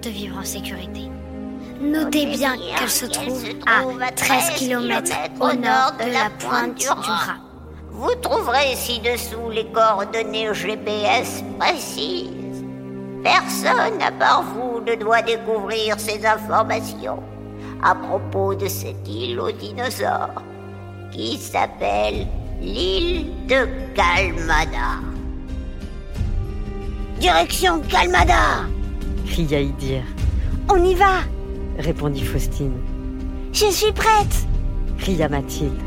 de 0.01 0.09
vivre 0.09 0.37
en 0.37 0.45
sécurité. 0.45 1.11
Notez 1.81 2.25
bien 2.25 2.55
qu'elle 2.55 2.89
se 2.89 3.05
trouve 3.05 3.43
à 3.67 4.11
13 4.11 4.51
km 4.51 5.11
au 5.41 5.53
nord 5.53 5.91
de 5.99 6.11
la 6.11 6.29
pointe 6.39 6.75
du 6.75 6.87
rat. 6.87 7.44
Vous 7.97 8.13
trouverez 8.21 8.75
ci-dessous 8.75 9.49
les 9.51 9.67
coordonnées 9.67 10.53
GPS 10.53 11.41
précises. 11.57 12.65
Personne 13.23 14.01
à 14.01 14.11
part 14.11 14.43
vous 14.43 14.81
ne 14.81 14.95
doit 14.95 15.21
découvrir 15.21 15.97
ces 15.97 16.25
informations 16.25 17.23
à 17.81 17.95
propos 17.95 18.53
de 18.53 18.67
cette 18.67 19.07
île 19.07 19.39
aux 19.39 19.51
dinosaures 19.51 20.43
qui 21.13 21.37
s'appelle 21.37 22.27
l'île 22.59 23.27
de 23.47 23.65
Calmada. 23.95 24.99
Direction 27.19 27.79
Calmada 27.89 28.65
cria 29.25 29.61
Idir. 29.61 30.03
On 30.69 30.83
y 30.83 30.95
va 30.95 31.21
répondit 31.79 32.25
Faustine. 32.25 32.77
Je 33.53 33.67
suis 33.71 33.93
prête 33.93 34.45
cria 34.97 35.29
Mathilde. 35.29 35.79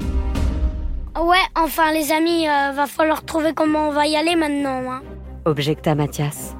Ouais, 1.21 1.37
enfin 1.57 1.93
les 1.93 2.13
amis, 2.13 2.49
euh, 2.49 2.73
va 2.73 2.87
falloir 2.87 3.25
trouver 3.25 3.53
comment 3.53 3.89
on 3.89 3.91
va 3.91 4.07
y 4.07 4.17
aller 4.17 4.37
maintenant. 4.37 4.83
Hein. 4.91 5.03
Objecta 5.45 5.95
Mathias, 5.95 6.55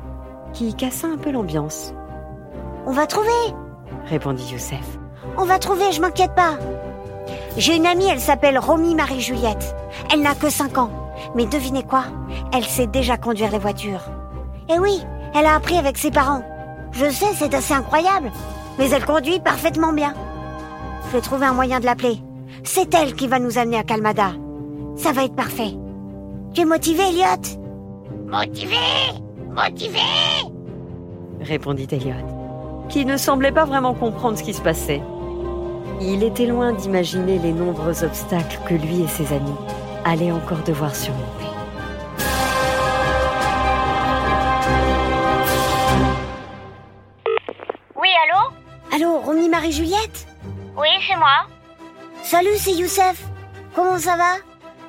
qui 0.53 0.75
cassa 0.75 1.07
un 1.07 1.17
peu 1.17 1.31
l'ambiance. 1.31 1.95
On 2.87 2.93
va 2.93 3.07
trouver 3.07 3.55
répondit 4.09 4.51
Youssef. 4.51 4.99
On 5.37 5.45
va 5.45 5.59
trouver, 5.59 5.93
je 5.93 6.01
m'inquiète 6.01 6.35
pas. 6.35 6.59
J'ai 7.57 7.77
une 7.77 7.87
amie, 7.87 8.09
elle 8.09 8.21
s'appelle 8.21 8.59
Romy 8.59 8.95
Marie-Juliette. 8.95 9.75
Elle 10.13 10.23
n'a 10.23 10.35
que 10.35 10.51
5 10.51 10.79
ans. 10.79 10.91
Mais 11.35 11.47
devinez 11.47 11.83
quoi? 11.83 12.05
Elle 12.53 12.65
sait 12.65 12.87
déjà 12.87 13.17
conduire 13.17 13.51
les 13.51 13.59
voitures. 13.59 14.05
Eh 14.69 14.79
oui, 14.79 15.03
elle 15.35 15.47
a 15.47 15.57
appris 15.57 15.77
avec 15.77 15.99
ses 15.99 16.11
parents. 16.11 16.43
Je 16.93 17.11
sais, 17.11 17.35
c'est 17.35 17.55
assez 17.55 17.75
incroyable. 17.75 18.31
Mais 18.79 18.91
elle 18.91 19.05
conduit 19.05 19.41
parfaitement 19.41 19.93
bien. 19.93 20.15
Je 21.07 21.17
vais 21.17 21.23
trouver 21.23 21.47
un 21.47 21.53
moyen 21.53 21.81
de 21.81 21.85
l'appeler. 21.85 22.23
C'est 22.65 22.95
elle 22.95 23.15
qui 23.15 23.27
va 23.27 23.39
nous 23.39 23.59
amener 23.59 23.79
à 23.79 23.83
Calmada. 23.83 24.33
Ça 24.99 25.13
va 25.13 25.25
être 25.25 25.37
parfait. 25.37 25.75
Tu 26.55 26.63
es 26.63 26.65
motivé, 26.65 27.05
Elliot? 27.05 27.61
Motivé 28.27 28.77
Motivé 29.49 29.99
répondit 31.41 31.87
Elliot, 31.93 32.87
qui 32.89 33.05
ne 33.05 33.17
semblait 33.17 33.53
pas 33.53 33.65
vraiment 33.65 33.95
comprendre 33.95 34.37
ce 34.37 34.43
qui 34.43 34.53
se 34.53 34.61
passait. 34.61 35.01
Il 36.01 36.25
était 36.25 36.47
loin 36.47 36.73
d'imaginer 36.73 37.39
les 37.39 37.53
nombreux 37.53 38.03
obstacles 38.05 38.59
que 38.67 38.75
lui 38.75 39.03
et 39.03 39.09
ses 39.09 39.33
amis 39.33 39.55
allaient 40.05 40.33
encore 40.33 40.63
devoir 40.67 40.95
surmonter. 40.95 41.47
Oui, 47.97 48.09
allô? 48.25 48.53
Allô, 48.95 49.21
Romy 49.21 49.49
Marie-Juliette 49.49 50.27
Oui, 50.77 50.89
c'est 51.09 51.17
moi. 51.17 51.47
Salut, 52.23 52.57
c'est 52.57 52.73
Youssef. 52.73 53.25
Comment 53.75 53.99
ça 53.99 54.17
va? 54.17 54.48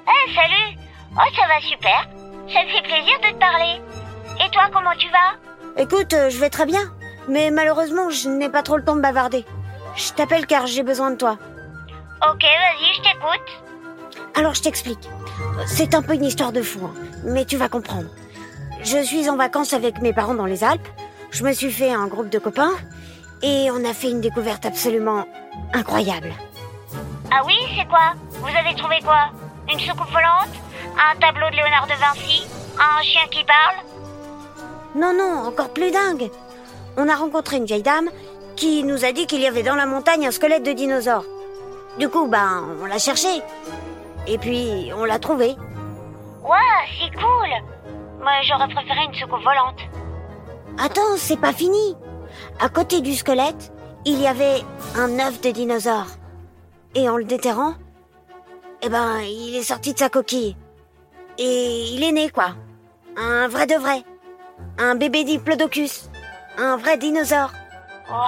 Eh, 0.09 0.33
salut 0.33 0.77
Oh, 1.15 1.29
ça 1.35 1.47
va 1.47 1.59
super. 1.61 2.07
Ça 2.51 2.63
me 2.63 2.69
fait 2.69 2.81
plaisir 2.81 3.17
de 3.21 3.33
te 3.33 3.39
parler. 3.39 3.81
Et 4.43 4.49
toi, 4.51 4.63
comment 4.73 4.95
tu 4.97 5.07
vas? 5.09 5.81
Écoute, 5.81 6.13
euh, 6.13 6.29
je 6.29 6.37
vais 6.39 6.49
très 6.49 6.65
bien. 6.65 6.81
Mais 7.27 7.51
malheureusement, 7.51 8.09
je 8.09 8.27
n'ai 8.29 8.49
pas 8.49 8.63
trop 8.63 8.77
le 8.77 8.83
temps 8.83 8.95
de 8.95 9.01
bavarder. 9.01 9.45
Je 9.95 10.11
t'appelle 10.13 10.47
car 10.47 10.65
j'ai 10.65 10.83
besoin 10.83 11.11
de 11.11 11.15
toi. 11.17 11.37
Ok, 12.27 12.41
vas-y, 12.41 12.95
je 12.95 13.01
t'écoute. 13.01 14.25
Alors 14.35 14.53
je 14.55 14.61
t'explique. 14.61 15.09
C'est 15.67 15.93
un 15.93 16.01
peu 16.01 16.13
une 16.15 16.25
histoire 16.25 16.51
de 16.51 16.61
fou, 16.61 16.79
hein, 16.85 16.93
mais 17.23 17.45
tu 17.45 17.57
vas 17.57 17.69
comprendre. 17.69 18.09
Je 18.81 18.97
suis 19.03 19.29
en 19.29 19.35
vacances 19.35 19.73
avec 19.73 20.01
mes 20.01 20.13
parents 20.13 20.33
dans 20.33 20.45
les 20.45 20.63
Alpes. 20.63 20.87
Je 21.31 21.43
me 21.43 21.53
suis 21.53 21.71
fait 21.71 21.91
un 21.91 22.07
groupe 22.07 22.29
de 22.29 22.39
copains 22.39 22.71
et 23.41 23.69
on 23.71 23.83
a 23.87 23.93
fait 23.93 24.09
une 24.09 24.21
découverte 24.21 24.65
absolument 24.65 25.25
incroyable. 25.73 26.33
Ah 27.31 27.41
oui, 27.45 27.55
c'est 27.77 27.87
quoi? 27.87 28.13
Vous 28.41 28.47
avez 28.47 28.75
trouvé 28.75 28.99
quoi? 29.03 29.29
Une 29.71 29.79
soucoupe 29.79 30.11
volante 30.11 30.49
Un 30.97 31.19
tableau 31.19 31.47
de 31.51 31.55
Léonard 31.55 31.85
de 31.85 31.93
Vinci 31.93 32.47
Un 32.79 33.03
chien 33.03 33.21
qui 33.29 33.43
parle 33.43 33.85
Non, 34.95 35.13
non, 35.13 35.47
encore 35.47 35.69
plus 35.69 35.91
dingue. 35.91 36.31
On 36.97 37.07
a 37.07 37.15
rencontré 37.15 37.57
une 37.57 37.65
vieille 37.65 37.83
dame 37.83 38.09
qui 38.55 38.83
nous 38.83 39.05
a 39.05 39.11
dit 39.11 39.27
qu'il 39.27 39.41
y 39.41 39.47
avait 39.47 39.63
dans 39.63 39.75
la 39.75 39.85
montagne 39.85 40.25
un 40.25 40.31
squelette 40.31 40.63
de 40.63 40.73
dinosaure. 40.73 41.23
Du 41.99 42.09
coup, 42.09 42.27
ben, 42.27 42.63
on 42.81 42.85
l'a 42.85 42.97
cherché. 42.97 43.27
Et 44.27 44.37
puis, 44.37 44.91
on 44.95 45.05
l'a 45.05 45.19
trouvé. 45.19 45.55
Waouh, 46.41 46.57
c'est 46.99 47.15
cool 47.15 47.49
Moi, 48.19 48.31
j'aurais 48.43 48.67
préféré 48.73 49.05
une 49.05 49.13
soucoupe 49.13 49.43
volante. 49.43 49.79
Attends, 50.77 51.17
c'est 51.17 51.39
pas 51.39 51.53
fini. 51.53 51.95
À 52.59 52.69
côté 52.69 53.01
du 53.01 53.13
squelette, 53.13 53.71
il 54.05 54.19
y 54.19 54.27
avait 54.27 54.63
un 54.95 55.19
œuf 55.19 55.41
de 55.41 55.51
dinosaure. 55.51 56.07
Et 56.95 57.07
en 57.07 57.17
le 57.17 57.23
déterrant, 57.25 57.75
eh 58.81 58.89
ben, 58.89 59.19
il 59.21 59.55
est 59.55 59.63
sorti 59.63 59.93
de 59.93 59.99
sa 59.99 60.09
coquille. 60.09 60.55
Et 61.37 61.93
il 61.93 62.03
est 62.03 62.11
né, 62.11 62.29
quoi. 62.29 62.55
Un 63.17 63.47
vrai 63.47 63.67
de 63.67 63.75
vrai. 63.75 64.03
Un 64.77 64.95
bébé 64.95 65.23
diplodocus. 65.23 66.09
Un 66.57 66.77
vrai 66.77 66.97
dinosaure. 66.97 67.51
Waouh 68.09 68.19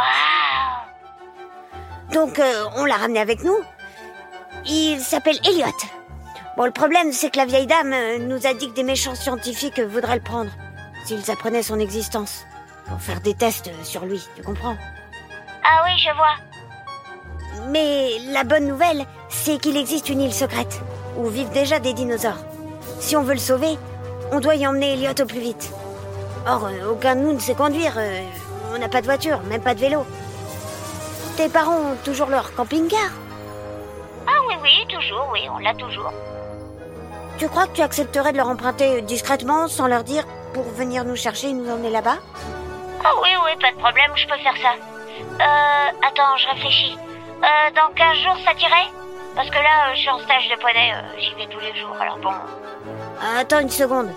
Donc, 2.13 2.39
euh, 2.39 2.65
on 2.75 2.85
l'a 2.85 2.95
ramené 2.95 3.19
avec 3.19 3.43
nous. 3.43 3.57
Il 4.65 4.99
s'appelle 4.99 5.39
Elliot. 5.47 5.65
Bon, 6.57 6.65
le 6.65 6.71
problème, 6.71 7.11
c'est 7.13 7.29
que 7.31 7.37
la 7.37 7.45
vieille 7.45 7.67
dame 7.67 7.93
euh, 7.93 8.17
nous 8.19 8.45
a 8.45 8.53
dit 8.53 8.69
que 8.69 8.75
des 8.75 8.83
méchants 8.83 9.15
scientifiques 9.15 9.79
voudraient 9.79 10.15
le 10.15 10.21
prendre. 10.21 10.51
S'ils 11.05 11.31
apprenaient 11.31 11.63
son 11.63 11.79
existence. 11.79 12.45
Pour 12.87 13.01
faire 13.01 13.21
des 13.21 13.33
tests 13.33 13.69
euh, 13.69 13.83
sur 13.83 14.05
lui, 14.05 14.21
tu 14.35 14.43
comprends? 14.43 14.75
Ah 15.63 15.83
oui, 15.85 15.97
je 15.97 16.13
vois. 16.13 16.50
Mais 17.69 18.19
la 18.31 18.43
bonne 18.43 18.67
nouvelle, 18.67 19.05
c'est 19.29 19.59
qu'il 19.59 19.77
existe 19.77 20.09
une 20.09 20.21
île 20.21 20.33
secrète, 20.33 20.81
où 21.17 21.27
vivent 21.27 21.51
déjà 21.51 21.79
des 21.79 21.93
dinosaures. 21.93 22.43
Si 22.99 23.15
on 23.15 23.23
veut 23.23 23.33
le 23.33 23.39
sauver, 23.39 23.77
on 24.31 24.39
doit 24.39 24.55
y 24.55 24.65
emmener 24.65 24.93
Elliot 24.93 25.21
au 25.21 25.25
plus 25.25 25.39
vite. 25.39 25.71
Or, 26.47 26.65
euh, 26.65 26.91
aucun 26.91 27.15
de 27.15 27.21
nous 27.21 27.33
ne 27.33 27.39
sait 27.39 27.55
conduire. 27.55 27.93
euh, 27.97 28.21
on 28.73 28.79
n'a 28.79 28.89
pas 28.89 29.01
de 29.01 29.05
voiture, 29.05 29.41
même 29.49 29.61
pas 29.61 29.75
de 29.75 29.79
vélo. 29.79 30.05
Tes 31.37 31.49
parents 31.49 31.77
ont 31.77 31.95
toujours 32.03 32.27
leur 32.27 32.53
camping-car? 32.55 33.09
Ah 34.27 34.39
oui, 34.47 34.55
oui, 34.61 34.85
toujours, 34.87 35.29
oui, 35.33 35.41
on 35.53 35.59
l'a 35.59 35.73
toujours. 35.73 36.11
Tu 37.37 37.47
crois 37.49 37.67
que 37.67 37.73
tu 37.75 37.81
accepterais 37.81 38.31
de 38.31 38.37
leur 38.37 38.49
emprunter 38.49 39.01
discrètement, 39.01 39.67
sans 39.67 39.87
leur 39.87 40.03
dire, 40.03 40.25
pour 40.53 40.63
venir 40.63 41.03
nous 41.05 41.15
chercher 41.15 41.49
et 41.49 41.53
nous 41.53 41.69
emmener 41.69 41.89
là-bas? 41.89 42.17
Ah 43.03 43.11
oui, 43.21 43.29
oui, 43.45 43.51
pas 43.61 43.71
de 43.71 43.77
problème, 43.77 44.11
je 44.15 44.27
peux 44.27 44.37
faire 44.37 44.55
ça. 44.61 44.73
Euh, 44.75 46.07
attends, 46.07 46.37
je 46.37 46.47
réfléchis. 46.53 46.97
Euh, 47.43 47.71
dans 47.75 47.93
15 47.95 48.17
jours, 48.17 48.37
ça 48.45 48.53
t'irait 48.53 48.89
Parce 49.35 49.49
que 49.49 49.55
là, 49.55 49.89
euh, 49.89 49.95
je 49.95 49.99
suis 50.01 50.09
en 50.09 50.19
stage 50.19 50.47
de 50.49 50.55
poney, 50.61 50.93
euh, 50.93 51.19
j'y 51.19 51.33
vais 51.35 51.47
tous 51.47 51.59
les 51.59 51.79
jours, 51.79 51.95
alors 51.99 52.17
bon... 52.19 52.29
Attends 53.35 53.59
une 53.61 53.69
seconde. 53.69 54.09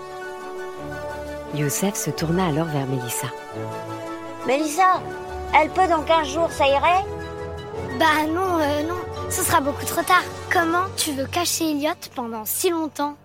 Youssef 1.55 1.95
se 1.95 2.11
tourna 2.11 2.47
alors 2.47 2.67
vers 2.67 2.85
Mélissa. 2.85 3.27
Mélissa, 4.45 5.01
elle 5.59 5.69
peut 5.69 5.87
dans 5.87 6.03
15 6.03 6.27
jours, 6.27 6.51
ça 6.51 6.67
irait 6.67 7.03
Bah 7.97 8.27
non, 8.27 8.59
euh, 8.59 8.83
non, 8.83 8.99
ce 9.29 9.41
sera 9.41 9.59
beaucoup 9.59 9.85
trop 9.85 10.03
tard. 10.03 10.23
Comment 10.51 10.85
tu 10.95 11.11
veux 11.13 11.25
cacher 11.25 11.71
Elliot 11.71 11.93
pendant 12.15 12.45
si 12.45 12.69
longtemps 12.69 13.15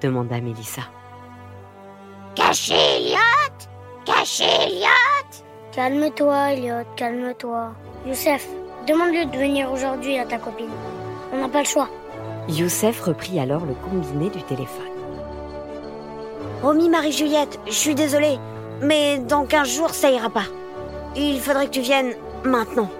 demanda 0.00 0.40
Mélissa. 0.40 0.82
Caché 2.34 2.74
Elliot 2.74 3.18
Caché 4.06 4.44
Elliot 4.44 5.44
Calme-toi, 5.72 6.52
Elliot, 6.52 6.84
calme-toi. 6.96 7.72
Youssef, 8.06 8.46
demande-lui 8.86 9.26
de 9.26 9.36
venir 9.36 9.70
aujourd'hui 9.70 10.18
à 10.18 10.24
ta 10.24 10.38
copine. 10.38 10.70
On 11.32 11.38
n'a 11.38 11.48
pas 11.48 11.60
le 11.60 11.66
choix. 11.66 11.88
Youssef 12.48 13.00
reprit 13.00 13.38
alors 13.38 13.64
le 13.64 13.74
combiné 13.74 14.30
du 14.30 14.42
téléphone. 14.42 14.86
Romy 16.62 16.88
Marie-Juliette, 16.88 17.58
je 17.66 17.72
suis 17.72 17.94
désolée, 17.94 18.38
mais 18.80 19.18
dans 19.18 19.46
15 19.46 19.68
jours, 19.68 19.90
ça 19.90 20.10
ira 20.10 20.28
pas. 20.28 20.44
Il 21.16 21.40
faudrait 21.40 21.66
que 21.66 21.72
tu 21.72 21.80
viennes 21.80 22.14
maintenant. 22.44 22.90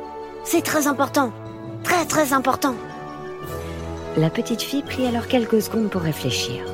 C'est 0.45 0.63
très 0.63 0.87
important. 0.87 1.33
Très 1.85 2.07
très 2.07 2.33
important. 2.33 2.75
La 4.17 4.31
petite 4.31 4.63
fille 4.63 4.83
prit 4.83 5.07
alors 5.07 5.27
quelques 5.27 5.63
secondes 5.63 5.91
pour 5.91 6.03
réfléchir. 6.03 6.65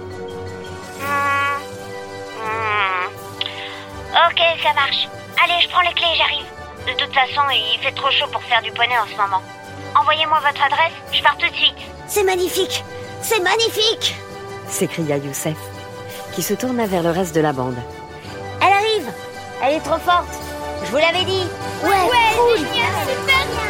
Ok, 4.29 4.41
ça 4.63 4.73
marche. 4.75 5.09
Allez, 5.43 5.61
je 5.63 5.69
prends 5.69 5.83
les 5.83 5.93
clés, 5.93 6.17
j'arrive. 6.17 6.56
De 6.87 6.93
toute 6.93 7.12
façon, 7.12 7.43
il 7.51 7.78
fait 7.82 7.93
trop 7.93 8.11
chaud 8.11 8.26
pour 8.30 8.43
faire 8.45 8.62
du 8.62 8.70
poney 8.70 8.97
en 8.97 9.07
ce 9.07 9.16
moment. 9.20 9.43
Envoyez-moi 9.99 10.39
votre 10.39 10.62
adresse, 10.62 10.93
je 11.12 11.20
pars 11.22 11.37
tout 11.37 11.49
de 11.49 11.57
suite. 11.57 11.76
C'est 12.07 12.22
magnifique. 12.22 12.84
C'est 13.22 13.41
magnifique. 13.41 14.14
s'écria 14.68 15.16
Youssef, 15.16 15.57
qui 16.32 16.43
se 16.43 16.55
tourna 16.55 16.87
vers 16.87 17.03
le 17.03 17.11
reste 17.11 17.34
de 17.34 17.41
la 17.41 17.53
bande. 17.53 17.76
Elle 18.61 18.72
arrive. 18.72 19.11
Elle 19.62 19.74
est 19.74 19.80
trop 19.80 19.99
forte. 19.99 20.28
Je 20.84 20.91
vous 20.91 20.99
l'avais 20.99 21.24
dit. 21.24 21.47
Ouais, 21.82 22.37
cool. 22.37 22.59
super, 22.59 22.93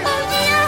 trop 0.02 0.28
bien. 0.28 0.66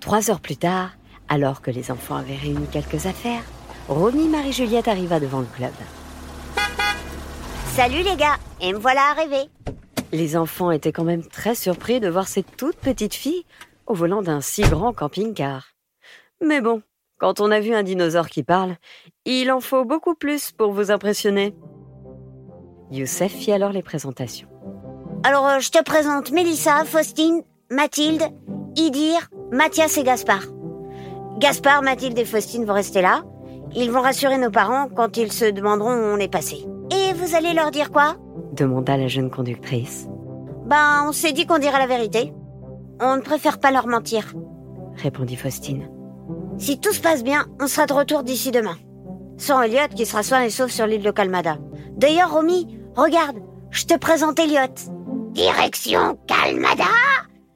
Trois 0.00 0.30
heures 0.30 0.40
plus 0.40 0.56
tard, 0.56 0.90
Alors 1.28 1.60
que 1.60 1.70
les 1.70 1.90
enfants 1.90 2.16
avaient 2.16 2.36
réuni 2.36 2.66
quelques 2.68 3.06
affaires, 3.06 3.42
Romy 3.88 4.28
Marie-Juliette 4.28 4.88
arriva 4.88 5.20
devant 5.20 5.40
le 5.40 5.46
club. 5.54 5.72
Salut 7.76 8.02
les 8.02 8.16
gars, 8.16 8.36
et 8.60 8.72
me 8.72 8.78
voilà 8.78 9.00
arrivé. 9.10 9.48
Les 10.12 10.36
enfants 10.36 10.72
étaient 10.72 10.90
quand 10.90 11.04
même 11.04 11.22
très 11.22 11.54
surpris 11.54 12.00
de 12.00 12.08
voir 12.08 12.26
cette 12.26 12.56
toute 12.56 12.74
petite 12.74 13.14
fille 13.14 13.44
au 13.86 13.94
volant 13.94 14.22
d'un 14.22 14.40
si 14.40 14.62
grand 14.62 14.92
camping-car. 14.92 15.68
Mais 16.44 16.60
bon, 16.60 16.82
quand 17.18 17.40
on 17.40 17.52
a 17.52 17.60
vu 17.60 17.72
un 17.72 17.84
dinosaure 17.84 18.28
qui 18.28 18.42
parle, 18.42 18.74
il 19.24 19.52
en 19.52 19.60
faut 19.60 19.84
beaucoup 19.84 20.16
plus 20.16 20.50
pour 20.50 20.72
vous 20.72 20.90
impressionner. 20.90 21.54
Youssef 22.90 23.32
fit 23.32 23.52
alors 23.52 23.72
les 23.72 23.82
présentations. 23.82 24.48
Alors, 25.22 25.46
euh, 25.46 25.60
je 25.60 25.70
te 25.70 25.82
présente 25.82 26.32
Mélissa, 26.32 26.84
Faustine, 26.84 27.42
Mathilde, 27.70 28.24
Idir, 28.74 29.30
Mathias 29.52 29.96
et 29.96 30.02
Gaspard. 30.02 30.42
Gaspard, 31.38 31.82
Mathilde 31.82 32.18
et 32.18 32.24
Faustine 32.24 32.64
vont 32.64 32.74
rester 32.74 33.00
là. 33.00 33.22
Ils 33.76 33.92
vont 33.92 34.02
rassurer 34.02 34.38
nos 34.38 34.50
parents 34.50 34.88
quand 34.88 35.16
ils 35.16 35.30
se 35.30 35.44
demanderont 35.44 35.94
où 35.94 36.16
on 36.16 36.18
est 36.18 36.32
passé. 36.32 36.66
Et 36.92 37.12
vous 37.14 37.34
allez 37.34 37.52
leur 37.54 37.70
dire 37.70 37.90
quoi? 37.90 38.16
demanda 38.52 38.96
la 38.96 39.08
jeune 39.08 39.30
conductrice. 39.30 40.08
Ben, 40.66 41.04
on 41.06 41.12
s'est 41.12 41.32
dit 41.32 41.46
qu'on 41.46 41.58
dirait 41.58 41.78
la 41.78 41.86
vérité. 41.86 42.32
On 43.00 43.16
ne 43.16 43.22
préfère 43.22 43.58
pas 43.58 43.70
leur 43.70 43.86
mentir, 43.86 44.34
répondit 44.96 45.36
Faustine. 45.36 45.88
Si 46.58 46.78
tout 46.78 46.92
se 46.92 47.00
passe 47.00 47.24
bien, 47.24 47.46
on 47.60 47.66
sera 47.66 47.86
de 47.86 47.94
retour 47.94 48.22
d'ici 48.22 48.50
demain. 48.50 48.76
Sans 49.38 49.62
Elliot 49.62 49.88
qui 49.94 50.04
sera 50.04 50.22
soin 50.22 50.42
et 50.42 50.50
sauf 50.50 50.70
sur 50.70 50.86
l'île 50.86 51.02
de 51.02 51.10
Calmada. 51.10 51.56
D'ailleurs, 51.96 52.32
Romy, 52.32 52.78
regarde, 52.94 53.38
je 53.70 53.84
te 53.86 53.96
présente 53.96 54.38
Elliot. 54.38 54.74
Direction 55.32 56.18
Calmada 56.26 56.84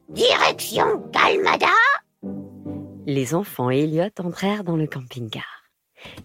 Direction 0.09 1.03
Calmada 1.11 1.67
Les 3.05 3.35
enfants 3.35 3.69
et 3.69 3.83
Elliot 3.83 4.09
entrèrent 4.23 4.63
dans 4.63 4.77
le 4.77 4.87
camping-car. 4.87 5.43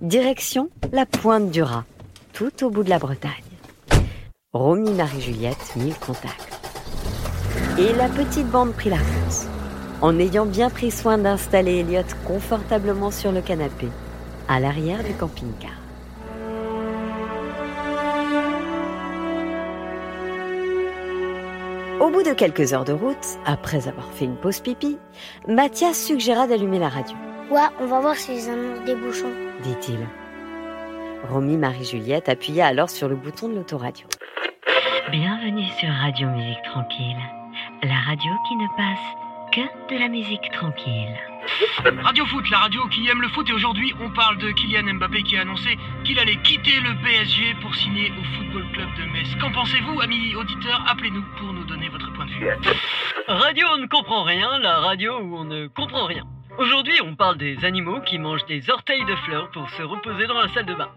Direction 0.01 0.71
la 0.93 1.05
pointe 1.07 1.51
du 1.51 1.63
Rat, 1.63 1.85
tout 2.33 2.65
au 2.65 2.71
bout 2.71 2.83
de 2.83 2.91
la 2.91 2.99
Bretagne. 2.99 3.33
Romy 4.53 4.93
Marie-Juliette 4.93 5.77
mit 5.77 5.91
le 5.91 6.05
contact. 6.05 6.49
Et 7.79 7.93
la 7.93 8.09
petite 8.09 8.49
bande 8.49 8.73
prit 8.73 8.91
la 8.91 8.97
route, 8.97 9.49
en 10.03 10.19
ayant 10.19 10.47
bien 10.47 10.71
pris 10.71 10.91
soin 10.91 11.19
d'installer 11.19 11.79
Elliot 11.81 12.03
confortablement 12.27 13.11
sur 13.11 13.33
le 13.33 13.41
canapé, 13.41 13.89
à 14.49 14.59
l'arrière 14.61 15.05
du 15.05 15.13
camping-car. 15.15 15.71
Au 22.01 22.11
bout 22.11 22.23
de 22.23 22.33
quelques 22.33 22.73
heures 22.73 22.85
de 22.85 22.93
route, 22.93 23.39
après 23.47 23.87
avoir 23.87 24.11
fait 24.13 24.25
une 24.25 24.37
pause 24.37 24.61
pipi, 24.61 24.99
Mathias 25.47 25.97
suggéra 25.97 26.47
d'allumer 26.47 26.79
la 26.79 26.89
radio. 26.89 27.17
Ouais, 27.51 27.69
on 27.81 27.87
va 27.87 28.01
voir 28.01 28.17
s'ils 28.17 28.49
annoncent 28.49 28.85
des 28.85 28.95
bouchons, 28.95 29.33
dit-il. 29.63 29.99
Romy 31.29 31.57
Marie-Juliette 31.57 32.29
appuya 32.29 32.67
alors 32.67 32.91
sur 32.91 33.09
le 33.09 33.17
bouton 33.17 33.49
de 33.49 33.55
l'autoradio. 33.57 34.07
Bienvenue 35.11 35.67
sur 35.79 35.89
Radio 35.89 36.29
Musique 36.29 36.63
Tranquille, 36.65 37.17
la 37.83 38.01
radio 38.07 38.31
qui 38.49 38.57
ne 38.57 38.67
passe 38.77 39.53
que 39.53 39.95
de 39.95 39.99
la 39.99 40.09
musique 40.09 40.51
tranquille. 40.53 41.15
Radio 42.03 42.25
Foot, 42.27 42.49
la 42.51 42.59
radio 42.59 42.87
qui 42.89 43.09
aime 43.09 43.21
le 43.21 43.29
foot 43.29 43.49
et 43.49 43.53
aujourd'hui 43.53 43.93
on 44.01 44.11
parle 44.11 44.39
de 44.39 44.51
Kylian 44.53 44.95
Mbappé 44.95 45.23
qui 45.23 45.37
a 45.37 45.43
annoncé 45.43 45.77
qu'il 46.05 46.19
allait 46.19 46.41
quitter 46.43 46.79
le 46.81 46.95
PSG 47.03 47.55
pour 47.61 47.75
signer 47.75 48.13
au 48.13 48.37
Football 48.37 48.65
Club 48.73 48.89
de 48.97 49.13
Metz. 49.13 49.29
Qu'en 49.41 49.51
pensez-vous, 49.51 50.01
amis 50.01 50.35
auditeurs? 50.37 50.85
Appelez-nous 50.89 51.25
pour 51.39 51.53
nous 51.53 51.65
donner 51.65 51.89
votre 51.89 52.13
point 52.13 52.27
de 52.27 52.31
vue. 52.31 52.49
Radio 53.27 53.67
on 53.75 53.79
ne 53.79 53.87
comprend 53.87 54.23
rien, 54.23 54.59
la 54.61 54.79
radio 54.79 55.19
où 55.21 55.37
on 55.37 55.45
ne 55.45 55.67
comprend 55.67 56.07
rien. 56.07 56.25
Aujourd'hui, 56.59 57.01
on 57.05 57.15
parle 57.15 57.39
des 57.39 57.65
animaux 57.65 58.01
qui 58.01 58.19
mangent 58.19 58.45
des 58.47 58.69
orteils 58.71 59.05
de 59.05 59.15
fleurs 59.17 59.51
pour 59.51 59.69
se 59.71 59.83
reposer 59.83 60.27
dans 60.27 60.41
la 60.41 60.49
salle 60.53 60.67
de 60.67 60.75
bain. 60.75 60.91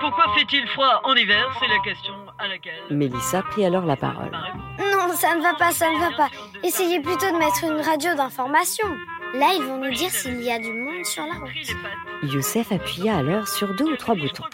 Pourquoi 0.00 0.24
fait-il 0.36 0.66
froid 0.68 1.00
en 1.04 1.14
hiver 1.14 1.56
C'est 1.60 1.68
la 1.68 1.78
question 1.80 2.14
à 2.38 2.48
laquelle... 2.48 2.82
Mélissa 2.90 3.42
prit 3.42 3.64
alors 3.64 3.84
la 3.84 3.96
parole. 3.96 4.30
Non, 4.78 5.12
ça 5.14 5.34
ne 5.34 5.42
va 5.42 5.54
pas, 5.54 5.72
ça 5.72 5.90
ne 5.90 5.98
va 5.98 6.16
pas. 6.16 6.28
Essayez 6.62 7.00
plutôt 7.00 7.30
de 7.32 7.38
mettre 7.38 7.64
une 7.64 7.80
radio 7.80 8.14
d'information. 8.14 8.86
Là, 9.34 9.52
ils 9.56 9.62
vont 9.62 9.78
nous 9.78 9.92
dire 9.94 10.10
s'il 10.10 10.42
y 10.42 10.50
a 10.50 10.58
du 10.58 10.72
monde 10.72 11.04
sur 11.04 11.24
la 11.24 11.34
route. 11.34 12.32
Youssef 12.32 12.72
appuya 12.72 13.18
alors 13.18 13.46
sur 13.46 13.74
deux 13.74 13.92
ou 13.92 13.96
trois 13.96 14.14
boutons. 14.14 14.44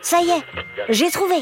Ça 0.00 0.20
y 0.20 0.30
est, 0.30 0.44
j'ai 0.88 1.10
trouvé. 1.10 1.36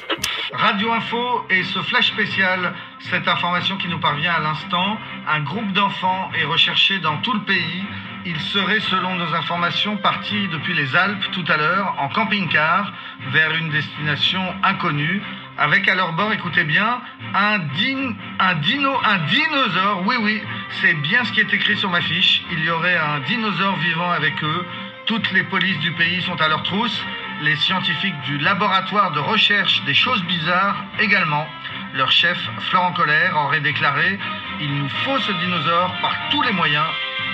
Radio 0.53 0.93
Info 0.93 1.45
et 1.51 1.63
ce 1.65 1.81
flash 1.83 2.09
spécial, 2.09 2.75
cette 3.11 3.27
information 3.27 3.77
qui 3.79 3.89
nous 3.89 3.99
parvient 3.99 4.33
à 4.33 4.41
l'instant, 4.41 4.99
un 5.29 5.41
groupe 5.41 5.73
d'enfants 5.73 6.31
est 6.39 6.45
recherché 6.45 6.99
dans 6.99 7.17
tout 7.19 7.33
le 7.33 7.41
pays. 7.41 7.85
Ils 8.27 8.41
seraient, 8.41 8.81
selon 8.81 9.17
nos 9.17 9.35
informations, 9.35 9.97
partis 9.99 10.49
depuis 10.49 10.75
les 10.75 10.97
Alpes 10.97 11.31
tout 11.33 11.45
à 11.49 11.57
l'heure 11.57 11.95
en 11.99 12.09
camping-car 12.09 12.93
vers 13.33 13.55
une 13.55 13.71
destination 13.71 14.43
inconnue, 14.63 15.21
avec 15.59 15.89
à 15.89 15.95
leur 15.95 16.15
bord, 16.15 16.33
écoutez 16.33 16.65
bien, 16.65 17.01
un, 17.35 17.59
din, 17.59 18.15
un 18.39 18.55
dino, 18.57 18.93
un 19.05 19.19
dinosaure. 19.27 20.03
Oui, 20.07 20.17
oui, 20.21 20.43
c'est 20.81 20.95
bien 20.95 21.25
ce 21.25 21.33
qui 21.33 21.41
est 21.41 21.53
écrit 21.53 21.77
sur 21.77 21.91
ma 21.91 22.01
fiche. 22.01 22.43
Il 22.53 22.65
y 22.65 22.71
aurait 22.71 22.97
un 22.97 23.21
dinosaure 23.21 23.77
vivant 23.77 24.11
avec 24.11 24.43
eux. 24.43 24.67
Toutes 25.07 25.31
les 25.33 25.43
polices 25.45 25.79
du 25.81 25.93
pays 25.93 26.23
sont 26.23 26.41
à 26.41 26.49
leur 26.49 26.63
trousse. 26.63 27.03
Les 27.43 27.57
scientifiques 27.57 28.21
du 28.25 28.39
laboratoire 28.39 29.13
de 29.13 29.21
recherche 29.21 29.83
des 29.85 29.95
choses 29.95 30.23
bizarres 30.25 30.77
également. 31.01 31.47
Leur 31.95 32.11
chef, 32.11 32.39
Florent 32.71 32.93
Colère, 32.93 33.37
aurait 33.47 33.61
déclaré 33.61 34.19
Il 34.61 34.75
nous 34.75 34.89
faut 34.89 35.19
ce 35.19 35.33
dinosaure 35.33 35.93
par 36.01 36.17
tous 36.31 36.43
les 36.43 36.53
moyens. 36.53 36.87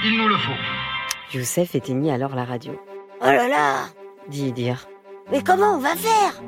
Il 0.05 0.17
nous 0.17 0.29
le 0.29 0.37
faut. 0.37 0.57
Youssef 1.33 1.75
éteignit 1.75 2.11
alors 2.11 2.35
la 2.35 2.45
radio. 2.45 2.73
Oh 3.21 3.27
là 3.27 3.49
là 3.49 3.75
dit 4.29 4.47
Idir. 4.47 4.87
Mais 5.31 5.43
comment 5.43 5.77
on 5.77 5.79
va 5.79 5.95
faire? 5.95 6.41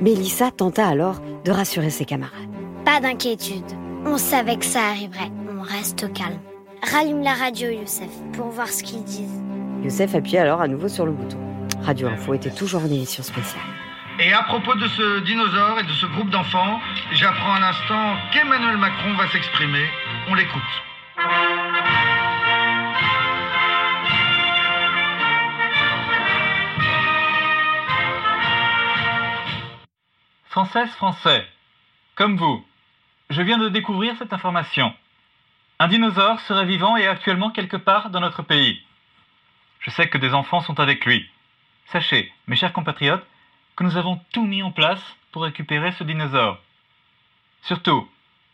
Mélissa 0.00 0.50
tenta 0.50 0.86
alors 0.86 1.20
de 1.44 1.50
rassurer 1.50 1.90
ses 1.90 2.04
camarades. 2.04 2.50
Pas 2.84 3.00
d'inquiétude. 3.00 3.81
On 4.04 4.18
savait 4.18 4.56
que 4.56 4.64
ça 4.64 4.88
arriverait. 4.88 5.30
On 5.56 5.62
reste 5.62 6.12
calme. 6.12 6.40
Rallume 6.82 7.22
la 7.22 7.34
radio, 7.34 7.70
Youssef, 7.70 8.10
pour 8.32 8.48
voir 8.48 8.66
ce 8.68 8.82
qu'ils 8.82 9.04
disent. 9.04 9.40
Youssef 9.82 10.14
appuya 10.14 10.42
alors 10.42 10.60
à 10.60 10.68
nouveau 10.68 10.88
sur 10.88 11.06
le 11.06 11.12
bouton. 11.12 11.38
Radio 11.82 12.08
Info 12.08 12.34
était 12.34 12.50
toujours 12.50 12.82
en 12.82 12.86
émission 12.86 13.22
spéciale. 13.22 13.62
Et 14.18 14.32
à 14.32 14.42
propos 14.42 14.74
de 14.74 14.86
ce 14.88 15.20
dinosaure 15.20 15.78
et 15.80 15.84
de 15.84 15.92
ce 15.92 16.06
groupe 16.06 16.30
d'enfants, 16.30 16.80
j'apprends 17.12 17.54
à 17.54 17.60
l'instant 17.60 18.16
qu'Emmanuel 18.32 18.76
Macron 18.76 19.14
va 19.14 19.28
s'exprimer. 19.30 19.86
On 20.28 20.34
l'écoute. 20.34 20.62
Française, 30.50 30.90
Français, 30.90 31.46
comme 32.14 32.36
vous, 32.36 32.62
je 33.32 33.42
viens 33.42 33.58
de 33.58 33.68
découvrir 33.68 34.14
cette 34.18 34.32
information. 34.32 34.94
Un 35.78 35.88
dinosaure 35.88 36.38
serait 36.40 36.66
vivant 36.66 36.96
et 36.96 37.06
actuellement 37.06 37.50
quelque 37.50 37.76
part 37.76 38.10
dans 38.10 38.20
notre 38.20 38.42
pays. 38.42 38.80
Je 39.80 39.90
sais 39.90 40.08
que 40.08 40.18
des 40.18 40.34
enfants 40.34 40.60
sont 40.60 40.78
avec 40.78 41.04
lui. 41.04 41.28
Sachez, 41.86 42.32
mes 42.46 42.56
chers 42.56 42.72
compatriotes, 42.72 43.26
que 43.74 43.84
nous 43.84 43.96
avons 43.96 44.20
tout 44.32 44.44
mis 44.44 44.62
en 44.62 44.70
place 44.70 45.02
pour 45.32 45.42
récupérer 45.42 45.92
ce 45.92 46.04
dinosaure. 46.04 46.58
Surtout, 47.62 48.06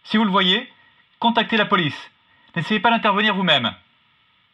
si 0.05 0.16
vous 0.16 0.24
le 0.24 0.31
voyez, 0.31 0.70
contactez 1.18 1.57
la 1.57 1.66
police. 1.66 2.11
N'essayez 2.55 2.81
pas 2.81 2.91
d'intervenir 2.91 3.35
vous-même. 3.35 3.74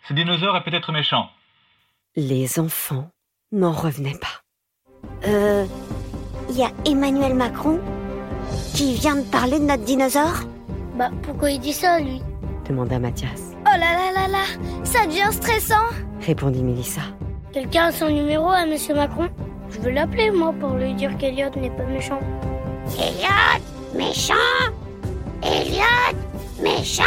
Ce 0.09 0.14
dinosaure 0.14 0.57
est 0.57 0.64
peut-être 0.64 0.91
méchant. 0.91 1.31
Les 2.16 2.59
enfants 2.59 3.11
n'en 3.53 3.72
revenaient 3.72 4.18
pas. 4.18 4.41
Euh. 5.27 5.66
Il 6.51 6.57
y 6.57 6.62
a 6.62 6.70
Emmanuel 6.85 7.35
Macron 7.35 7.81
qui 8.74 8.95
vient 8.95 9.16
de 9.16 9.22
parler 9.22 9.59
de 9.59 9.64
notre 9.64 9.84
dinosaure 9.84 10.42
Bah, 10.97 11.11
pourquoi 11.22 11.51
il 11.51 11.61
dit 11.61 11.72
ça, 11.72 11.99
lui 12.01 12.22
demanda 12.68 12.99
Mathias. 12.99 13.53
Oh 13.66 13.78
là 13.78 13.78
là 13.78 14.12
là 14.14 14.28
là 14.28 14.45
Ça 14.84 15.07
devient 15.07 15.30
stressant 15.30 15.74
Répondit 16.22 16.62
Mélissa. 16.62 17.03
Quelqu'un 17.53 17.86
a 17.86 17.92
son 17.92 18.09
numéro 18.09 18.49
à 18.49 18.64
Monsieur 18.64 18.95
Macron 18.95 19.28
Je 19.70 19.80
veux 19.80 19.90
l'appeler, 19.90 20.30
moi, 20.30 20.55
pour 20.59 20.70
lui 20.70 20.95
dire 20.95 21.16
qu'Eliot 21.18 21.51
n'est 21.57 21.70
pas 21.70 21.84
méchant. 21.84 22.20
Elliot 22.99 23.62
Méchant 23.95 24.34
Elliot 25.42 26.16
Méchant 26.62 27.05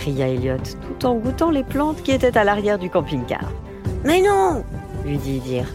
cria 0.00 0.28
Elliot, 0.28 0.56
tout 0.56 1.06
en 1.06 1.14
goûtant 1.16 1.50
les 1.50 1.62
plantes 1.62 2.02
qui 2.02 2.12
étaient 2.12 2.36
à 2.36 2.42
l'arrière 2.44 2.78
du 2.78 2.88
camping-car. 2.88 3.52
Mais 4.04 4.22
non 4.22 4.64
Lui 5.04 5.18
dit 5.18 5.36
Idir. 5.36 5.66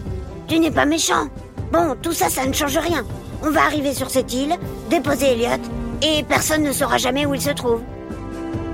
Tu 0.48 0.60
n'es 0.60 0.72
pas 0.72 0.86
méchant 0.86 1.28
Bon, 1.72 1.96
tout 2.02 2.12
ça, 2.12 2.30
ça 2.30 2.46
ne 2.46 2.54
change 2.54 2.78
rien. 2.78 3.04
On 3.48 3.52
va 3.52 3.62
arriver 3.62 3.94
sur 3.94 4.10
cette 4.10 4.34
île, 4.34 4.56
déposer 4.90 5.34
Elliot, 5.34 5.62
et 6.02 6.24
personne 6.24 6.64
ne 6.64 6.72
saura 6.72 6.98
jamais 6.98 7.28
où 7.28 7.36
il 7.36 7.42
se 7.42 7.52
trouve. 7.52 7.82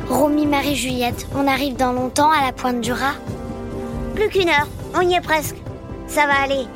Romy, 0.09 0.45
Marie, 0.45 0.77
Juliette, 0.77 1.27
on 1.35 1.45
arrive 1.45 1.75
dans 1.75 1.91
longtemps 1.91 2.31
à 2.31 2.45
la 2.45 2.53
pointe 2.53 2.79
du 2.79 2.93
rat 2.93 3.15
Plus 4.15 4.29
qu'une 4.29 4.47
heure, 4.47 4.69
on 4.95 5.01
y 5.01 5.15
est 5.15 5.21
presque. 5.21 5.57
Ça 6.07 6.25
va 6.25 6.41
aller. 6.43 6.67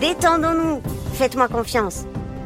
Détendons-nous. 0.00 0.80
Faites-moi 1.14 1.48
confiance. 1.48 2.04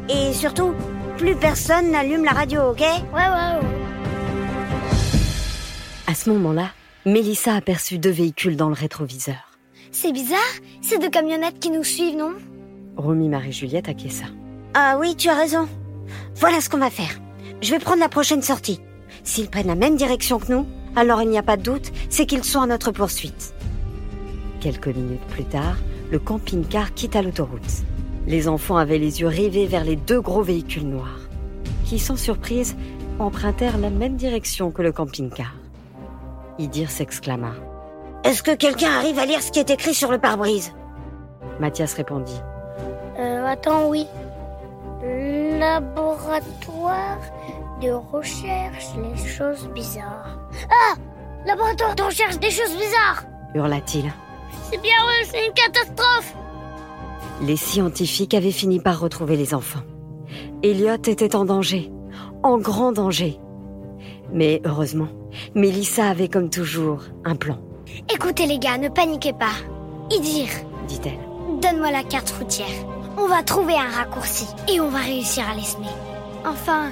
Et 0.09 0.33
surtout, 0.33 0.73
plus 1.17 1.35
personne 1.35 1.91
n'allume 1.91 2.23
la 2.23 2.31
radio, 2.31 2.71
ok? 2.71 2.79
Ouais, 2.79 2.87
ouais, 3.13 3.59
ouais. 3.59 3.67
À 6.07 6.15
ce 6.15 6.31
moment-là, 6.31 6.69
Mélissa 7.05 7.53
aperçut 7.53 7.99
deux 7.99 8.09
véhicules 8.09 8.57
dans 8.57 8.69
le 8.69 8.75
rétroviseur. 8.75 9.51
C'est 9.91 10.11
bizarre, 10.11 10.39
c'est 10.81 10.97
deux 10.97 11.11
camionnettes 11.11 11.59
qui 11.59 11.69
nous 11.69 11.83
suivent, 11.83 12.17
non? 12.17 12.33
Romy 12.97 13.29
Marie-Juliette 13.29 13.87
acquiesça. 13.87 14.25
Ah 14.77 14.97
oui, 14.99 15.15
tu 15.15 15.29
as 15.29 15.35
raison. 15.35 15.69
Voilà 16.35 16.59
ce 16.59 16.69
qu'on 16.69 16.79
va 16.79 16.89
faire. 16.89 17.17
Je 17.61 17.71
vais 17.71 17.79
prendre 17.79 18.01
la 18.01 18.09
prochaine 18.09 18.41
sortie. 18.41 18.81
S'ils 19.23 19.49
prennent 19.49 19.67
la 19.67 19.75
même 19.75 19.95
direction 19.95 20.37
que 20.37 20.51
nous, 20.51 20.67
alors 20.97 21.21
il 21.21 21.29
n'y 21.29 21.37
a 21.37 21.43
pas 21.43 21.55
de 21.55 21.61
doute, 21.61 21.93
c'est 22.09 22.25
qu'ils 22.25 22.43
sont 22.43 22.59
à 22.59 22.67
notre 22.67 22.91
poursuite. 22.91 23.53
Quelques 24.59 24.87
minutes 24.89 25.25
plus 25.29 25.45
tard, 25.45 25.77
le 26.11 26.19
camping-car 26.19 26.93
quitta 26.93 27.21
l'autoroute. 27.21 27.61
Les 28.27 28.49
enfants 28.49 28.75
avaient 28.75 28.97
les 28.97 29.21
yeux 29.21 29.27
rivés 29.27 29.65
vers 29.65 29.85
les 29.85 29.95
deux 29.95 30.19
gros 30.19 30.41
véhicules 30.41 30.89
noirs, 30.89 31.21
qui, 31.85 31.97
sans 31.97 32.17
surprise, 32.17 32.75
empruntèrent 33.17 33.77
la 33.77 33.89
même 33.89 34.17
direction 34.17 34.71
que 34.71 34.81
le 34.81 34.91
camping-car. 34.91 35.53
Idir 36.59 36.91
s'exclama. 36.91 37.53
Est-ce 38.25 38.43
que 38.43 38.53
quelqu'un 38.53 38.91
arrive 38.91 39.19
à 39.19 39.25
lire 39.25 39.41
ce 39.41 39.53
qui 39.53 39.59
est 39.59 39.69
écrit 39.69 39.93
sur 39.93 40.11
le 40.11 40.17
pare-brise? 40.17 40.73
Mathias 41.61 41.93
répondit. 41.93 42.41
Euh, 43.17 43.45
attends, 43.45 43.87
oui. 43.87 44.05
Laboratoire 45.59 47.19
de 47.81 47.91
recherche 47.91 48.87
les 48.97 49.27
choses 49.27 49.67
bizarres. 49.73 50.39
Ah 50.69 50.95
Laboratoire 51.45 51.95
de 51.95 52.03
recherche 52.03 52.39
des 52.39 52.51
choses 52.51 52.75
bizarres 52.77 53.25
hurla-t-il. 53.55 54.13
C'est 54.69 54.81
bien 54.81 54.91
eux, 54.91 55.25
c'est 55.25 55.45
une 55.45 55.53
catastrophe 55.53 56.35
Les 57.41 57.55
scientifiques 57.55 58.33
avaient 58.33 58.51
fini 58.51 58.79
par 58.79 58.99
retrouver 58.99 59.37
les 59.37 59.53
enfants. 59.53 59.83
Elliot 60.61 60.95
était 60.95 61.35
en 61.35 61.45
danger, 61.45 61.91
en 62.43 62.57
grand 62.57 62.91
danger. 62.91 63.39
Mais 64.31 64.61
heureusement, 64.65 65.07
Mélissa 65.53 66.09
avait 66.09 66.29
comme 66.29 66.49
toujours 66.49 67.03
un 67.23 67.35
plan. 67.35 67.57
Écoutez 68.13 68.45
les 68.45 68.59
gars, 68.59 68.77
ne 68.77 68.89
paniquez 68.89 69.33
pas. 69.33 69.53
Idir, 70.11 70.47
dit-elle. 70.87 71.19
donne-moi 71.61 71.91
la 71.91 72.03
carte 72.03 72.31
routière. 72.31 72.94
On 73.17 73.27
va 73.27 73.43
trouver 73.43 73.75
un 73.75 73.89
raccourci 73.89 74.45
et 74.71 74.79
on 74.81 74.89
va 74.89 74.99
réussir 74.99 75.47
à 75.49 75.55
les 75.55 75.63
semer. 75.63 75.87
Enfin, 76.45 76.91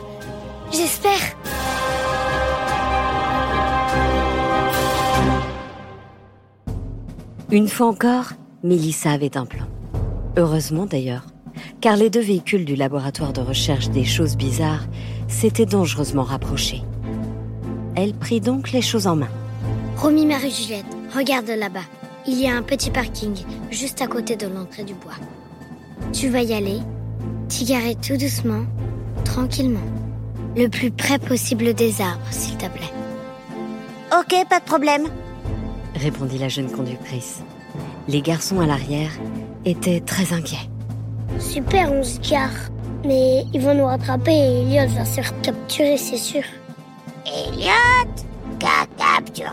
j'espère. 0.71 1.11
Une 7.51 7.67
fois 7.67 7.87
encore, 7.87 8.31
Mélissa 8.63 9.11
avait 9.11 9.37
un 9.37 9.45
plan. 9.45 9.65
Heureusement 10.37 10.85
d'ailleurs, 10.85 11.25
car 11.81 11.97
les 11.97 12.09
deux 12.09 12.21
véhicules 12.21 12.65
du 12.65 12.75
laboratoire 12.75 13.33
de 13.33 13.41
recherche 13.41 13.89
des 13.89 14.05
choses 14.05 14.37
bizarres 14.37 14.85
s'étaient 15.27 15.65
dangereusement 15.65 16.23
rapprochés. 16.23 16.83
Elle 17.95 18.13
prit 18.13 18.39
donc 18.39 18.71
les 18.71 18.81
choses 18.81 19.07
en 19.07 19.17
main. 19.17 19.29
Romy 19.97 20.25
Marie-Juliette, 20.25 20.85
regarde 21.15 21.49
là-bas. 21.49 21.85
Il 22.25 22.39
y 22.39 22.47
a 22.47 22.55
un 22.55 22.63
petit 22.63 22.89
parking 22.89 23.35
juste 23.69 24.01
à 24.01 24.07
côté 24.07 24.37
de 24.37 24.47
l'entrée 24.47 24.83
du 24.83 24.93
bois. 24.93 25.13
Tu 26.11 26.29
vas 26.29 26.41
y 26.41 26.53
aller, 26.53 26.79
t'y 27.47 27.65
garer 27.65 27.95
tout 27.95 28.17
doucement, 28.17 28.63
tranquillement. 29.23 29.79
Le 30.55 30.67
plus 30.67 30.91
près 30.91 31.17
possible 31.17 31.73
des 31.73 32.01
arbres, 32.01 32.21
s'il 32.31 32.57
te 32.57 32.67
plaît. 32.67 32.93
Ok, 34.11 34.47
pas 34.47 34.59
de 34.59 34.65
problème. 34.65 35.07
répondit 35.95 36.37
la 36.37 36.49
jeune 36.49 36.69
conductrice. 36.71 37.41
Les 38.07 38.21
garçons 38.21 38.59
à 38.59 38.65
l'arrière 38.65 39.11
étaient 39.65 40.01
très 40.01 40.33
inquiets. 40.33 40.69
Super, 41.39 41.91
on 41.91 42.03
se 42.03 42.19
gare. 42.19 42.49
Mais 43.05 43.45
ils 43.53 43.61
vont 43.61 43.73
nous 43.73 43.85
rattraper 43.85 44.31
et 44.31 44.61
Elliot 44.61 44.93
va 44.93 45.05
se 45.05 45.15
faire 45.15 45.41
capturer, 45.41 45.97
c'est 45.97 46.17
sûr. 46.17 46.43
Elliot, 47.25 48.11
qu'a 48.59 48.85
capturé 48.97 49.49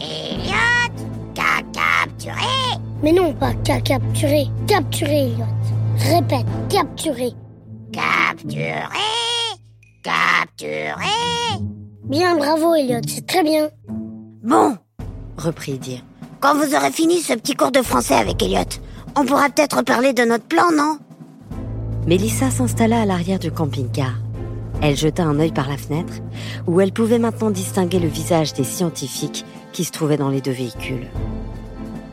Elliot, 0.00 0.94
qu'a 1.34 1.62
capturé 1.72 2.67
Mais 3.02 3.12
non, 3.12 3.32
pas 3.32 3.54
qu'à 3.64 3.80
capturer. 3.80 4.46
Capturer, 4.66 5.26
Elliot. 5.26 5.44
Répète, 5.98 6.46
capturer. 6.68 7.32
Capturé 7.92 8.82
Capturé 10.02 11.10
Bien, 12.04 12.36
bravo, 12.36 12.74
Elliot, 12.74 13.00
c'est 13.06 13.26
très 13.26 13.42
bien. 13.42 13.68
Bon, 14.42 14.76
Reprit 15.36 15.78
dire. 15.78 16.02
quand 16.40 16.54
vous 16.54 16.74
aurez 16.74 16.90
fini 16.90 17.20
ce 17.20 17.34
petit 17.34 17.54
cours 17.54 17.70
de 17.70 17.82
français 17.82 18.14
avec 18.14 18.42
Elliot, 18.42 18.60
on 19.16 19.24
pourra 19.24 19.48
peut-être 19.48 19.82
parler 19.82 20.12
de 20.12 20.24
notre 20.24 20.44
plan, 20.44 20.70
non? 20.76 20.98
Mélissa 22.06 22.50
s'installa 22.50 23.02
à 23.02 23.06
l'arrière 23.06 23.38
du 23.38 23.50
camping-car. 23.50 24.14
Elle 24.80 24.96
jeta 24.96 25.24
un 25.24 25.38
œil 25.40 25.52
par 25.52 25.68
la 25.68 25.76
fenêtre, 25.76 26.14
où 26.66 26.80
elle 26.80 26.92
pouvait 26.92 27.18
maintenant 27.18 27.50
distinguer 27.50 27.98
le 27.98 28.08
visage 28.08 28.54
des 28.54 28.64
scientifiques 28.64 29.44
qui 29.72 29.84
se 29.84 29.90
trouvaient 29.92 30.16
dans 30.16 30.30
les 30.30 30.40
deux 30.40 30.52
véhicules. 30.52 31.08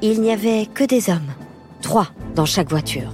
Il 0.01 0.21
n'y 0.21 0.31
avait 0.31 0.65
que 0.65 0.83
des 0.83 1.09
hommes, 1.09 1.31
trois 1.81 2.09
dans 2.35 2.45
chaque 2.45 2.69
voiture. 2.69 3.13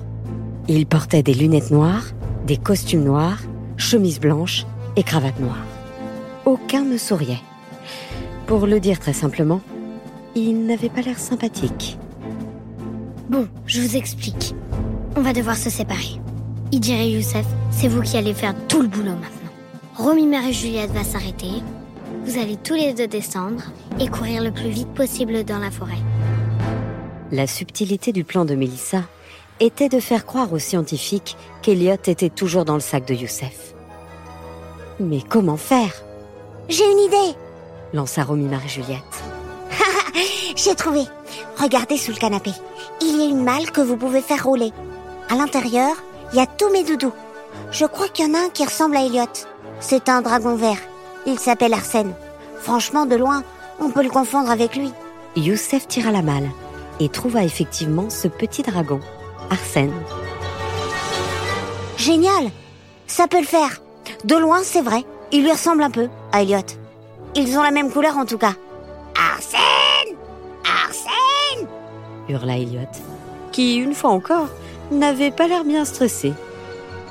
Ils 0.68 0.88
portaient 0.88 1.22
des 1.22 1.34
lunettes 1.34 1.70
noires, 1.70 2.06
des 2.46 2.58
costumes 2.58 3.04
noirs, 3.04 3.40
chemises 3.78 4.20
blanches 4.20 4.66
et 4.96 5.04
cravates 5.04 5.40
noires. 5.40 5.66
Aucun 6.46 6.84
ne 6.84 6.98
souriait. 6.98 7.42
Pour 8.48 8.66
le 8.66 8.80
dire 8.80 9.00
très 9.00 9.14
simplement, 9.14 9.62
ils 10.36 10.66
n'avaient 10.66 10.90
pas 10.90 11.02
l'air 11.02 11.20
sympathiques. 11.20 11.98
Bon, 13.30 13.48
je 13.68 13.82
vous 13.82 13.96
explique. 13.96 14.56
On 15.16 15.22
va 15.22 15.34
devoir 15.34 15.58
se 15.58 15.70
séparer. 15.70 16.20
Idir 16.72 17.00
et 17.00 17.12
Youssef, 17.12 17.46
c'est 17.70 17.88
vous 17.88 18.02
qui 18.02 18.18
allez 18.18 18.34
faire 18.34 18.56
tout 18.68 18.82
le 18.82 18.88
boulot 18.88 19.12
maintenant. 19.12 19.52
Romy, 19.96 20.24
et 20.36 20.54
Juliette 20.54 20.92
va 20.92 21.04
s'arrêter. 21.04 21.62
Vous 22.26 22.40
allez 22.40 22.58
tous 22.58 22.74
les 22.74 22.94
deux 22.94 23.08
descendre 23.08 23.64
et 24.00 24.08
courir 24.08 24.42
le 24.42 24.52
plus 24.52 24.70
vite 24.70 24.92
possible 24.94 25.44
dans 25.44 25.60
la 25.60 25.70
forêt. 25.70 26.00
La 27.32 27.48
subtilité 27.48 28.12
du 28.12 28.26
plan 28.26 28.44
de 28.44 28.56
Mélissa 28.56 29.04
était 29.62 29.88
de 29.88 30.02
faire 30.02 30.26
croire 30.26 30.52
aux 30.52 30.60
scientifiques 30.60 31.38
qu'Eliot 31.62 31.94
était 31.94 32.30
toujours 32.30 32.66
dans 32.66 32.74
le 32.74 32.82
sac 32.82 33.06
de 33.06 33.14
Youssef. 33.14 33.74
Mais 35.00 35.22
comment 35.22 35.56
faire? 35.56 35.94
J'ai 36.68 36.84
une 36.84 37.00
idée. 37.00 37.38
lança 37.94 38.24
Romy 38.24 38.50
Marie-Juliette. 38.50 39.00
J'ai 40.58 40.76
trouvé. 40.76 41.04
Regardez 41.58 41.96
sous 41.96 42.12
le 42.12 42.18
canapé. 42.18 42.52
Il 43.02 43.18
y 43.18 43.22
a 43.22 43.30
une 43.30 43.46
malle 43.46 43.72
que 43.72 43.80
vous 43.82 43.96
pouvez 43.96 44.22
faire 44.22 44.44
rouler. 44.44 44.74
À 45.30 45.36
l'intérieur, 45.36 45.96
il 46.34 46.38
y 46.38 46.42
a 46.42 46.48
tous 46.48 46.70
mes 46.70 46.84
doudous. 46.84 47.14
Je 47.72 47.86
crois 47.86 48.10
qu'il 48.10 48.28
y 48.28 48.30
en 48.30 48.34
a 48.34 48.46
un 48.46 48.50
qui 48.50 48.66
ressemble 48.66 48.98
à 48.98 49.06
Elliot. 49.06 49.24
C'est 49.80 50.10
un 50.10 50.22
dragon 50.22 50.56
vert. 50.56 50.80
Il 51.26 51.40
s'appelle 51.40 51.74
Arsène. 51.74 52.14
Franchement, 52.60 53.06
de 53.06 53.16
loin, 53.16 53.44
on 53.80 53.90
peut 53.90 54.04
le 54.04 54.10
confondre 54.10 54.52
avec 54.52 54.76
lui. 54.76 54.92
Youssef 55.38 55.88
tira 55.88 56.12
la 56.12 56.22
malle 56.22 56.50
et 57.02 57.10
trouva 57.10 57.44
effectivement 57.44 58.12
ce 58.12 58.28
petit 58.28 58.62
dragon, 58.62 59.00
Arsène. 59.50 59.94
Génial 61.98 62.52
Ça 63.08 63.28
peut 63.28 63.40
le 63.40 63.46
faire. 63.46 63.82
De 64.24 64.36
loin, 64.36 64.60
c'est 64.64 64.84
vrai. 64.84 65.04
Il 65.32 65.44
lui 65.44 65.52
ressemble 65.52 65.82
un 65.82 65.90
peu 65.90 66.10
à 66.32 66.44
Elliot. 66.44 66.60
Ils 67.36 67.58
ont 67.58 67.64
la 67.64 67.72
même 67.72 67.92
couleur 67.92 68.18
en 68.18 68.26
tout 68.26 68.38
cas. 68.38 68.54
Arsène 69.18 70.16
Arsène 70.64 71.68
hurla 72.30 72.58
Elliot, 72.58 72.92
qui, 73.52 73.78
une 73.78 73.96
fois 73.96 74.12
encore, 74.12 74.50
n'avait 74.92 75.32
pas 75.32 75.48
l'air 75.48 75.64
bien 75.64 75.86
stressé. 75.86 76.34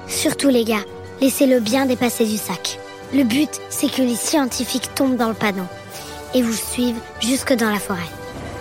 Surtout 0.07 0.49
les 0.49 0.65
gars, 0.65 0.85
laissez-le 1.21 1.59
bien 1.59 1.87
dépasser 1.87 2.27
du 2.27 2.37
sac. 2.37 2.79
Le 3.13 3.25
but, 3.25 3.61
c'est 3.71 3.91
que 3.91 4.03
les 4.03 4.15
scientifiques 4.15 4.95
tombent 4.95 5.17
dans 5.17 5.29
le 5.29 5.35
panneau 5.35 5.67
et 6.33 6.43
vous 6.43 6.53
suivent 6.53 7.01
jusque 7.21 7.55
dans 7.55 7.71
la 7.71 7.81
forêt. 7.81 8.20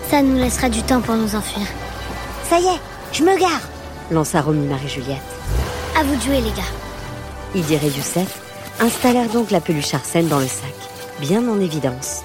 Ça 0.09 0.23
nous 0.23 0.37
laissera 0.37 0.69
du 0.69 0.81
temps 0.81 1.01
pour 1.01 1.15
nous 1.15 1.35
enfuir. 1.35 1.67
Ça 2.49 2.59
y 2.59 2.63
est, 2.65 2.79
je 3.11 3.23
me 3.23 3.37
gare. 3.39 3.61
lança 4.09 4.41
Romy 4.41 4.65
Marie-Juliette. 4.65 5.17
À 5.95 6.03
vous 6.03 6.15
de 6.15 6.21
jouer 6.21 6.41
les 6.41 6.49
gars. 6.49 6.63
Idir 7.53 7.83
et 7.83 7.87
Youssef 7.89 8.41
installèrent 8.79 9.29
donc 9.29 9.51
la 9.51 9.61
peluche 9.61 9.93
Arsène 9.93 10.27
dans 10.27 10.39
le 10.39 10.47
sac, 10.47 10.73
bien 11.19 11.47
en 11.47 11.59
évidence. 11.59 12.21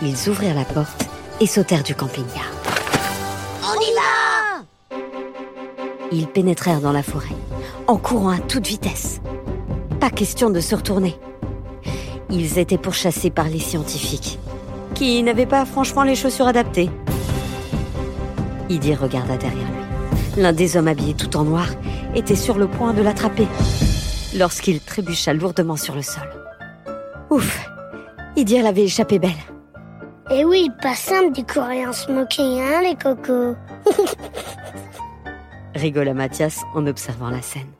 Ils 0.00 0.30
ouvrirent 0.30 0.54
la 0.54 0.64
porte 0.64 1.04
et 1.40 1.46
sautèrent 1.46 1.82
du 1.82 1.94
camping-car. 1.94 2.50
On 3.62 3.78
y 3.78 3.92
va 3.94 4.64
Ils 6.12 6.28
pénétrèrent 6.28 6.80
dans 6.80 6.92
la 6.92 7.02
forêt, 7.02 7.36
en 7.88 7.98
courant 7.98 8.30
à 8.30 8.38
toute 8.38 8.66
vitesse. 8.66 9.20
Pas 10.00 10.10
question 10.10 10.48
de 10.48 10.60
se 10.60 10.74
retourner. 10.74 11.18
Ils 12.30 12.58
étaient 12.58 12.78
pourchassés 12.78 13.30
par 13.30 13.48
les 13.48 13.58
scientifiques, 13.60 14.38
qui 14.94 15.22
n'avaient 15.22 15.46
pas 15.46 15.66
franchement 15.66 16.04
les 16.04 16.16
chaussures 16.16 16.46
adaptées. 16.46 16.88
Idir 18.72 19.00
regarda 19.00 19.36
derrière 19.36 19.68
lui. 19.68 20.42
L'un 20.42 20.54
des 20.54 20.78
hommes 20.78 20.88
habillés 20.88 21.12
tout 21.12 21.36
en 21.36 21.44
noir 21.44 21.68
était 22.14 22.36
sur 22.36 22.56
le 22.56 22.66
point 22.66 22.94
de 22.94 23.02
l'attraper, 23.02 23.46
lorsqu'il 24.34 24.80
trébucha 24.80 25.34
lourdement 25.34 25.76
sur 25.76 25.94
le 25.94 26.00
sol. 26.00 26.26
Ouf 27.28 27.68
Idir 28.34 28.64
l'avait 28.64 28.84
échappé 28.84 29.18
belle. 29.18 29.30
Eh 30.30 30.46
oui, 30.46 30.70
pas 30.80 30.94
simple 30.94 31.32
du 31.32 31.44
courir 31.44 31.90
en 31.90 31.92
smoking, 31.92 32.60
hein 32.60 32.80
les 32.82 32.94
cocos 32.94 33.56
rigola 35.74 36.14
Mathias 36.14 36.60
en 36.74 36.86
observant 36.86 37.28
la 37.28 37.42
scène. 37.42 37.70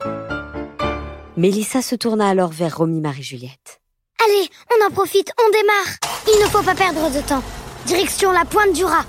Mélissa 1.37 1.81
se 1.81 1.95
tourna 1.95 2.27
alors 2.29 2.51
vers 2.51 2.77
Romy 2.77 3.01
Marie-Juliette. 3.01 3.81
Allez, 4.23 4.47
on 4.69 4.85
en 4.85 4.91
profite, 4.91 5.31
on 5.43 5.49
démarre 5.49 5.97
Il 6.27 6.43
ne 6.43 6.49
faut 6.49 6.61
pas 6.61 6.75
perdre 6.75 7.09
de 7.09 7.21
temps. 7.21 7.43
Direction 7.87 8.31
la 8.31 8.45
pointe 8.45 8.73
du 8.73 8.85
rat. 8.85 9.05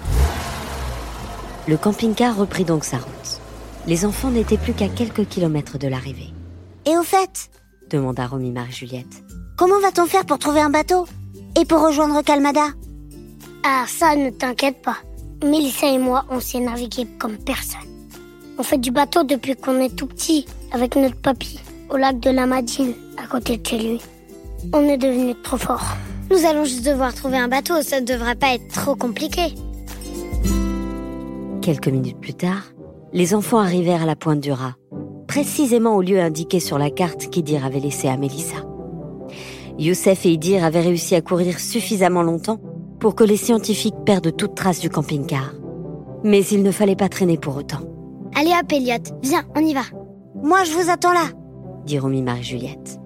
Le 1.66 1.78
camping-car 1.78 2.36
reprit 2.36 2.64
donc 2.64 2.84
sa 2.84 2.98
route. 2.98 3.40
Les 3.86 4.04
enfants 4.04 4.30
n'étaient 4.30 4.58
plus 4.58 4.74
qu'à 4.74 4.88
quelques 4.88 5.26
kilomètres 5.26 5.78
de 5.78 5.88
l'arrivée. 5.88 6.32
Et 6.84 6.96
au 6.98 7.02
fait, 7.02 7.50
demanda 7.88 8.26
Romy 8.26 8.50
Marie-Juliette. 8.50 9.24
comment 9.56 9.80
va-t-on 9.80 10.06
faire 10.06 10.26
pour 10.26 10.38
trouver 10.38 10.60
un 10.60 10.68
bateau? 10.68 11.06
Et 11.58 11.64
pour 11.64 11.80
rejoindre 11.80 12.20
Calmada? 12.22 12.66
Ah, 13.64 13.84
ça, 13.86 14.14
ne 14.14 14.28
t'inquiète 14.28 14.82
pas. 14.82 14.98
Mélissa 15.42 15.86
et 15.86 15.98
moi, 15.98 16.26
on 16.30 16.40
sait 16.40 16.60
naviguer 16.60 17.06
comme 17.18 17.38
personne. 17.38 17.80
On 18.58 18.62
fait 18.62 18.78
du 18.78 18.90
bateau 18.90 19.24
depuis 19.24 19.56
qu'on 19.56 19.80
est 19.80 19.96
tout 19.96 20.06
petit, 20.06 20.46
avec 20.70 20.96
notre 20.96 21.16
papy, 21.16 21.60
au 21.88 21.96
lac 21.96 22.20
de 22.20 22.30
la 22.30 22.46
Madine, 22.46 22.94
à 23.16 23.26
côté 23.26 23.56
de 23.56 23.66
chez 23.66 23.78
lui. 23.78 24.00
On 24.72 24.82
est 24.86 24.98
devenu 24.98 25.34
trop 25.42 25.56
fort. 25.56 25.84
Nous 26.30 26.44
allons 26.44 26.64
juste 26.64 26.84
devoir 26.84 27.14
trouver 27.14 27.38
un 27.38 27.48
bateau, 27.48 27.80
ça 27.82 28.00
ne 28.00 28.06
devrait 28.06 28.34
pas 28.34 28.54
être 28.54 28.68
trop 28.68 28.94
compliqué. 28.94 29.54
Quelques 31.64 31.88
minutes 31.88 32.20
plus 32.20 32.34
tard, 32.34 32.74
les 33.14 33.34
enfants 33.34 33.56
arrivèrent 33.56 34.02
à 34.02 34.06
la 34.06 34.16
pointe 34.16 34.40
du 34.40 34.52
rat, 34.52 34.74
précisément 35.26 35.96
au 35.96 36.02
lieu 36.02 36.20
indiqué 36.20 36.60
sur 36.60 36.76
la 36.76 36.90
carte 36.90 37.30
qu'Idir 37.30 37.64
avait 37.64 37.80
laissé 37.80 38.06
à 38.06 38.18
Mélissa. 38.18 38.56
Youssef 39.78 40.26
et 40.26 40.32
Idir 40.32 40.62
avaient 40.62 40.82
réussi 40.82 41.14
à 41.14 41.22
courir 41.22 41.58
suffisamment 41.58 42.22
longtemps 42.22 42.60
pour 43.00 43.14
que 43.14 43.24
les 43.24 43.38
scientifiques 43.38 43.94
perdent 44.04 44.36
toute 44.36 44.54
trace 44.54 44.78
du 44.78 44.90
camping-car. 44.90 45.54
Mais 46.22 46.44
il 46.44 46.62
ne 46.62 46.70
fallait 46.70 46.96
pas 46.96 47.08
traîner 47.08 47.38
pour 47.38 47.56
autant, 47.56 47.80
Allez 48.38 48.52
hop, 48.60 48.70
Elliot, 48.70 49.16
viens, 49.22 49.44
on 49.56 49.60
y 49.60 49.72
va. 49.72 49.84
Moi, 50.42 50.64
je 50.64 50.72
vous 50.72 50.90
attends 50.90 51.14
là. 51.14 51.30
dit 51.86 51.98
Romy 51.98 52.20
Marie-Juliette. 52.20 53.00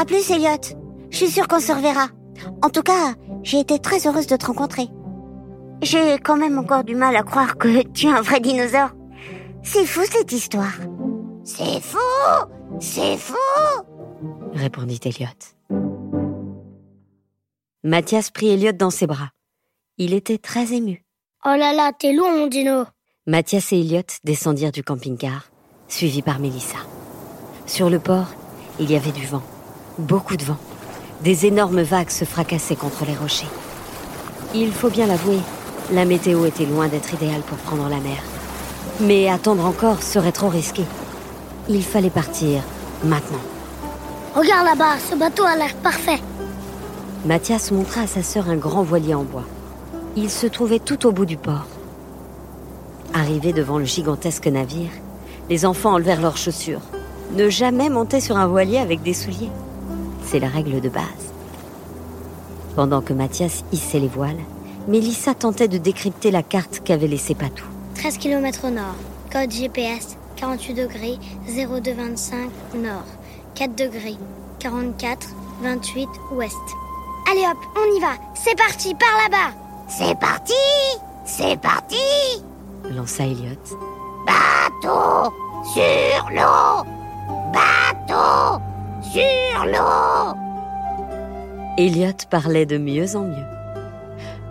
À 0.00 0.04
plus, 0.04 0.30
Elliot. 0.30 0.78
Je 1.10 1.16
suis 1.16 1.30
sûre 1.30 1.48
qu'on 1.48 1.58
se 1.58 1.72
reverra. 1.72 2.06
En 2.62 2.70
tout 2.70 2.82
cas, 2.82 3.14
j'ai 3.42 3.58
été 3.58 3.80
très 3.80 4.06
heureuse 4.06 4.28
de 4.28 4.36
te 4.36 4.46
rencontrer. 4.46 4.86
J'ai 5.82 6.18
quand 6.18 6.36
même 6.36 6.58
encore 6.58 6.84
du 6.84 6.94
mal 6.94 7.16
à 7.16 7.22
croire 7.22 7.56
que 7.56 7.82
tu 7.88 8.06
es 8.06 8.10
un 8.10 8.22
vrai 8.22 8.40
dinosaure. 8.40 8.90
C'est 9.62 9.86
fou 9.86 10.02
cette 10.10 10.32
histoire. 10.32 10.74
C'est 11.44 11.80
fou 11.80 11.98
C'est 12.80 13.16
fou 13.16 13.34
répondit 14.54 15.00
Elliot. 15.04 15.28
Mathias 17.82 18.30
prit 18.30 18.50
Elliot 18.50 18.72
dans 18.72 18.90
ses 18.90 19.06
bras. 19.06 19.30
Il 19.98 20.14
était 20.14 20.38
très 20.38 20.72
ému. 20.72 21.04
Oh 21.44 21.54
là 21.56 21.72
là, 21.74 21.92
t'es 21.92 22.12
lourd, 22.12 22.30
mon 22.30 22.46
dino. 22.46 22.84
Mathias 23.26 23.72
et 23.72 23.80
Elliot 23.80 24.02
descendirent 24.24 24.72
du 24.72 24.82
camping-car, 24.82 25.50
suivis 25.88 26.22
par 26.22 26.38
Mélissa. 26.38 26.78
Sur 27.66 27.90
le 27.90 27.98
port, 27.98 28.28
il 28.78 28.90
y 28.90 28.96
avait 28.96 29.12
du 29.12 29.26
vent, 29.26 29.42
beaucoup 29.98 30.36
de 30.36 30.44
vent. 30.44 30.58
Des 31.22 31.46
énormes 31.46 31.82
vagues 31.82 32.10
se 32.10 32.24
fracassaient 32.24 32.76
contre 32.76 33.04
les 33.04 33.14
rochers. 33.14 33.46
Il 34.54 34.72
faut 34.72 34.90
bien 34.90 35.06
l'avouer, 35.06 35.40
la 35.92 36.04
météo 36.04 36.46
était 36.46 36.66
loin 36.66 36.88
d'être 36.88 37.12
idéale 37.14 37.42
pour 37.42 37.58
prendre 37.58 37.88
la 37.88 38.00
mer. 38.00 38.22
Mais 39.00 39.28
attendre 39.28 39.64
encore 39.64 40.02
serait 40.02 40.32
trop 40.32 40.48
risqué. 40.48 40.84
Il 41.68 41.82
fallait 41.82 42.10
partir 42.10 42.62
maintenant. 43.04 43.40
Regarde 44.34 44.66
là-bas, 44.66 44.98
ce 44.98 45.14
bateau 45.14 45.44
a 45.44 45.56
l'air 45.56 45.74
parfait. 45.76 46.20
Mathias 47.24 47.70
montra 47.70 48.02
à 48.02 48.06
sa 48.06 48.22
sœur 48.22 48.48
un 48.48 48.56
grand 48.56 48.82
voilier 48.82 49.14
en 49.14 49.24
bois. 49.24 49.44
Il 50.16 50.30
se 50.30 50.46
trouvait 50.46 50.78
tout 50.78 51.06
au 51.06 51.12
bout 51.12 51.26
du 51.26 51.36
port. 51.36 51.66
Arrivés 53.12 53.52
devant 53.52 53.78
le 53.78 53.84
gigantesque 53.84 54.46
navire, 54.46 54.90
les 55.48 55.66
enfants 55.66 55.94
enlevèrent 55.94 56.20
leurs 56.20 56.36
chaussures. 56.36 56.80
Ne 57.32 57.48
jamais 57.48 57.88
monter 57.88 58.20
sur 58.20 58.36
un 58.36 58.46
voilier 58.46 58.78
avec 58.78 59.02
des 59.02 59.14
souliers. 59.14 59.50
C'est 60.24 60.38
la 60.40 60.48
règle 60.48 60.80
de 60.80 60.88
base. 60.88 61.02
Pendant 62.76 63.00
que 63.00 63.12
Mathias 63.12 63.64
hissait 63.72 64.00
les 64.00 64.08
voiles, 64.08 64.40
Mélissa 64.86 65.34
tentait 65.34 65.68
de 65.68 65.78
décrypter 65.78 66.30
la 66.30 66.42
carte 66.42 66.80
qu'avait 66.84 67.06
laissée 67.06 67.34
Patou. 67.34 67.64
13 67.96 68.18
km 68.18 68.66
au 68.66 68.70
nord. 68.70 68.96
Code 69.32 69.50
GPS 69.50 70.16
48 70.36 70.74
degrés 70.74 71.18
0225 71.48 72.50
nord. 72.76 73.06
4 73.54 73.74
degrés 73.74 74.16
44 74.58 75.28
28 75.62 76.08
ouest. 76.32 76.56
Allez 77.30 77.46
hop, 77.50 77.58
on 77.76 77.96
y 77.96 78.00
va. 78.00 78.12
C'est 78.34 78.56
parti, 78.56 78.94
par 78.94 79.16
là-bas. 79.22 79.56
C'est 79.88 80.18
parti 80.18 80.52
C'est 81.24 81.58
parti 81.60 81.96
lança 82.90 83.24
Elliot. 83.24 83.56
Bateau 84.26 85.32
sur 85.72 86.30
l'eau 86.30 86.84
Bateau 87.52 88.60
sur 89.02 89.66
l'eau 89.66 90.34
Elliot 91.78 92.12
parlait 92.30 92.66
de 92.66 92.78
mieux 92.78 93.16
en 93.16 93.24
mieux. 93.24 93.53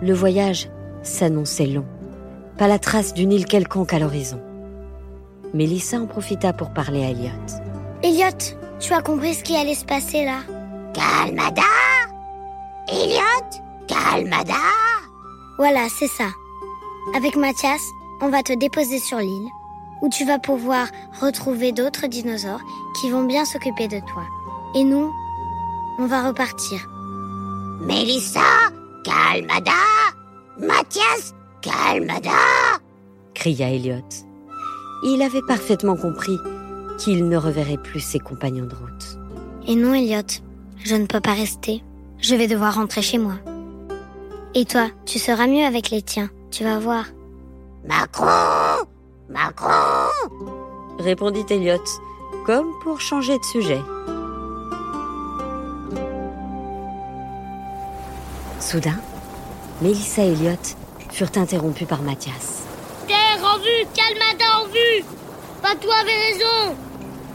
Le 0.02 0.12
voyage 0.12 0.68
s'annonçait 1.02 1.66
long. 1.66 1.86
Pas 2.58 2.68
la 2.68 2.78
trace 2.78 3.14
d'une 3.14 3.32
île 3.32 3.46
quelconque 3.46 3.92
à 3.92 3.98
l'horizon. 3.98 4.40
Mélissa 5.52 5.98
en 5.98 6.06
profita 6.06 6.52
pour 6.52 6.72
parler 6.72 7.04
à 7.04 7.10
Elliot. 7.10 7.30
Elliot, 8.02 8.56
tu 8.80 8.92
as 8.92 9.02
compris 9.02 9.34
ce 9.34 9.44
qui 9.44 9.56
allait 9.56 9.74
se 9.74 9.84
passer 9.84 10.24
là? 10.24 10.40
Calmada 10.92 11.62
Elliot 12.88 13.60
Calmada 13.86 14.54
Voilà, 15.58 15.86
c'est 15.98 16.08
ça. 16.08 16.28
Avec 17.16 17.36
Mathias, 17.36 17.82
on 18.20 18.28
va 18.28 18.42
te 18.42 18.52
déposer 18.52 18.98
sur 18.98 19.18
l'île, 19.18 19.48
où 20.02 20.08
tu 20.08 20.24
vas 20.24 20.38
pouvoir 20.38 20.86
retrouver 21.20 21.72
d'autres 21.72 22.06
dinosaures 22.06 22.62
qui 23.00 23.10
vont 23.10 23.24
bien 23.24 23.44
s'occuper 23.44 23.88
de 23.88 24.00
toi. 24.00 24.24
Et 24.74 24.84
nous, 24.84 25.12
on 25.98 26.06
va 26.06 26.26
repartir. 26.26 26.88
Mélissa 27.80 28.40
Calmada 29.04 29.70
Mathias 30.58 31.34
Calmada 31.60 32.80
cria 33.34 33.70
Elliot. 33.70 34.08
Il 35.04 35.20
avait 35.20 35.42
parfaitement 35.46 35.96
compris 35.96 36.38
qu'il 36.98 37.28
ne 37.28 37.36
reverrait 37.36 37.76
plus 37.76 38.00
ses 38.00 38.18
compagnons 38.18 38.64
de 38.64 38.74
route. 38.74 39.18
Et 39.66 39.76
non, 39.76 39.92
Elliot, 39.92 40.40
je 40.82 40.94
ne 40.94 41.06
peux 41.06 41.20
pas 41.20 41.34
rester. 41.34 41.82
Je 42.18 42.34
vais 42.34 42.46
devoir 42.46 42.76
rentrer 42.76 43.02
chez 43.02 43.18
moi. 43.18 43.34
Et 44.54 44.64
toi, 44.64 44.88
tu 45.04 45.18
seras 45.18 45.46
mieux 45.46 45.64
avec 45.64 45.90
les 45.90 46.00
tiens, 46.00 46.30
tu 46.50 46.64
vas 46.64 46.78
voir. 46.78 47.04
Macron 47.86 48.86
Macron 49.28 50.08
répondit 50.98 51.44
Elliot, 51.50 51.84
comme 52.46 52.68
pour 52.82 53.00
changer 53.00 53.36
de 53.38 53.44
sujet. 53.44 53.80
Soudain, 58.64 58.96
Mélissa 59.82 60.22
et 60.24 60.32
Elliot 60.32 60.56
furent 61.10 61.36
interrompus 61.36 61.86
par 61.86 62.00
Mathias. 62.00 62.62
Terre 63.06 63.44
en 63.44 63.58
vue, 63.58 63.86
Calmada 63.92 64.62
en 64.62 64.66
vue 64.68 65.04
Pas 65.60 65.74
toi 65.74 65.96
avait 66.00 66.32
raison 66.32 66.74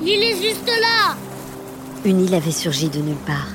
L'île 0.01 0.23
est 0.23 0.41
juste 0.41 0.65
là 0.65 1.15
Une 2.03 2.25
île 2.25 2.33
avait 2.33 2.49
surgi 2.49 2.89
de 2.89 2.97
nulle 2.97 3.15
part. 3.27 3.49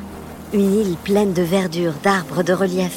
Une 0.53 0.73
île 0.73 0.97
pleine 1.03 1.33
de 1.33 1.43
verdure, 1.43 1.95
d'arbres, 2.05 2.45
de 2.45 2.53
relief. 2.53 2.97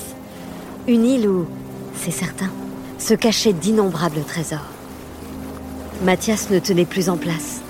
Une 0.88 1.06
île 1.06 1.28
où, 1.28 1.48
c'est 1.95 2.12
certain, 2.12 2.52
se 2.99 3.16
cachaient 3.16 3.54
d'innombrables 3.54 4.24
trésors. 4.26 4.60
Mathias 6.04 6.52
ne 6.52 6.60
tenait 6.60 6.86
plus 6.86 7.10
en 7.10 7.18
place. 7.18 7.62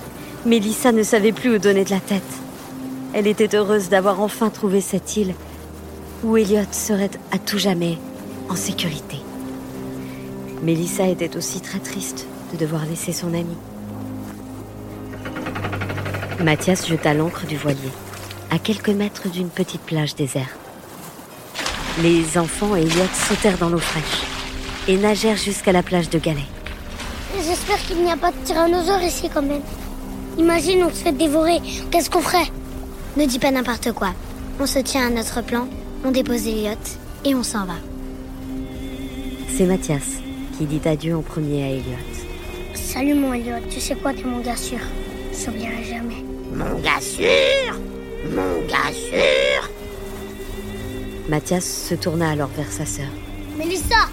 Mélissa 0.46 0.92
ne 0.92 1.04
savait 1.04 1.32
plus 1.32 1.56
où 1.56 1.58
donner 1.58 1.86
de 1.86 1.92
la 1.92 2.02
tête. 2.02 2.22
Elle 3.14 3.28
était 3.28 3.56
heureuse 3.56 3.88
d'avoir 3.88 4.20
enfin 4.20 4.50
trouvé 4.50 4.82
cette 4.82 5.16
île 5.16 5.34
où 6.24 6.38
Elliot 6.38 6.66
serait 6.72 7.12
à 7.32 7.38
tout 7.38 7.58
jamais 7.58 7.98
en 8.50 8.56
sécurité. 8.56 9.18
Mélissa 10.64 11.08
était 11.08 11.38
aussi 11.38 11.62
très 11.62 11.80
triste 11.80 12.26
de 12.52 12.58
devoir 12.58 12.86
laisser 12.86 13.14
son 13.14 13.34
ami. 13.34 13.56
Mathias 16.44 16.88
jeta 16.88 17.14
l'ancre 17.14 17.46
du 17.46 17.58
voilier, 17.58 17.92
à 18.52 18.60
quelques 18.60 18.90
mètres 18.90 19.30
d'une 19.30 19.50
petite 19.50 19.82
plage 19.82 20.16
déserte. 20.16 20.50
Les 22.02 22.38
enfants 22.38 22.76
et 22.76 22.82
Elliot 22.82 23.10
sautèrent 23.14 23.58
dans 23.58 23.70
l'eau 23.70 23.80
fraîche 23.80 24.24
et 24.88 24.98
nagèrent 24.98 25.38
jusqu'à 25.38 25.72
la 25.72 25.84
plage 25.84 26.10
de 26.10 26.20
Galets. 26.20 26.42
J'espère 27.44 27.78
qu'il 27.80 28.04
n'y 28.04 28.12
a 28.12 28.18
pas 28.18 28.32
de 28.32 28.38
tyrannosaure 28.44 29.02
ici 29.02 29.30
quand 29.34 29.42
même. 29.42 29.62
Imagine, 30.38 30.84
on 30.84 30.90
se 30.90 31.04
fait 31.04 31.12
dévorer. 31.12 31.60
Qu'est-ce 31.92 32.10
qu'on 32.10 32.22
ferait? 32.22 32.52
Ne 33.16 33.26
dis 33.26 33.40
pas 33.40 33.52
n'importe 33.52 33.92
quoi. 33.94 34.10
On 34.60 34.68
se 34.68 34.80
tient 34.80 35.08
à 35.08 35.10
notre 35.10 35.42
plan, 35.42 35.68
on 36.04 36.12
dépose 36.12 36.48
Elliot 36.48 36.76
et 37.26 37.36
on 37.36 37.44
s'en 37.44 37.66
va. 37.66 37.76
C'est 39.50 39.66
Mathias 39.66 40.22
qui 40.58 40.66
dit 40.66 40.82
adieu 40.88 41.16
en 41.16 41.22
premier 41.22 41.64
à 41.64 41.70
Elliot. 41.70 42.08
Salut 42.74 43.16
mon 43.16 43.34
Elliot, 43.34 43.66
tu 43.70 43.80
sais 43.80 43.96
quoi, 43.96 44.14
t'es 44.14 44.24
mon 44.24 44.40
gars 44.40 44.56
sûr. 44.56 44.80
Je 45.34 45.48
n'oublierai 45.48 45.84
jamais. 45.84 46.24
Mon 46.54 46.80
gars 46.80 47.02
sûr 47.02 47.80
Mon 48.32 48.66
gars 48.68 48.92
sûr 48.94 49.70
Mathias 51.30 51.66
se 51.66 51.96
tourna 51.96 52.32
alors 52.32 52.50
vers 52.56 52.72
sa 52.72 52.86
sœur. 52.86 53.10
Mélissa, 53.58 54.08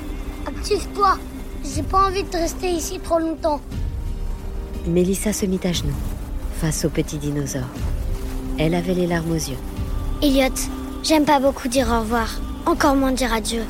active-toi. 0.47 1.19
J'ai 1.65 1.83
pas 1.83 2.09
envie 2.09 2.25
de 2.25 2.37
rester 2.37 2.69
ici 2.69 2.99
trop 3.03 3.19
longtemps. 3.19 3.61
Mélissa 4.87 5.33
se 5.33 5.47
mit 5.47 5.61
à 5.65 5.73
genoux 5.73 5.95
face 6.61 6.85
au 6.85 6.89
petit 6.89 7.17
dinosaure. 7.19 7.63
Elle 8.59 8.75
avait 8.75 8.95
les 8.95 9.07
larmes 9.07 9.31
aux 9.31 9.35
yeux. 9.35 9.57
Elliot, 10.23 10.55
j'aime 11.05 11.25
pas 11.25 11.39
beaucoup 11.39 11.69
dire 11.69 11.89
au 11.89 12.01
revoir, 12.01 12.29
encore 12.67 12.97
moins 12.97 13.13
dire 13.13 13.33
adieu. 13.33 13.63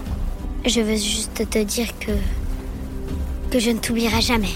Je 0.64 0.80
veux 0.80 0.96
juste 0.96 1.48
te 1.50 1.58
dire 1.62 1.88
que. 1.98 2.12
que 3.50 3.58
je 3.58 3.70
ne 3.70 3.78
t'oublierai 3.78 4.22
jamais. 4.22 4.54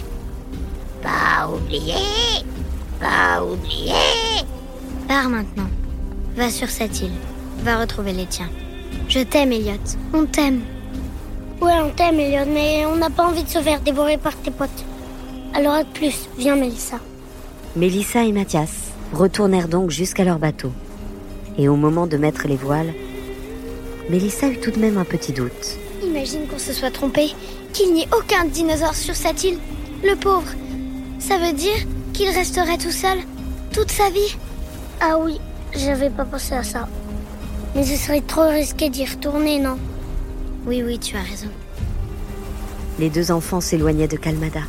Pas 1.02 1.48
oublié 1.48 1.94
Pas 2.98 3.44
oublié 3.44 3.92
Pars 5.06 5.28
maintenant. 5.28 5.68
Va 6.36 6.50
sur 6.50 6.68
cette 6.68 7.00
île. 7.00 7.12
Va 7.62 7.80
retrouver 7.80 8.12
les 8.12 8.26
tiens. 8.26 8.48
Je 9.08 9.20
t'aime, 9.20 9.52
Elliot. 9.52 9.74
On 10.14 10.24
t'aime. 10.24 10.62
Ouais, 11.60 11.72
on 11.82 11.90
t'aime, 11.90 12.20
Elliot, 12.20 12.50
mais 12.52 12.86
on 12.86 12.96
n'a 12.96 13.10
pas 13.10 13.26
envie 13.26 13.42
de 13.42 13.48
se 13.48 13.58
faire 13.58 13.80
dévorer 13.80 14.16
par 14.16 14.36
tes 14.36 14.50
potes. 14.50 14.84
Alors 15.54 15.74
à 15.74 15.84
plus. 15.84 16.28
Viens, 16.38 16.56
Mélissa. 16.56 16.98
Mélissa 17.76 18.24
et 18.24 18.32
Mathias 18.32 18.92
retournèrent 19.12 19.68
donc 19.68 19.90
jusqu'à 19.90 20.24
leur 20.24 20.38
bateau. 20.38 20.72
Et 21.58 21.68
au 21.68 21.76
moment 21.76 22.06
de 22.06 22.16
mettre 22.16 22.46
les 22.46 22.56
voiles, 22.56 22.94
Mélissa 24.08 24.48
eut 24.48 24.58
tout 24.58 24.70
de 24.70 24.78
même 24.78 24.96
un 24.96 25.04
petit 25.04 25.32
doute. 25.32 25.78
Imagine 26.02 26.46
qu'on 26.46 26.58
se 26.58 26.72
soit 26.72 26.90
trompé, 26.90 27.30
qu'il 27.72 27.92
n'y 27.92 28.02
ait 28.02 28.14
aucun 28.16 28.44
dinosaure 28.44 28.94
sur 28.94 29.14
cette 29.14 29.44
île. 29.44 29.58
Le 30.02 30.14
pauvre. 30.14 30.48
Ça 31.18 31.36
veut 31.38 31.52
dire 31.52 31.76
qu'il 32.12 32.30
resterait 32.30 32.78
tout 32.78 32.92
seul 32.92 33.18
toute 33.72 33.90
sa 33.90 34.08
vie 34.10 34.36
Ah 35.00 35.18
oui, 35.20 35.38
j'avais 35.74 36.10
pas 36.10 36.24
pensé 36.24 36.54
à 36.54 36.62
ça. 36.62 36.88
Mais 37.74 37.84
ce 37.84 37.96
serait 37.96 38.22
trop 38.22 38.48
risqué 38.48 38.88
d'y 38.88 39.04
retourner, 39.04 39.58
non? 39.58 39.76
Oui, 40.66 40.82
oui, 40.84 40.98
tu 40.98 41.16
as 41.16 41.22
raison. 41.22 41.48
Les 42.98 43.10
deux 43.10 43.30
enfants 43.30 43.60
s'éloignaient 43.60 44.08
de 44.08 44.16
Calmada 44.16 44.60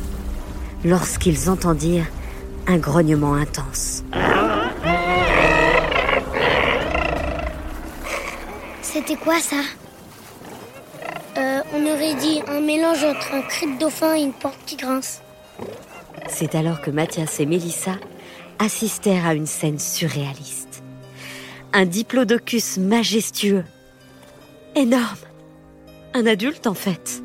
lorsqu'ils 0.84 1.50
entendirent 1.50 2.06
un 2.66 2.78
grognement 2.78 3.34
intense. 3.34 4.04
C'était 9.00 9.16
quoi 9.16 9.40
ça 9.40 9.62
euh, 11.38 11.60
On 11.72 11.86
aurait 11.86 12.14
dit 12.16 12.42
un 12.46 12.60
mélange 12.60 13.02
entre 13.02 13.32
un 13.32 13.40
cri 13.40 13.72
de 13.72 13.78
dauphin 13.78 14.14
et 14.14 14.20
une 14.20 14.34
porte 14.34 14.58
qui 14.66 14.76
grince. 14.76 15.22
C'est 16.28 16.54
alors 16.54 16.82
que 16.82 16.90
Mathias 16.90 17.40
et 17.40 17.46
Mélissa 17.46 17.92
assistèrent 18.58 19.24
à 19.24 19.32
une 19.32 19.46
scène 19.46 19.78
surréaliste. 19.78 20.82
Un 21.72 21.86
diplodocus 21.86 22.76
majestueux, 22.76 23.64
énorme, 24.74 25.16
un 26.12 26.26
adulte 26.26 26.66
en 26.66 26.74
fait, 26.74 27.22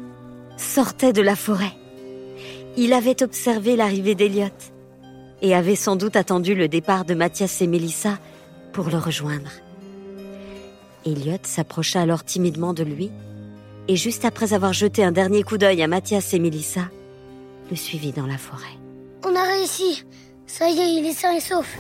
sortait 0.56 1.12
de 1.12 1.22
la 1.22 1.36
forêt. 1.36 1.74
Il 2.78 2.94
avait 2.94 3.22
observé 3.22 3.76
l'arrivée 3.76 4.16
d'Eliot 4.16 4.48
et 5.42 5.54
avait 5.54 5.76
sans 5.76 5.98
doute 5.98 6.16
attendu 6.16 6.56
le 6.56 6.70
départ 6.70 7.04
de 7.04 7.16
Mathias 7.16 7.62
et 7.62 7.68
Mélissa 7.68 8.18
pour 8.72 8.90
le 8.90 8.98
rejoindre. 8.98 9.52
Elliot 11.06 11.38
s'approcha 11.44 12.02
alors 12.02 12.24
timidement 12.24 12.74
de 12.74 12.84
lui 12.84 13.12
et 13.88 13.96
juste 13.96 14.26
après 14.26 14.54
avoir 14.54 14.74
jeté 14.74 15.04
un 15.04 15.12
dernier 15.12 15.44
coup 15.44 15.60
d'œil 15.60 15.84
à 15.84 15.88
Mathias 15.88 16.34
et 16.34 16.40
Mélissa, 16.40 16.82
le 17.70 17.76
suivit 17.76 18.12
dans 18.12 18.26
la 18.26 18.40
forêt. 18.40 18.64
On 19.24 19.36
a 19.36 19.44
réussi. 19.44 20.04
Ça 20.48 20.68
y 20.68 20.80
est, 20.80 20.94
il 20.96 21.06
est 21.06 21.14
sain 21.14 21.34
et 21.34 21.40
sauf. 21.40 21.78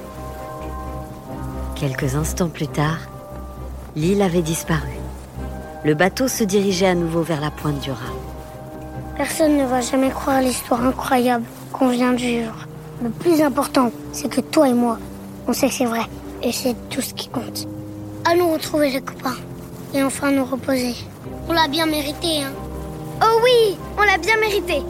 Quelques 1.75 2.15
instants 2.15 2.49
plus 2.49 2.67
tard, 2.67 2.99
l'île 3.95 4.21
avait 4.21 4.43
disparu. 4.43 4.91
Le 5.83 5.95
bateau 5.95 6.27
se 6.27 6.43
dirigeait 6.43 6.87
à 6.87 6.95
nouveau 6.95 7.21
vers 7.21 7.41
la 7.41 7.51
pointe 7.51 7.79
du 7.79 7.91
Raz. 7.91 8.13
Personne 9.17 9.57
ne 9.57 9.65
va 9.65 9.81
jamais 9.81 10.09
croire 10.09 10.41
l'histoire 10.41 10.83
incroyable 10.85 11.45
qu'on 11.71 11.89
vient 11.89 12.13
de 12.13 12.17
vivre. 12.17 12.67
Le 13.01 13.09
plus 13.09 13.41
important, 13.41 13.91
c'est 14.11 14.29
que 14.29 14.41
toi 14.41 14.69
et 14.69 14.73
moi, 14.73 14.99
on 15.47 15.53
sait 15.53 15.67
que 15.67 15.73
c'est 15.73 15.85
vrai. 15.85 16.05
Et 16.43 16.51
c'est 16.51 16.75
tout 16.89 17.01
ce 17.01 17.13
qui 17.13 17.29
compte. 17.29 17.67
Allons 18.27 18.53
retrouver 18.53 18.89
les 18.89 19.01
copains. 19.01 19.37
Et 19.93 20.03
enfin 20.03 20.31
nous 20.31 20.45
reposer. 20.45 20.95
On 21.47 21.53
l'a 21.53 21.67
bien 21.67 21.85
mérité, 21.85 22.43
hein. 22.43 22.51
Oh 23.21 23.39
oui, 23.43 23.77
on 23.97 24.03
l'a 24.03 24.17
bien 24.17 24.37
mérité. 24.37 24.81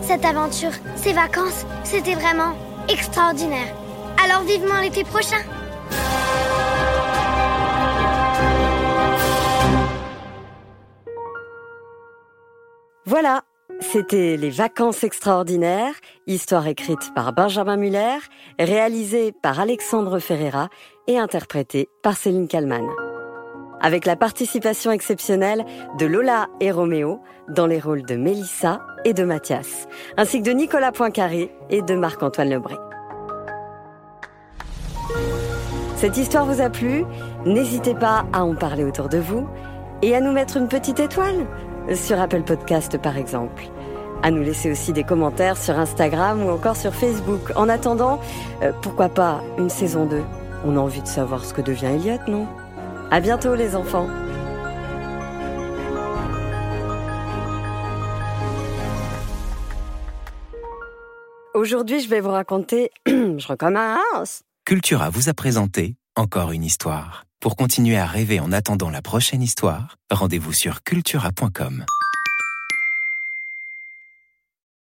Cette 0.00 0.24
aventure, 0.24 0.72
ces 0.96 1.12
vacances, 1.12 1.66
c'était 1.84 2.14
vraiment 2.14 2.54
extraordinaire. 2.88 3.74
Alors 4.24 4.42
vivement 4.42 4.80
l'été 4.80 5.04
prochain. 5.04 5.36
Voilà, 13.04 13.42
c'était 13.82 14.36
Les 14.36 14.50
Vacances 14.50 15.04
extraordinaires, 15.04 15.94
histoire 16.26 16.66
écrite 16.66 17.12
par 17.14 17.32
Benjamin 17.32 17.76
Muller, 17.76 18.18
réalisée 18.58 19.32
par 19.32 19.60
Alexandre 19.60 20.18
Ferreira 20.18 20.68
et 21.06 21.18
interprétée 21.18 21.88
par 22.02 22.16
Céline 22.16 22.48
Kallmann. 22.48 22.86
Avec 23.80 24.06
la 24.06 24.16
participation 24.16 24.92
exceptionnelle 24.92 25.64
de 25.98 26.06
Lola 26.06 26.48
et 26.60 26.70
Roméo 26.70 27.20
dans 27.48 27.66
les 27.66 27.80
rôles 27.80 28.04
de 28.04 28.14
Mélissa 28.14 28.80
et 29.04 29.12
de 29.12 29.24
Mathias, 29.24 29.88
ainsi 30.16 30.40
que 30.40 30.48
de 30.48 30.54
Nicolas 30.54 30.92
Poincaré 30.92 31.50
et 31.68 31.82
de 31.82 31.94
Marc-Antoine 31.94 32.50
Lebré. 32.50 32.76
Cette 35.96 36.16
histoire 36.16 36.46
vous 36.46 36.60
a 36.60 36.70
plu? 36.70 37.04
N'hésitez 37.44 37.94
pas 37.94 38.24
à 38.32 38.44
en 38.44 38.54
parler 38.54 38.84
autour 38.84 39.08
de 39.08 39.18
vous 39.18 39.48
et 40.02 40.14
à 40.14 40.20
nous 40.20 40.32
mettre 40.32 40.56
une 40.56 40.68
petite 40.68 41.00
étoile 41.00 41.46
sur 41.94 42.20
Apple 42.20 42.42
Podcast 42.42 42.98
par 42.98 43.16
exemple. 43.16 43.64
À 44.22 44.30
nous 44.30 44.42
laisser 44.42 44.70
aussi 44.70 44.92
des 44.92 45.02
commentaires 45.02 45.56
sur 45.56 45.78
Instagram 45.78 46.44
ou 46.44 46.50
encore 46.50 46.76
sur 46.76 46.94
Facebook. 46.94 47.40
En 47.56 47.68
attendant, 47.68 48.20
euh, 48.62 48.72
pourquoi 48.80 49.08
pas 49.08 49.42
une 49.58 49.68
saison 49.68 50.06
2 50.06 50.22
On 50.64 50.76
a 50.76 50.80
envie 50.80 51.02
de 51.02 51.08
savoir 51.08 51.44
ce 51.44 51.52
que 51.52 51.60
devient 51.60 51.86
Elliot, 51.86 52.18
non? 52.28 52.46
À 53.10 53.20
bientôt 53.20 53.54
les 53.54 53.74
enfants 53.74 54.08
Aujourd'hui, 61.54 62.00
je 62.00 62.08
vais 62.08 62.20
vous 62.20 62.30
raconter... 62.30 62.90
je 63.06 63.46
recommence 63.46 64.42
Cultura 64.64 65.10
vous 65.10 65.28
a 65.28 65.34
présenté 65.34 65.96
encore 66.16 66.52
une 66.52 66.64
histoire. 66.64 67.24
Pour 67.42 67.56
continuer 67.56 67.96
à 67.96 68.06
rêver 68.06 68.38
en 68.38 68.52
attendant 68.52 68.88
la 68.88 69.02
prochaine 69.02 69.42
histoire, 69.42 69.96
rendez-vous 70.12 70.52
sur 70.52 70.84
cultura.com. 70.84 71.84